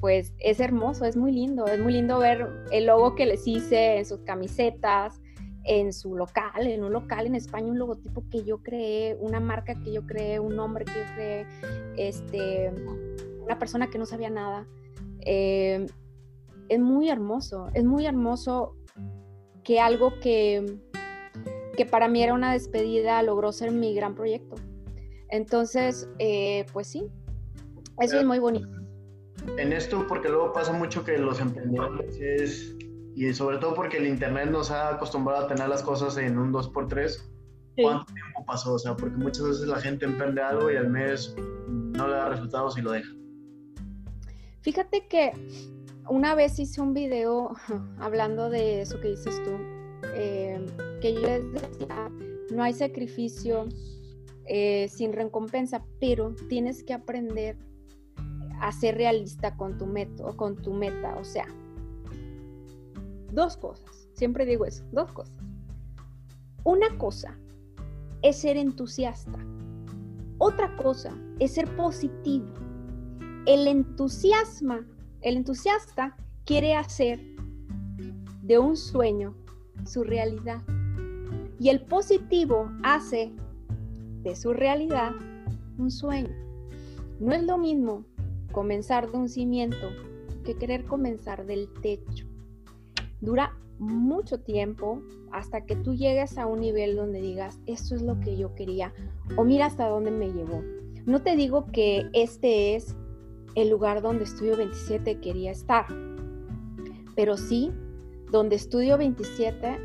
pues 0.00 0.32
es 0.38 0.60
hermoso, 0.60 1.04
es 1.04 1.16
muy 1.16 1.32
lindo, 1.32 1.66
es 1.66 1.80
muy 1.80 1.92
lindo 1.92 2.18
ver 2.18 2.48
el 2.70 2.86
logo 2.86 3.14
que 3.14 3.26
les 3.26 3.46
hice 3.46 3.98
en 3.98 4.04
sus 4.04 4.20
camisetas, 4.20 5.20
en 5.64 5.92
su 5.92 6.16
local, 6.16 6.66
en 6.66 6.84
un 6.84 6.92
local 6.92 7.26
en 7.26 7.34
España, 7.34 7.66
un 7.66 7.78
logotipo 7.78 8.24
que 8.30 8.44
yo 8.44 8.62
creé, 8.62 9.16
una 9.20 9.40
marca 9.40 9.74
que 9.74 9.92
yo 9.92 10.06
creé, 10.06 10.38
un 10.38 10.56
nombre 10.56 10.84
que 10.84 10.92
yo 10.92 11.14
creé, 11.14 11.46
este, 11.96 12.72
una 13.42 13.58
persona 13.58 13.90
que 13.90 13.98
no 13.98 14.06
sabía 14.06 14.30
nada. 14.30 14.66
Eh, 15.20 15.86
es 16.68 16.80
muy 16.80 17.10
hermoso, 17.10 17.68
es 17.74 17.84
muy 17.84 18.06
hermoso 18.06 18.76
que 19.64 19.80
algo 19.80 20.18
que, 20.20 20.80
que 21.76 21.86
para 21.86 22.08
mí 22.08 22.22
era 22.22 22.34
una 22.34 22.52
despedida 22.52 23.22
logró 23.22 23.52
ser 23.52 23.72
mi 23.72 23.94
gran 23.94 24.14
proyecto. 24.14 24.56
Entonces, 25.30 26.08
eh, 26.18 26.66
pues 26.72 26.86
sí, 26.86 27.06
eso 28.00 28.18
es 28.18 28.26
muy 28.26 28.38
bonito. 28.38 28.68
En 29.56 29.72
esto, 29.72 30.06
porque 30.06 30.28
luego 30.28 30.52
pasa 30.52 30.72
mucho 30.72 31.04
que 31.04 31.18
los 31.18 31.40
emprendedores 31.40 32.18
es, 32.20 32.76
y 33.14 33.32
sobre 33.34 33.58
todo 33.58 33.74
porque 33.74 33.98
el 33.98 34.06
Internet 34.06 34.50
nos 34.50 34.70
ha 34.70 34.94
acostumbrado 34.94 35.44
a 35.44 35.48
tener 35.48 35.68
las 35.68 35.82
cosas 35.82 36.16
en 36.16 36.38
un 36.38 36.52
2x3, 36.52 37.22
¿cuánto 37.82 38.12
tiempo 38.12 38.44
pasó? 38.46 38.74
O 38.74 38.78
sea, 38.78 38.96
porque 38.96 39.16
muchas 39.16 39.44
veces 39.44 39.66
la 39.66 39.80
gente 39.80 40.04
emprende 40.04 40.42
algo 40.42 40.70
y 40.70 40.76
al 40.76 40.88
mes 40.88 41.34
no 41.68 42.08
le 42.08 42.14
da 42.14 42.28
resultados 42.28 42.76
y 42.78 42.82
lo 42.82 42.92
deja. 42.92 43.10
Fíjate 44.62 45.06
que 45.08 45.32
una 46.08 46.34
vez 46.34 46.58
hice 46.58 46.80
un 46.80 46.94
video 46.94 47.54
hablando 47.98 48.50
de 48.50 48.82
eso 48.82 49.00
que 49.00 49.08
dices 49.08 49.42
tú, 49.44 49.50
eh, 50.14 50.64
que 51.00 51.14
yo 51.14 51.20
les 51.20 51.52
decía, 51.52 52.10
no 52.50 52.62
hay 52.62 52.72
sacrificio 52.72 53.66
eh, 54.48 54.88
sin 54.88 55.12
recompensa, 55.12 55.84
pero 56.00 56.34
tienes 56.48 56.82
que 56.82 56.94
aprender 56.94 57.56
a 58.60 58.72
ser 58.72 58.96
realista 58.96 59.56
con 59.56 59.78
tu 59.78 59.86
método, 59.86 60.36
con 60.36 60.56
tu 60.56 60.72
meta. 60.72 61.16
O 61.16 61.24
sea, 61.24 61.46
dos 63.32 63.56
cosas, 63.56 64.08
siempre 64.14 64.46
digo 64.46 64.64
eso, 64.64 64.84
dos 64.92 65.12
cosas. 65.12 65.36
Una 66.64 66.96
cosa 66.98 67.38
es 68.22 68.36
ser 68.36 68.56
entusiasta, 68.56 69.38
otra 70.38 70.76
cosa 70.76 71.16
es 71.38 71.52
ser 71.52 71.74
positivo. 71.76 72.46
El 73.46 73.66
entusiasmo 73.66 74.80
el 75.20 75.36
entusiasta 75.36 76.16
quiere 76.44 76.74
hacer 76.74 77.20
de 78.42 78.58
un 78.58 78.76
sueño 78.76 79.34
su 79.84 80.04
realidad 80.04 80.62
y 81.58 81.70
el 81.70 81.80
positivo 81.80 82.70
hace 82.84 83.32
de 84.22 84.36
su 84.36 84.52
realidad 84.52 85.12
un 85.78 85.90
sueño. 85.90 86.34
No 87.20 87.32
es 87.32 87.42
lo 87.42 87.58
mismo 87.58 88.04
comenzar 88.52 89.10
de 89.10 89.18
un 89.18 89.28
cimiento 89.28 89.88
que 90.44 90.54
querer 90.54 90.84
comenzar 90.84 91.46
del 91.46 91.68
techo. 91.82 92.26
Dura 93.20 93.56
mucho 93.78 94.40
tiempo 94.40 95.02
hasta 95.32 95.64
que 95.64 95.76
tú 95.76 95.94
llegues 95.94 96.38
a 96.38 96.46
un 96.46 96.60
nivel 96.60 96.96
donde 96.96 97.20
digas, 97.20 97.60
esto 97.66 97.94
es 97.94 98.02
lo 98.02 98.18
que 98.20 98.36
yo 98.36 98.54
quería 98.54 98.92
o 99.36 99.44
mira 99.44 99.66
hasta 99.66 99.88
dónde 99.88 100.10
me 100.10 100.32
llevó. 100.32 100.62
No 101.06 101.22
te 101.22 101.36
digo 101.36 101.66
que 101.66 102.08
este 102.12 102.74
es 102.74 102.96
el 103.54 103.70
lugar 103.70 104.02
donde 104.02 104.24
Estudio 104.24 104.56
27 104.56 105.20
quería 105.20 105.50
estar. 105.50 105.86
Pero 107.14 107.36
sí, 107.36 107.72
donde 108.30 108.56
Estudio 108.56 108.98
27 108.98 109.78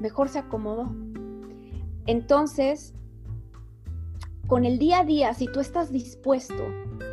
mejor 0.00 0.28
se 0.28 0.38
acomodó. 0.38 0.94
Entonces, 2.06 2.94
con 4.46 4.64
el 4.64 4.78
día 4.78 5.00
a 5.00 5.04
día, 5.04 5.32
si 5.34 5.46
tú 5.46 5.60
estás 5.60 5.90
dispuesto, 5.90 6.66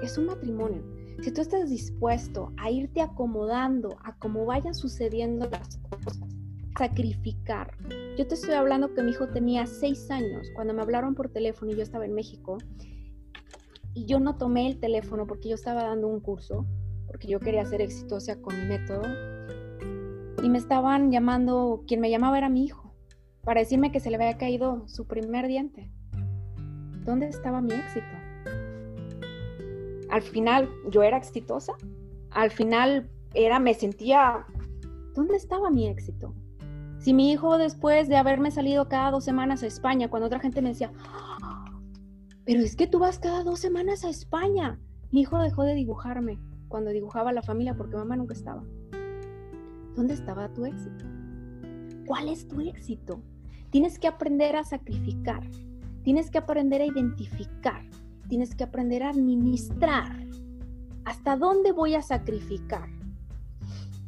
es 0.04 0.18
un 0.18 0.26
matrimonio, 0.26 0.84
si 1.22 1.32
tú 1.32 1.42
estás 1.42 1.70
dispuesto 1.70 2.52
a 2.58 2.70
irte 2.70 3.02
acomodando 3.02 3.98
a 4.04 4.18
cómo 4.18 4.46
vayan 4.46 4.74
sucediendo 4.74 5.50
las 5.50 5.78
cosas, 5.78 6.20
sacrificar. 6.78 7.78
Yo 8.18 8.28
te 8.28 8.36
estoy 8.36 8.54
hablando 8.54 8.94
que 8.94 9.04
mi 9.04 9.12
hijo 9.12 9.30
tenía 9.30 9.66
seis 9.66 10.12
años 10.12 10.48
cuando 10.56 10.74
me 10.74 10.82
hablaron 10.82 11.16
por 11.16 11.30
teléfono 11.30 11.72
y 11.72 11.76
yo 11.76 11.84
estaba 11.84 12.06
en 12.06 12.14
México 12.14 12.58
y 13.94 14.06
yo 14.06 14.20
no 14.20 14.38
tomé 14.38 14.68
el 14.68 14.80
teléfono 14.80 15.26
porque 15.26 15.50
yo 15.50 15.56
estaba 15.56 15.84
dando 15.84 16.08
un 16.08 16.20
curso, 16.20 16.66
porque 17.08 17.28
yo 17.28 17.40
quería 17.40 17.66
ser 17.66 17.82
exitosa 17.82 18.42
con 18.42 18.60
mi 18.60 18.68
método. 18.68 19.04
Y 20.44 20.50
me 20.50 20.58
estaban 20.58 21.12
llamando, 21.12 21.84
quien 21.88 22.00
me 22.00 22.10
llamaba 22.10 22.38
era 22.38 22.50
mi 22.50 22.66
hijo, 22.66 22.96
para 23.44 23.60
decirme 23.60 23.92
que 23.92 24.00
se 24.00 24.10
le 24.10 24.16
había 24.16 24.38
caído 24.38 24.88
su 24.88 25.06
primer 25.06 25.48
diente. 25.48 25.92
¿Dónde 27.04 27.28
estaba 27.28 27.62
mi 27.62 27.74
éxito? 27.74 28.08
Al 30.10 30.22
final, 30.22 30.70
yo 30.90 31.04
era 31.04 31.18
exitosa. 31.18 31.74
Al 32.32 32.52
final, 32.52 33.10
era, 33.34 33.60
me 33.60 33.74
sentía, 33.74 34.46
¿dónde 35.16 35.36
estaba 35.36 35.70
mi 35.70 35.88
éxito? 35.88 36.34
Si 37.00 37.14
mi 37.14 37.32
hijo 37.32 37.58
después 37.58 38.08
de 38.08 38.18
haberme 38.18 38.52
salido 38.52 38.88
cada 38.88 39.10
dos 39.10 39.24
semanas 39.24 39.64
a 39.64 39.68
España, 39.68 40.10
cuando 40.10 40.28
otra 40.28 40.40
gente 40.40 40.62
me 40.62 40.70
decía, 40.70 40.92
pero 42.46 42.60
es 42.60 42.76
que 42.76 42.88
tú 42.88 43.00
vas 43.00 43.20
cada 43.20 43.44
dos 43.44 43.60
semanas 43.60 44.04
a 44.04 44.10
España. 44.10 44.80
Mi 45.12 45.22
hijo 45.22 45.40
dejó 45.40 45.64
de 45.64 45.74
dibujarme 45.74 46.40
cuando 46.68 46.92
dibujaba 46.92 47.34
la 47.34 47.42
familia 47.42 47.76
porque 47.76 47.96
mamá 47.96 48.16
nunca 48.16 48.34
estaba. 48.34 48.64
¿Dónde 49.96 50.14
estaba 50.14 50.54
tu 50.54 50.66
éxito? 50.66 51.06
¿Cuál 52.06 52.30
es 52.30 52.48
tu 52.48 52.62
éxito? 52.62 53.22
Tienes 53.72 54.00
que 54.00 54.08
aprender 54.08 54.56
a 54.56 54.64
sacrificar, 54.64 55.44
tienes 56.04 56.30
que 56.32 56.38
aprender 56.38 56.82
a 56.82 56.86
identificar, 56.86 57.84
tienes 58.28 58.56
que 58.56 58.64
aprender 58.64 59.04
a 59.04 59.10
administrar. 59.10 60.16
¿Hasta 61.06 61.36
dónde 61.36 61.72
voy 61.72 61.96
a 61.96 62.02
sacrificar? 62.02 62.88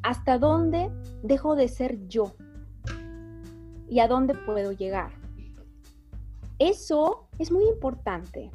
¿Hasta 0.03 0.37
dónde 0.37 0.91
dejo 1.23 1.55
de 1.55 1.67
ser 1.67 2.07
yo? 2.07 2.35
¿Y 3.89 3.99
a 3.99 4.07
dónde 4.07 4.35
puedo 4.35 4.71
llegar? 4.71 5.11
Eso 6.59 7.27
es 7.39 7.51
muy 7.51 7.65
importante. 7.65 8.51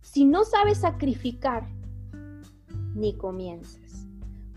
Si 0.00 0.24
no 0.24 0.44
sabes 0.44 0.78
sacrificar, 0.78 1.68
ni 2.94 3.16
comiences. 3.16 4.06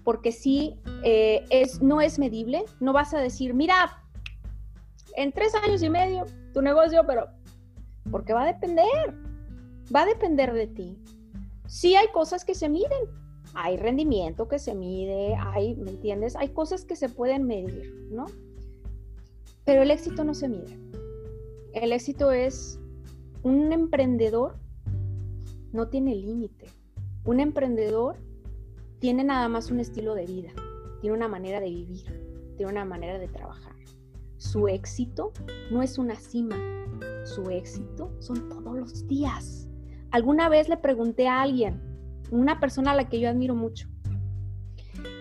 Porque 0.04 0.32
si 0.32 0.76
eh, 1.04 1.46
es, 1.50 1.82
no 1.82 2.02
es 2.02 2.20
medible, 2.20 2.64
no 2.80 2.94
vas 2.94 3.14
a 3.14 3.20
decir, 3.20 3.54
mira, 3.54 4.04
en 5.16 5.32
tres 5.32 5.54
años 5.56 5.82
y 5.82 5.90
medio 5.90 6.26
tu 6.54 6.62
negocio, 6.62 7.04
pero 7.08 7.28
porque 8.12 8.34
va 8.34 8.44
a 8.44 8.54
depender, 8.54 8.86
va 9.94 10.04
a 10.04 10.06
depender 10.06 10.54
de 10.54 10.68
ti. 10.68 10.98
Sí 11.68 11.96
hay 11.96 12.08
cosas 12.14 12.46
que 12.46 12.56
se 12.56 12.70
miden, 12.70 13.10
hay 13.54 13.78
rendimiento 13.78 14.48
que 14.48 14.60
se 14.60 14.76
mide, 14.76 15.36
hay, 15.36 15.76
¿me 15.76 15.92
entiendes? 15.92 16.36
Hay 16.36 16.50
cosas 16.50 16.86
que 16.86 16.96
se 16.96 17.10
pueden 17.10 17.46
medir, 17.46 18.08
¿no? 18.12 18.26
Pero 19.64 19.82
el 19.82 19.92
éxito 19.92 20.24
no 20.24 20.34
se 20.34 20.50
mide. 20.50 20.78
El 21.74 21.92
éxito 21.92 22.32
es 22.32 22.80
un 23.44 23.72
emprendedor 23.72 24.56
no 25.76 25.90
tiene 25.90 26.16
límite. 26.16 26.68
Un 27.26 27.40
emprendedor 27.40 28.16
tiene 29.00 29.24
nada 29.24 29.50
más 29.50 29.70
un 29.72 29.80
estilo 29.80 30.16
de 30.16 30.26
vida, 30.26 30.52
tiene 31.02 31.16
una 31.16 31.28
manera 31.28 31.60
de 31.60 31.70
vivir, 31.70 32.54
tiene 32.56 32.72
una 32.72 32.86
manera 32.86 33.20
de 33.20 33.28
trabajar. 33.28 33.75
Su 34.38 34.68
éxito 34.68 35.32
no 35.72 35.82
es 35.82 35.98
una 35.98 36.16
cima, 36.16 36.56
su 37.24 37.50
éxito 37.50 38.12
son 38.20 38.50
todos 38.50 38.76
los 38.76 39.08
días. 39.08 39.68
Alguna 40.12 40.50
vez 40.50 40.70
le 40.70 40.78
pregunté 40.78 41.28
a 41.28 41.42
alguien, 41.42 41.82
una 42.32 42.60
persona 42.60 42.92
a 42.92 42.96
la 42.96 43.10
que 43.10 43.20
yo 43.20 43.30
admiro 43.30 43.56
mucho, 43.56 43.88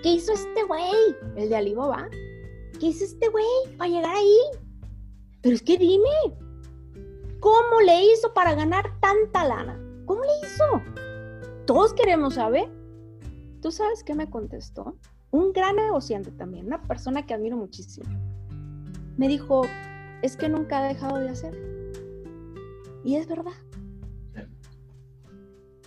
¿qué 0.02 0.12
hizo 0.12 0.32
este 0.32 0.64
güey? 0.64 0.92
El 1.36 1.48
de 1.48 1.56
Alibaba. 1.56 2.08
¿Qué 2.80 2.86
hizo 2.86 3.04
este 3.04 3.28
güey 3.28 3.44
para 3.78 3.90
llegar 3.90 4.16
ahí? 4.16 4.38
Pero 5.42 5.54
es 5.54 5.62
que 5.62 5.78
dime, 5.78 6.08
¿Cómo 7.44 7.82
le 7.82 8.06
hizo 8.06 8.32
para 8.32 8.54
ganar 8.54 8.98
tanta 9.00 9.46
lana? 9.46 9.78
¿Cómo 10.06 10.22
le 10.22 10.30
hizo? 10.42 10.64
Todos 11.66 11.92
queremos 11.92 12.36
saber. 12.36 12.72
¿Tú 13.60 13.70
sabes 13.70 14.02
qué 14.02 14.14
me 14.14 14.30
contestó? 14.30 14.96
Un 15.30 15.52
gran 15.52 15.76
negociante 15.76 16.30
también, 16.30 16.64
una 16.68 16.80
persona 16.80 17.26
que 17.26 17.34
admiro 17.34 17.58
muchísimo. 17.58 18.08
Me 19.16 19.28
dijo, 19.28 19.62
es 20.22 20.36
que 20.36 20.48
nunca 20.48 20.78
ha 20.78 20.88
dejado 20.88 21.18
de 21.18 21.28
hacer. 21.28 21.54
Y 23.04 23.16
es 23.16 23.28
verdad. 23.28 23.52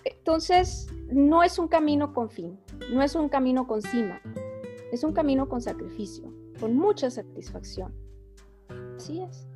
Entonces, 0.04 0.88
no 1.10 1.42
es 1.42 1.58
un 1.58 1.68
camino 1.68 2.12
con 2.12 2.30
fin, 2.30 2.58
no 2.92 3.02
es 3.02 3.14
un 3.14 3.28
camino 3.28 3.66
con 3.66 3.82
cima, 3.82 4.20
es 4.92 5.02
un 5.02 5.12
camino 5.12 5.48
con 5.48 5.60
sacrificio, 5.60 6.32
con 6.60 6.76
mucha 6.76 7.10
satisfacción. 7.10 7.94
Así 8.96 9.22
es. 9.22 9.48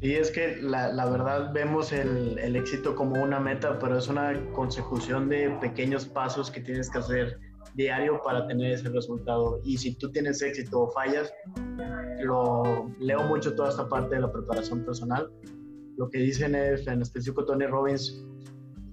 Sí, 0.00 0.14
es 0.14 0.30
que 0.30 0.56
la, 0.56 0.92
la 0.92 1.06
verdad 1.06 1.52
vemos 1.52 1.92
el, 1.92 2.38
el, 2.38 2.56
éxito 2.56 2.94
como 2.94 3.22
una 3.22 3.40
meta, 3.40 3.78
pero 3.78 3.96
es 3.96 4.08
una 4.08 4.38
consecución 4.52 5.28
de 5.30 5.48
pequeños 5.60 6.04
pasos 6.04 6.50
que 6.50 6.60
tienes 6.60 6.90
que 6.90 6.98
hacer 6.98 7.38
diario 7.76 8.20
para 8.24 8.46
tener 8.46 8.72
ese 8.72 8.88
resultado. 8.88 9.60
Y 9.64 9.76
si 9.76 9.94
tú 9.94 10.10
tienes 10.10 10.42
éxito 10.42 10.82
o 10.82 10.90
fallas, 10.90 11.32
lo 12.20 12.90
leo 12.98 13.22
mucho 13.24 13.54
toda 13.54 13.70
esta 13.70 13.88
parte 13.88 14.16
de 14.16 14.22
la 14.22 14.32
preparación 14.32 14.84
personal. 14.84 15.30
Lo 15.96 16.10
que 16.10 16.18
dicen 16.18 16.54
es, 16.54 16.86
en 16.86 17.02
específico 17.02 17.44
Tony 17.44 17.66
Robbins, 17.66 18.24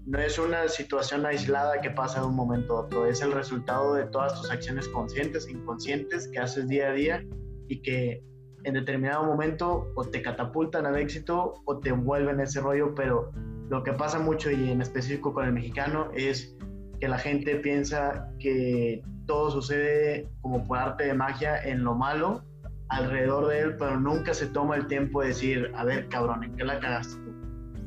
no 0.06 0.20
es 0.20 0.38
una 0.38 0.68
situación 0.68 1.26
aislada 1.26 1.80
que 1.82 1.90
pasa 1.90 2.20
de 2.20 2.28
un 2.28 2.36
momento 2.36 2.78
a 2.78 2.82
otro, 2.82 3.06
es 3.06 3.22
el 3.22 3.32
resultado 3.32 3.94
de 3.94 4.06
todas 4.08 4.40
tus 4.40 4.52
acciones 4.52 4.88
conscientes 4.90 5.48
e 5.48 5.52
inconscientes 5.52 6.28
que 6.28 6.40
haces 6.40 6.68
día 6.68 6.90
a 6.90 6.94
día 6.94 7.26
y 7.70 7.82
que 7.82 8.22
en 8.66 8.74
determinado 8.74 9.24
momento 9.24 9.92
o 9.96 10.04
te 10.04 10.22
catapultan 10.22 10.86
al 10.86 10.98
éxito 10.98 11.54
o 11.66 11.80
te 11.80 11.90
envuelven 11.90 12.42
ese 12.42 12.60
rollo, 12.60 12.94
pero 12.96 13.32
lo 13.70 13.84
que 13.84 13.94
pasa 13.94 14.20
mucho 14.20 14.52
y 14.52 14.72
en 14.72 14.82
específico 14.82 15.34
con 15.34 15.46
el 15.46 15.54
mexicano 15.54 16.10
es 16.14 16.58
que 17.00 17.08
la 17.08 17.18
gente 17.18 17.56
piensa 17.58 18.30
que 18.40 19.04
todo 19.26 19.52
sucede 19.52 20.30
como 20.42 20.66
por 20.66 20.78
arte 20.78 21.06
de 21.06 21.14
magia 21.14 21.62
en 21.64 21.84
lo 21.84 21.96
malo 21.96 22.44
alrededor 22.90 23.48
de 23.48 23.60
él, 23.60 23.76
pero 23.78 24.00
nunca 24.00 24.34
se 24.34 24.48
toma 24.48 24.76
el 24.76 24.88
tiempo 24.88 25.22
de 25.22 25.30
decir, 25.30 25.72
a 25.76 25.84
ver, 25.84 26.08
cabrón, 26.10 26.44
¿en 26.44 26.56
qué 26.56 26.64
la 26.64 26.80
cagaste? 26.80 27.20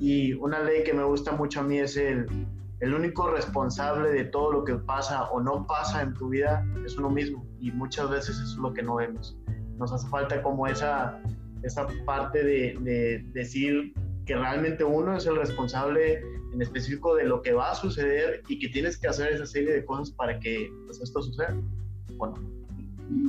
Y 0.00 0.34
una 0.34 0.60
ley 0.60 0.84
que 0.84 0.92
me 0.92 1.04
gusta 1.04 1.32
mucho 1.32 1.60
a 1.60 1.62
mí 1.62 1.78
es 1.78 1.96
el, 1.96 2.26
el 2.80 2.94
único 2.94 3.30
responsable 3.30 4.10
de 4.10 4.24
todo 4.24 4.52
lo 4.52 4.64
que 4.64 4.74
pasa 4.74 5.24
o 5.30 5.40
no 5.40 5.66
pasa 5.66 6.02
en 6.02 6.12
tu 6.14 6.28
vida 6.28 6.66
es 6.84 6.96
uno 6.98 7.08
mismo. 7.08 7.46
Y 7.60 7.70
muchas 7.70 8.10
veces 8.10 8.36
eso 8.36 8.52
es 8.52 8.56
lo 8.56 8.72
que 8.72 8.82
no 8.82 8.96
vemos. 8.96 9.36
Nos 9.76 9.92
hace 9.92 10.08
falta 10.08 10.42
como 10.42 10.66
esa, 10.66 11.18
esa 11.62 11.86
parte 12.04 12.42
de, 12.42 12.76
de 12.80 13.24
decir 13.32 13.94
que 14.26 14.34
realmente 14.34 14.84
uno 14.84 15.16
es 15.16 15.24
el 15.26 15.36
responsable 15.36 16.20
en 16.52 16.60
específico 16.60 17.14
de 17.14 17.24
lo 17.24 17.40
que 17.42 17.52
va 17.52 17.70
a 17.70 17.74
suceder 17.74 18.42
y 18.48 18.58
que 18.58 18.68
tienes 18.68 18.98
que 18.98 19.06
hacer 19.06 19.32
esa 19.32 19.46
serie 19.46 19.72
de 19.72 19.84
cosas 19.84 20.10
para 20.10 20.38
que 20.40 20.70
pues, 20.84 21.00
esto 21.00 21.22
suceda. 21.22 21.56
Bueno. 22.16 22.34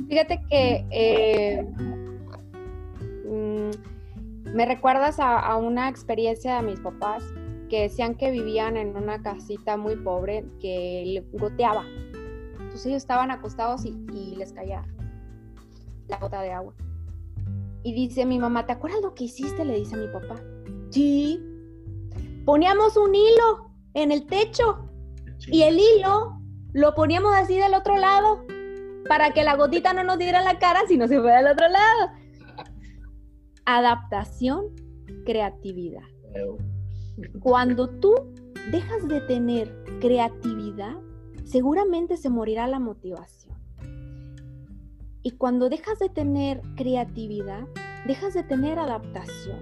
Fíjate 0.09 0.41
que 0.49 0.85
eh, 0.89 1.63
mm, 3.25 4.55
me 4.55 4.65
recuerdas 4.65 5.17
a, 5.19 5.55
una 5.57 5.87
experiencia 5.87 6.55
de 6.55 6.63
mis 6.63 6.79
papás 6.79 7.23
que 7.69 7.83
decían 7.83 8.15
que 8.15 8.31
vivían 8.31 8.75
en 8.75 8.95
una 8.95 9.21
casita 9.21 9.77
muy 9.77 9.97
pobre 9.97 10.45
que 10.59 11.23
goteaba. 11.33 11.85
Entonces 12.59 12.87
ellos 12.87 12.97
estaban 12.97 13.29
acostados 13.29 13.85
y, 13.85 13.89
y 14.13 14.35
les 14.35 14.51
caía 14.51 14.83
la 16.07 16.17
gota 16.17 16.41
de 16.41 16.53
agua. 16.53 16.73
Y 17.83 17.93
dice 17.93 18.25
mi 18.25 18.39
mamá, 18.39 18.65
¿te 18.65 18.71
acuerdas 18.71 19.01
lo 19.03 19.13
que 19.13 19.25
hiciste? 19.25 19.63
Le 19.63 19.75
dice 19.75 19.95
a 19.95 19.99
mi 19.99 20.07
papá. 20.07 20.41
Sí. 20.89 21.43
Poníamos 22.45 22.97
un 22.97 23.13
hilo 23.13 23.71
en 23.93 24.11
el 24.11 24.25
techo 24.25 24.89
y 25.47 25.63
el 25.63 25.79
hilo 25.79 26.39
lo 26.73 26.93
poníamos 26.95 27.33
así 27.35 27.57
del 27.57 27.73
otro 27.73 27.97
lado 27.97 28.45
para 29.07 29.31
que 29.31 29.43
la 29.43 29.55
gotita 29.55 29.93
no 29.93 30.03
nos 30.03 30.17
diera 30.17 30.41
la 30.41 30.59
cara 30.59 30.81
si 30.87 30.97
no 30.97 31.07
se 31.07 31.19
fue 31.19 31.31
del 31.31 31.47
otro 31.47 31.67
lado. 31.67 32.11
Adaptación, 33.65 34.67
creatividad. 35.25 36.03
Cuando 37.39 37.89
tú 37.89 38.13
dejas 38.71 39.07
de 39.07 39.21
tener 39.21 39.83
creatividad, 39.99 40.95
seguramente 41.45 42.17
se 42.17 42.29
morirá 42.29 42.67
la 42.67 42.79
motivación. 42.79 43.57
Y 45.23 45.31
cuando 45.31 45.69
dejas 45.69 45.99
de 45.99 46.09
tener 46.09 46.61
creatividad, 46.75 47.67
dejas 48.05 48.33
de 48.33 48.43
tener 48.43 48.79
adaptación, 48.79 49.61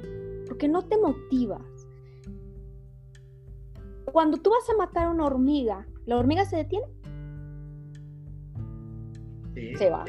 porque 0.55 0.69
no 0.69 0.83
te 0.83 0.97
motivas. 0.97 1.59
Cuando 4.09 4.37
tú 4.37 4.51
vas 4.51 4.69
a 4.69 4.77
matar 4.77 5.07
a 5.07 5.09
una 5.09 5.25
hormiga, 5.25 5.85
¿la 6.05 6.15
hormiga 6.15 6.45
se 6.45 6.55
detiene? 6.55 6.85
Se 9.77 9.89
va. 9.89 10.05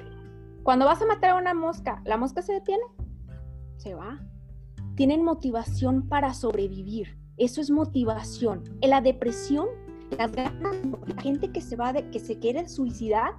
Cuando 0.62 0.84
vas 0.84 1.02
a 1.02 1.06
matar 1.06 1.30
a 1.30 1.34
una 1.34 1.52
mosca, 1.52 2.00
¿la 2.04 2.16
mosca 2.16 2.42
se 2.42 2.52
detiene? 2.52 2.84
Se 3.76 3.96
va. 3.96 4.20
Tienen 4.94 5.24
motivación 5.24 6.06
para 6.08 6.32
sobrevivir. 6.32 7.18
Eso 7.38 7.60
es 7.60 7.68
motivación. 7.68 8.62
En 8.82 8.90
la 8.90 9.00
depresión, 9.00 9.66
la 10.16 10.30
gente 11.22 11.50
que 11.50 11.60
se 11.60 11.74
va 11.74 11.92
de, 11.92 12.08
que 12.10 12.20
se 12.20 12.38
quiere 12.38 12.68
suicidar, 12.68 13.34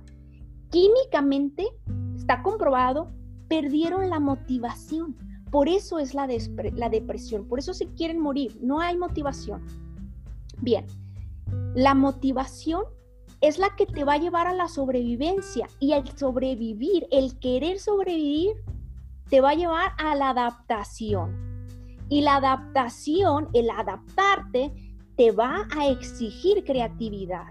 químicamente 0.71 1.65
está 2.17 2.43
comprobado, 2.43 3.13
perdieron 3.47 4.09
la 4.09 4.19
motivación. 4.19 5.15
Por 5.57 5.69
eso 5.69 5.97
es 5.97 6.13
la, 6.13 6.27
depresión, 6.27 7.47
por 7.47 7.57
eso 7.57 7.73
se 7.73 7.87
quieren 7.87 8.19
morir, 8.19 8.59
no 8.61 8.79
hay 8.79 8.95
motivación. 8.95 9.65
Bien, 10.61 10.85
la 11.73 11.95
motivación 11.95 12.83
es 13.41 13.57
la 13.57 13.75
que 13.75 13.87
te 13.87 14.03
va 14.03 14.13
a 14.13 14.17
llevar 14.19 14.45
a 14.45 14.53
la 14.53 14.67
sobrevivencia 14.67 15.67
y 15.79 15.93
el 15.93 16.07
sobrevivir, 16.15 17.07
el 17.09 17.39
querer 17.39 17.79
sobrevivir, 17.79 18.51
te 19.31 19.41
va 19.41 19.49
a 19.49 19.55
llevar 19.55 19.93
a 19.97 20.13
la 20.13 20.29
adaptación. 20.29 21.35
Y 22.07 22.21
la 22.21 22.35
adaptación, 22.35 23.49
el 23.53 23.71
adaptarte, 23.71 24.71
te 25.15 25.31
va 25.31 25.67
a 25.75 25.87
exigir 25.87 26.65
creatividad. 26.65 27.47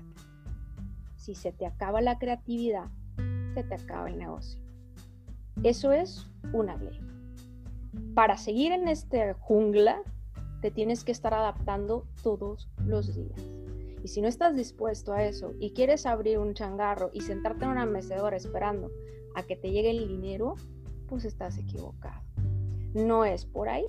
Si 1.17 1.35
se 1.35 1.51
te 1.51 1.67
acaba 1.67 2.01
la 2.01 2.21
creatividad, 2.21 2.89
se 3.55 3.65
te 3.65 3.75
acaba 3.75 4.09
el 4.09 4.17
negocio. 4.17 4.61
Eso 5.65 5.91
es 5.91 6.31
una 6.53 6.77
ley. 6.77 7.16
Para 8.15 8.37
seguir 8.37 8.73
en 8.73 8.89
este 8.89 9.35
jungla, 9.35 10.03
te 10.61 10.71
tienes 10.71 11.05
que 11.05 11.13
estar 11.13 11.35
adaptando 11.35 12.07
todos 12.23 12.69
los 12.85 13.15
días. 13.15 13.41
Y 14.03 14.09
si 14.09 14.21
no 14.21 14.29
estás 14.29 14.55
dispuesto 14.55 15.13
a 15.13 15.25
eso 15.25 15.53
y 15.59 15.73
quieres 15.73 16.07
abrir 16.07 16.39
un 16.39 16.55
changarro 16.55 17.11
y 17.13 17.23
sentarte 17.23 17.65
en 17.65 17.73
una 17.73 17.87
mecedora 17.87 18.37
esperando 18.37 18.91
a 19.35 19.43
que 19.43 19.57
te 19.57 19.71
llegue 19.71 19.91
el 19.91 20.09
dinero, 20.09 20.55
pues 21.09 21.25
estás 21.25 21.59
equivocado. 21.59 22.23
No 22.95 23.25
es 23.25 23.45
por 23.45 23.69
ahí, 23.69 23.87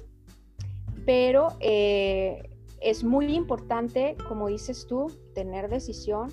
pero 1.05 1.49
eh, 1.60 2.49
es 2.82 3.03
muy 3.03 3.34
importante, 3.34 4.16
como 4.28 4.47
dices 4.47 4.88
tú, 4.88 5.12
tener 5.34 5.70
decisión, 5.70 6.32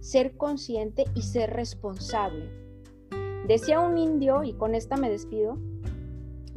ser 0.00 0.36
consciente 0.36 1.04
y 1.14 1.22
ser 1.22 1.52
responsable. 1.54 2.50
Decía 3.46 3.80
un 3.80 3.98
indio, 3.98 4.44
y 4.44 4.52
con 4.52 4.74
esta 4.74 4.96
me 4.96 5.10
despido, 5.10 5.58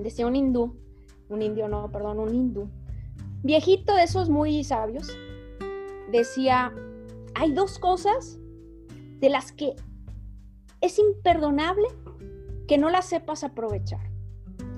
decía 0.04 0.28
un 0.28 0.36
hindú, 0.36 0.76
un 1.30 1.41
indio 1.41 1.68
no, 1.68 1.91
perdón, 1.91 2.20
un 2.20 2.34
hindú, 2.34 2.70
viejito 3.43 3.93
de 3.93 4.04
esos 4.04 4.30
muy 4.30 4.64
sabios, 4.64 5.16
decía, 6.12 6.74
hay 7.36 7.52
dos 7.52 7.80
cosas 7.80 8.39
de 9.20 9.30
las 9.30 9.52
que 9.52 9.76
es 10.82 10.97
imperdonable 10.97 11.88
que 12.68 12.78
no 12.78 12.89
las 12.89 13.06
sepas 13.06 13.43
aprovechar. 13.43 14.10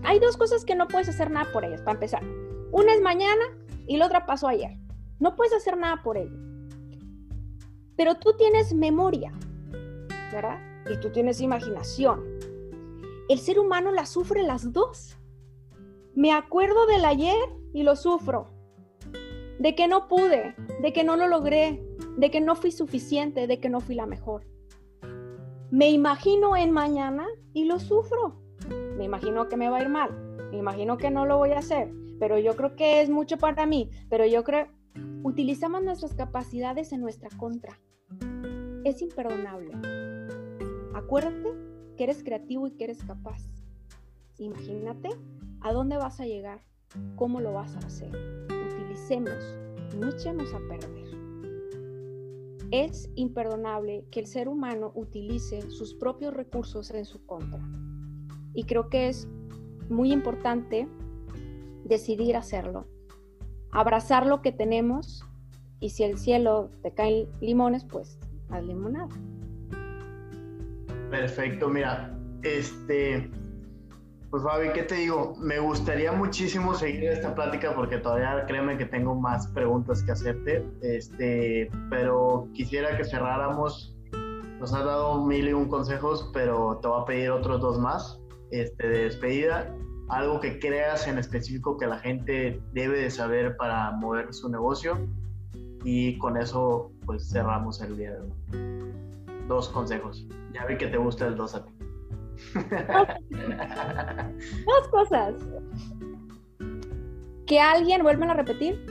Hay 0.04 0.20
dos 0.20 0.38
cosas 0.38 0.66
que 0.66 0.76
no 0.76 0.88
puedes 0.88 1.10
hacer 1.10 1.30
nada 1.30 1.52
por 1.52 1.64
ellas, 1.64 1.82
para 1.82 1.94
empezar. 1.94 2.24
Una 2.72 2.94
es 2.94 3.02
mañana 3.02 3.44
y 3.86 3.98
la 3.98 4.08
otra 4.08 4.26
pasó 4.26 4.48
ayer. 4.48 4.78
No 5.20 5.36
puedes 5.36 5.54
hacer 5.54 5.78
nada 5.78 6.02
por 6.02 6.18
ello. 6.18 6.38
Pero 7.96 8.16
tú 8.16 8.34
tienes 8.38 8.74
memoria, 8.74 9.32
¿verdad? 10.32 10.60
Y 10.90 10.98
tú 11.00 11.12
tienes 11.12 11.42
imaginación. 11.42 12.24
El 13.32 13.40
ser 13.40 13.60
humano 13.60 13.94
la 13.94 14.06
sufre 14.06 14.44
las 14.44 14.74
dos. 14.74 15.18
Me 16.16 16.34
acuerdo 16.34 16.86
del 16.86 17.06
ayer 17.06 17.38
y 17.72 17.84
lo 17.84 17.96
sufro 17.96 18.50
de 19.58 19.74
que 19.74 19.88
no 19.88 20.10
pude, 20.10 20.54
de 20.82 20.92
que 20.92 21.06
no 21.06 21.16
lo 21.16 21.30
logré, 21.30 21.82
de 22.18 22.30
que 22.30 22.42
no 22.42 22.56
fui 22.56 22.74
suficiente, 22.74 23.48
de 23.48 23.62
que 23.62 23.70
no 23.70 23.80
fui 23.80 23.96
la 23.96 24.06
mejor. 24.06 24.46
Me 25.70 25.92
imagino 25.92 26.58
en 26.58 26.72
mañana 26.72 27.26
y 27.54 27.64
lo 27.64 27.80
sufro. 27.80 28.42
Me 28.98 29.06
imagino 29.06 29.48
que 29.48 29.56
me 29.56 29.70
va 29.70 29.78
a 29.78 29.82
ir 29.84 29.88
mal, 29.88 30.12
me 30.52 30.58
imagino 30.58 30.98
que 30.98 31.10
no 31.10 31.26
lo 31.26 31.38
voy 31.38 31.52
a 31.52 31.60
hacer, 31.60 31.90
pero 32.20 32.38
yo 32.38 32.58
creo 32.58 32.76
que 32.76 33.00
es 33.00 33.10
mucho 33.10 33.38
para 33.38 33.66
mí, 33.66 33.90
pero 34.10 34.26
yo 34.26 34.44
creo, 34.44 34.68
utilizamos 35.24 35.82
nuestras 35.84 36.16
capacidades 36.16 36.92
en 36.92 37.00
nuestra 37.00 37.30
contra. 37.38 37.80
Es 38.84 39.02
imperdonable. 39.02 39.72
Acuérdate 40.94 41.71
que 42.02 42.06
eres 42.06 42.24
creativo 42.24 42.66
y 42.66 42.72
que 42.72 42.86
eres 42.86 43.04
capaz. 43.04 43.44
Imagínate 44.40 45.10
a 45.60 45.72
dónde 45.72 45.98
vas 45.98 46.20
a 46.20 46.26
llegar, 46.26 46.64
cómo 47.16 47.40
lo 47.40 47.54
vas 47.54 47.76
a 47.76 47.80
hacer 47.86 48.10
utilicemos, 48.50 49.56
no 50.00 50.10
echemos 50.10 50.52
a 50.52 50.60
perder. 50.68 51.12
Es 52.72 53.08
imperdonable 53.14 54.04
que 54.10 54.20
el 54.20 54.26
ser 54.26 54.50
humano 54.50 54.92
utilice 54.96 55.62
sus 55.70 55.94
propios 55.94 56.34
recursos 56.34 56.90
en 56.90 57.06
su 57.06 57.24
contra. 57.28 57.62
Y 58.56 58.64
creo 58.64 58.90
que 58.90 59.08
es 59.08 59.28
muy 59.88 60.12
importante 60.12 60.88
decidir 61.84 62.36
hacerlo. 62.36 62.88
Abrazar 63.70 64.26
lo 64.26 64.42
que 64.42 64.52
tenemos 64.52 65.24
y 65.80 65.92
si 65.92 66.02
el 66.02 66.18
cielo 66.18 66.72
te 66.82 66.96
caen 66.96 67.28
limones, 67.42 67.86
pues 67.86 68.18
haz 68.50 68.66
limonada. 68.66 69.16
Perfecto, 71.12 71.68
mira, 71.68 72.18
este, 72.42 73.30
pues 74.30 74.44
Fabi, 74.44 74.72
¿qué 74.72 74.84
te 74.84 74.96
digo? 74.96 75.36
Me 75.42 75.60
gustaría 75.60 76.14
muchísimo 76.14 76.74
seguir 76.74 77.04
esta 77.04 77.36
plática 77.36 77.76
porque 77.76 77.98
todavía 77.98 78.46
créeme 78.48 78.78
que 78.78 78.86
tengo 78.86 79.14
más 79.14 79.46
preguntas 79.48 80.02
que 80.04 80.14
hacerte, 80.14 80.66
este, 80.82 81.70
pero 81.90 82.48
quisiera 82.54 82.96
que 82.96 83.04
cerráramos. 83.04 83.94
Nos 84.62 84.74
has 84.74 84.86
dado 84.86 85.26
mil 85.26 85.50
y 85.50 85.54
un 85.54 85.68
consejos, 85.68 86.30
pero 86.34 86.80
te 86.82 86.88
voy 86.88 87.02
a 87.02 87.06
pedir 87.06 87.32
otros 87.32 87.60
dos 87.60 87.78
más 87.78 88.22
este, 88.52 88.88
de 88.88 89.04
despedida. 89.04 89.76
Algo 90.08 90.40
que 90.40 90.60
creas 90.60 91.10
en 91.10 91.18
específico 91.18 91.78
que 91.78 91.88
la 91.88 92.00
gente 92.00 92.62
debe 92.72 93.00
de 93.02 93.10
saber 93.10 93.58
para 93.58 93.92
mover 93.92 94.34
su 94.34 94.48
negocio. 94.48 95.10
Y 95.84 96.18
con 96.20 96.38
eso, 96.38 96.94
pues 97.06 97.30
cerramos 97.30 97.82
el 97.82 97.98
día 97.98 98.12
de 98.12 98.20
hoy. 98.22 99.11
Dos 99.48 99.70
consejos. 99.70 100.26
Ya 100.54 100.66
vi 100.66 100.78
que 100.78 100.88
te 100.88 100.98
gusta 100.98 101.28
el 101.28 101.36
dos 101.36 101.56
a 101.56 101.66
ti. 101.66 101.72
Dos 104.66 104.88
cosas. 104.90 105.36
Que 107.46 107.60
alguien, 107.60 108.04
vuelven 108.04 108.30
a 108.30 108.34
repetir, 108.34 108.86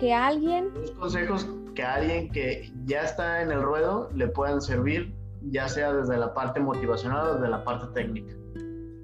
que 0.00 0.12
alguien... 0.14 0.72
Dos 0.74 0.90
consejos 0.92 1.46
que 1.74 1.84
alguien 1.84 2.28
que 2.30 2.72
ya 2.86 3.02
está 3.02 3.40
en 3.40 3.52
el 3.52 3.62
ruedo 3.62 4.10
le 4.12 4.26
puedan 4.26 4.60
servir, 4.60 5.14
ya 5.42 5.68
sea 5.68 5.92
desde 5.92 6.16
la 6.16 6.34
parte 6.34 6.58
motivacional 6.58 7.28
o 7.28 7.34
desde 7.34 7.48
la 7.48 7.62
parte 7.62 7.86
técnica. 7.94 8.34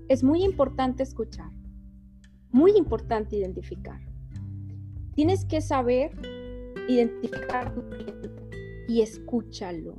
Es 0.08 0.24
muy 0.24 0.42
importante 0.42 1.04
escuchar, 1.04 1.50
muy 2.50 2.72
importante 2.72 3.36
identificar. 3.36 4.00
Tienes 5.14 5.44
que 5.44 5.60
saber 5.60 6.10
identificar 6.88 7.72
tu 7.72 7.88
cliente 7.90 8.30
y 8.88 9.02
escúchalo. 9.02 9.94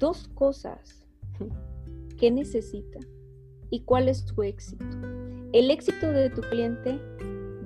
Dos 0.00 0.28
cosas. 0.28 1.06
¿Qué 2.16 2.30
necesita? 2.30 2.98
¿Y 3.68 3.82
cuál 3.82 4.08
es 4.08 4.24
tu 4.24 4.42
éxito? 4.42 4.82
El 5.52 5.70
éxito 5.70 6.10
de 6.10 6.30
tu 6.30 6.40
cliente 6.40 6.98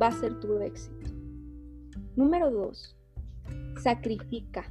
va 0.03 0.09
a 0.09 0.13
ser 0.13 0.41
tu 0.41 0.59
éxito. 0.59 1.11
Número 2.17 2.51
dos, 2.51 2.97
sacrifica. 3.81 4.65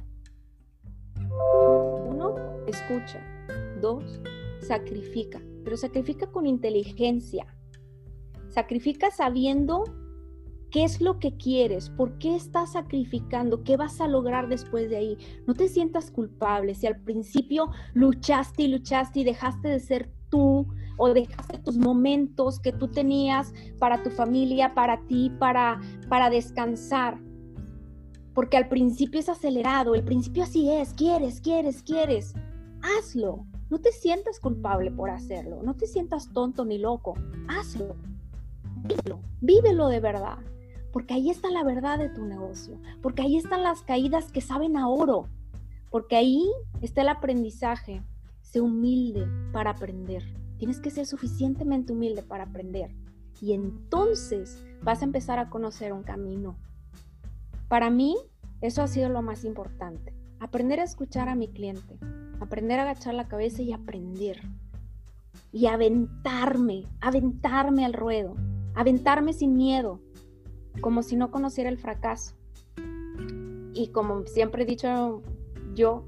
Uno, 2.06 2.36
escucha. 2.66 3.22
Dos, 3.80 4.20
sacrifica. 4.60 5.40
Pero 5.64 5.78
sacrifica 5.78 6.26
con 6.26 6.44
inteligencia. 6.44 7.46
Sacrifica 8.50 9.10
sabiendo 9.10 9.84
¿Qué 10.74 10.82
es 10.82 11.00
lo 11.00 11.20
que 11.20 11.36
quieres? 11.36 11.88
¿Por 11.88 12.18
qué 12.18 12.34
estás 12.34 12.72
sacrificando? 12.72 13.62
¿Qué 13.62 13.76
vas 13.76 14.00
a 14.00 14.08
lograr 14.08 14.48
después 14.48 14.90
de 14.90 14.96
ahí? 14.96 15.18
No 15.46 15.54
te 15.54 15.68
sientas 15.68 16.10
culpable. 16.10 16.74
Si 16.74 16.88
al 16.88 16.98
principio 16.98 17.70
luchaste 17.92 18.64
y 18.64 18.66
luchaste 18.66 19.20
y 19.20 19.24
dejaste 19.24 19.68
de 19.68 19.78
ser 19.78 20.10
tú 20.30 20.66
o 20.96 21.14
dejaste 21.14 21.58
tus 21.58 21.78
momentos 21.78 22.58
que 22.58 22.72
tú 22.72 22.88
tenías 22.88 23.54
para 23.78 24.02
tu 24.02 24.10
familia, 24.10 24.74
para 24.74 25.00
ti, 25.06 25.30
para, 25.38 25.80
para 26.08 26.28
descansar. 26.28 27.20
Porque 28.34 28.56
al 28.56 28.66
principio 28.66 29.20
es 29.20 29.28
acelerado, 29.28 29.94
el 29.94 30.02
principio 30.02 30.42
así 30.42 30.68
es, 30.72 30.92
quieres, 30.92 31.40
quieres, 31.40 31.84
quieres. 31.84 32.34
Hazlo. 32.82 33.46
No 33.70 33.78
te 33.78 33.92
sientas 33.92 34.40
culpable 34.40 34.90
por 34.90 35.08
hacerlo. 35.08 35.62
No 35.62 35.76
te 35.76 35.86
sientas 35.86 36.32
tonto 36.32 36.64
ni 36.64 36.78
loco. 36.78 37.14
Hazlo. 37.46 37.94
Vívelo, 38.82 39.20
vívelo 39.40 39.86
de 39.86 40.00
verdad 40.00 40.38
porque 40.94 41.14
ahí 41.14 41.28
está 41.28 41.50
la 41.50 41.64
verdad 41.64 41.98
de 41.98 42.08
tu 42.08 42.24
negocio, 42.24 42.78
porque 43.02 43.22
ahí 43.22 43.36
están 43.36 43.64
las 43.64 43.82
caídas 43.82 44.30
que 44.30 44.40
saben 44.40 44.76
a 44.76 44.86
oro, 44.86 45.26
porque 45.90 46.14
ahí 46.14 46.48
está 46.82 47.02
el 47.02 47.08
aprendizaje. 47.08 48.00
Sé 48.42 48.60
humilde 48.60 49.26
para 49.52 49.70
aprender. 49.70 50.22
Tienes 50.56 50.78
que 50.78 50.92
ser 50.92 51.06
suficientemente 51.06 51.92
humilde 51.92 52.22
para 52.22 52.44
aprender. 52.44 52.94
Y 53.40 53.54
entonces 53.54 54.64
vas 54.82 55.02
a 55.02 55.06
empezar 55.06 55.40
a 55.40 55.50
conocer 55.50 55.92
un 55.92 56.04
camino. 56.04 56.56
Para 57.66 57.90
mí, 57.90 58.16
eso 58.60 58.80
ha 58.80 58.86
sido 58.86 59.08
lo 59.08 59.20
más 59.20 59.44
importante. 59.44 60.14
Aprender 60.38 60.78
a 60.78 60.84
escuchar 60.84 61.28
a 61.28 61.34
mi 61.34 61.48
cliente, 61.48 61.98
aprender 62.38 62.78
a 62.78 62.82
agachar 62.82 63.14
la 63.14 63.26
cabeza 63.26 63.62
y 63.62 63.72
aprender. 63.72 64.42
Y 65.50 65.66
aventarme, 65.66 66.84
aventarme 67.00 67.84
al 67.84 67.94
ruedo, 67.94 68.36
aventarme 68.76 69.32
sin 69.32 69.54
miedo, 69.54 70.00
como 70.80 71.02
si 71.02 71.16
no 71.16 71.30
conociera 71.30 71.70
el 71.70 71.78
fracaso. 71.78 72.34
Y 73.72 73.88
como 73.88 74.26
siempre 74.26 74.62
he 74.62 74.66
dicho 74.66 75.22
yo, 75.74 76.04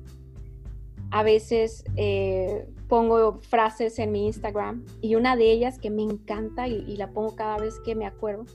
a 1.11 1.23
veces 1.23 1.85
eh, 1.97 2.69
pongo 2.89 3.41
frases 3.41 3.99
en 3.99 4.13
mi 4.13 4.27
Instagram 4.27 4.85
y 5.01 5.15
una 5.15 5.37
de 5.37 5.51
ellas 5.51 5.79
que 5.79 5.91
me 5.91 6.03
encanta 6.03 6.69
y, 6.69 6.97
la 6.97 7.11
pongo 7.11 7.35
cada 7.35 7.59
vez 7.59 7.81
que 7.81 7.95
me 7.95 8.07
acuerdo, 8.07 8.47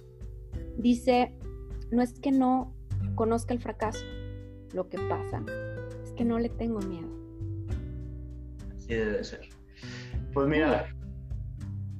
dice, 0.77 1.33
no 1.91 2.01
es 2.01 2.13
que 2.19 2.31
no 2.31 2.73
conozca 3.15 3.53
el 3.53 3.59
fracaso, 3.59 4.05
lo 4.73 4.87
que 4.89 4.97
pasa 5.09 5.43
es 6.03 6.11
que 6.13 6.23
no 6.23 6.39
le 6.39 6.49
tengo 6.49 6.79
miedo. 6.79 7.09
Así 8.75 8.95
debe 8.95 9.23
ser. 9.23 9.49
Pues 10.33 10.47
mira, 10.47 10.87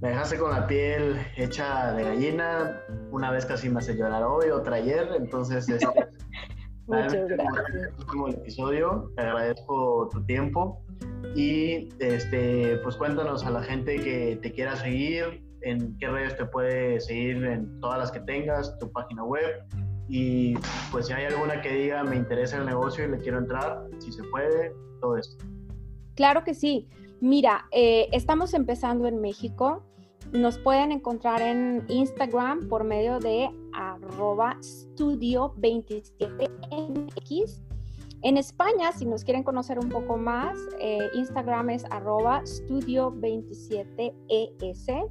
me 0.02 0.10
dejaste 0.10 0.38
con 0.40 0.50
la 0.50 0.66
piel 0.66 1.16
hecha 1.38 1.94
de 1.94 2.04
gallina. 2.04 2.82
Una 3.12 3.30
vez 3.30 3.46
casi 3.46 3.70
me 3.70 3.80
hace 3.80 3.96
llorar 3.96 4.24
hoy, 4.24 4.50
otra 4.50 4.78
ayer. 4.78 5.08
Entonces, 5.16 5.70
este, 5.70 5.86
Muchas 6.88 7.28
gracias. 7.28 8.00
último 8.00 8.28
episodio. 8.30 9.12
Te 9.16 9.22
agradezco 9.22 10.10
tu 10.12 10.26
tiempo. 10.26 10.84
Y 11.36 11.90
este, 12.00 12.78
pues 12.84 12.96
cuéntanos 12.96 13.46
a 13.46 13.52
la 13.52 13.62
gente 13.62 13.98
que 13.98 14.40
te 14.42 14.52
quiera 14.52 14.76
seguir, 14.76 15.44
en 15.62 15.96
qué 16.00 16.08
redes 16.08 16.36
te 16.36 16.46
puede 16.46 17.00
seguir, 17.00 17.46
en 17.46 17.80
todas 17.80 18.00
las 18.00 18.12
que 18.12 18.22
tengas, 18.22 18.78
tu 18.80 18.92
página 18.92 19.24
web. 19.24 19.64
Y 20.10 20.56
pues 20.92 21.08
si 21.08 21.14
hay 21.14 21.26
alguna 21.26 21.62
que 21.62 21.70
diga 21.74 22.04
me 22.04 22.16
interesa 22.16 22.58
el 22.58 22.66
negocio 22.66 23.06
y 23.06 23.10
le 23.10 23.20
quiero 23.20 23.38
entrar, 23.38 23.86
si 24.00 24.12
se 24.12 24.24
puede, 24.24 24.74
todo 25.00 25.16
esto. 25.16 25.46
Claro 26.16 26.44
que 26.44 26.56
sí. 26.56 26.90
Mira, 27.22 27.68
eh, 27.72 28.10
estamos 28.12 28.56
empezando 28.56 29.08
en 29.08 29.22
México. 29.22 29.84
Nos 30.32 30.58
pueden 30.58 30.92
encontrar 30.92 31.42
en 31.42 31.86
Instagram 31.90 32.68
por 32.70 32.84
medio 32.84 33.20
de 33.20 33.50
arroba 33.74 34.58
studio27mx. 34.62 37.62
En 38.24 38.38
España, 38.38 38.92
si 38.92 39.06
nos 39.06 39.24
quieren 39.24 39.44
conocer 39.44 39.80
un 39.80 39.90
poco 39.90 40.16
más, 40.16 40.56
eh, 40.80 41.10
Instagram 41.16 41.72
es 41.72 41.84
arroba 41.90 42.44
studio27es. 42.44 45.10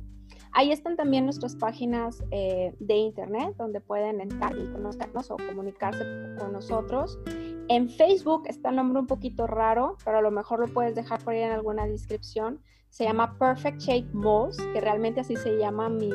Ahí 0.53 0.73
están 0.73 0.97
también 0.97 1.25
nuestras 1.25 1.55
páginas 1.55 2.25
eh, 2.31 2.75
de 2.81 2.97
internet 2.97 3.55
donde 3.57 3.81
pueden 3.81 4.21
entrar 4.21 4.57
y 4.57 4.67
conocernos 4.73 5.31
o 5.31 5.37
comunicarse 5.37 6.05
con 6.39 6.53
nosotros. 6.53 7.19
En 7.69 7.89
Facebook 7.89 8.45
está 8.47 8.71
el 8.71 8.77
nombre 8.77 9.01
un 9.01 9.07
poquito 9.07 9.47
raro, 9.47 9.97
pero 10.05 10.19
a 10.19 10.23
lo 10.23 10.31
mejor 10.31 10.61
lo 10.61 10.67
puedes 10.67 10.95
dejar 10.95 11.23
por 11.23 11.35
ahí 11.35 11.43
en 11.43 11.53
alguna 11.53 11.87
descripción. 11.87 12.61
Se 12.91 13.05
llama 13.05 13.39
Perfect 13.39 13.81
Shape 13.81 14.09
Molds, 14.13 14.59
que 14.73 14.81
realmente 14.81 15.21
así 15.21 15.37
se 15.37 15.57
llama 15.57 15.89
mi, 15.89 16.11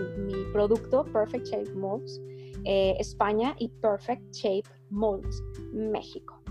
producto, 0.54 1.06
Perfect 1.06 1.48
Shape 1.48 1.72
Molds 1.74 2.22
eh, 2.66 2.96
España 3.00 3.56
y 3.60 3.70
Perfect 3.70 4.34
Shape 4.34 4.70
Molds 4.90 5.44
México. 5.74 6.42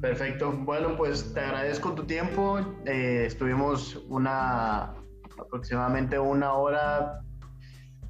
Perfecto. 0.00 0.52
Bueno, 0.52 0.96
pues 0.96 1.32
te 1.32 1.40
agradezco 1.40 1.94
tu 1.94 2.02
tiempo. 2.04 2.58
Eh, 2.86 3.24
estuvimos 3.26 4.04
una 4.08 4.94
aproximadamente 5.38 6.18
una 6.18 6.54
hora 6.54 7.20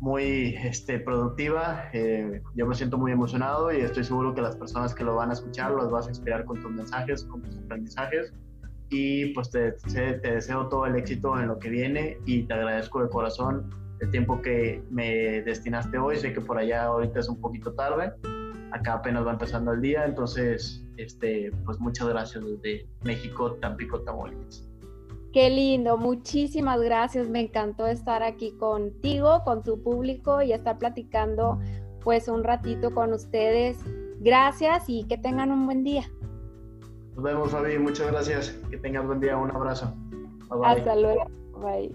muy 0.00 0.56
este, 0.64 0.98
productiva. 0.98 1.90
Eh, 1.92 2.40
yo 2.54 2.66
me 2.66 2.74
siento 2.74 2.96
muy 2.96 3.12
emocionado 3.12 3.70
y 3.72 3.82
estoy 3.82 4.04
seguro 4.04 4.34
que 4.34 4.40
las 4.40 4.56
personas 4.56 4.94
que 4.94 5.04
lo 5.04 5.16
van 5.16 5.30
a 5.30 5.32
escuchar 5.34 5.70
los 5.70 5.90
vas 5.90 6.06
a 6.06 6.08
inspirar 6.08 6.46
con 6.46 6.60
tus 6.62 6.72
mensajes, 6.72 7.24
con 7.24 7.42
tus 7.42 7.58
aprendizajes. 7.58 8.32
Y 8.92 9.32
pues 9.32 9.50
te, 9.50 9.72
te, 9.72 10.18
deseo 10.18 10.68
todo 10.68 10.84
el 10.84 10.96
éxito 10.96 11.38
en 11.40 11.48
lo 11.48 11.58
que 11.58 11.70
viene 11.70 12.18
y 12.26 12.42
te 12.42 12.52
agradezco 12.52 13.02
de 13.02 13.08
corazón 13.08 13.70
el 14.00 14.10
tiempo 14.10 14.42
que 14.42 14.82
me 14.90 15.40
destinaste 15.42 15.96
hoy. 15.96 16.16
Sé 16.16 16.34
que 16.34 16.42
por 16.42 16.58
allá 16.58 16.84
ahorita 16.84 17.20
es 17.20 17.28
un 17.28 17.40
poquito 17.40 17.72
tarde. 17.72 18.12
Acá 18.70 18.94
apenas 18.94 19.26
va 19.26 19.32
empezando 19.32 19.72
el 19.72 19.80
día, 19.80 20.04
entonces, 20.04 20.84
este, 20.98 21.50
pues 21.64 21.80
muchas 21.80 22.08
gracias 22.08 22.44
desde 22.44 22.86
México, 23.02 23.54
Tampico, 23.54 24.00
Tamaulipas. 24.00 24.68
Qué 25.32 25.48
lindo, 25.48 25.96
muchísimas 25.96 26.78
gracias. 26.82 27.30
Me 27.30 27.40
encantó 27.40 27.86
estar 27.86 28.22
aquí 28.22 28.52
contigo, 28.58 29.42
con 29.44 29.62
tu 29.62 29.82
público 29.82 30.42
y 30.42 30.52
estar 30.52 30.76
platicando 30.76 31.58
pues 32.02 32.28
un 32.28 32.44
ratito 32.44 32.92
con 32.92 33.14
ustedes. 33.14 33.78
Gracias 34.20 34.84
y 34.88 35.04
que 35.04 35.16
tengan 35.16 35.50
un 35.50 35.64
buen 35.64 35.82
día. 35.82 36.04
Nos 37.14 37.24
vemos, 37.24 37.50
Fabi. 37.50 37.78
Muchas 37.78 38.10
gracias. 38.10 38.50
Que 38.70 38.78
tengas 38.78 39.06
buen 39.06 39.20
día. 39.20 39.36
Un 39.36 39.50
abrazo. 39.50 39.94
Hasta 40.64 40.96
luego. 40.96 41.26
Bye. 41.60 41.92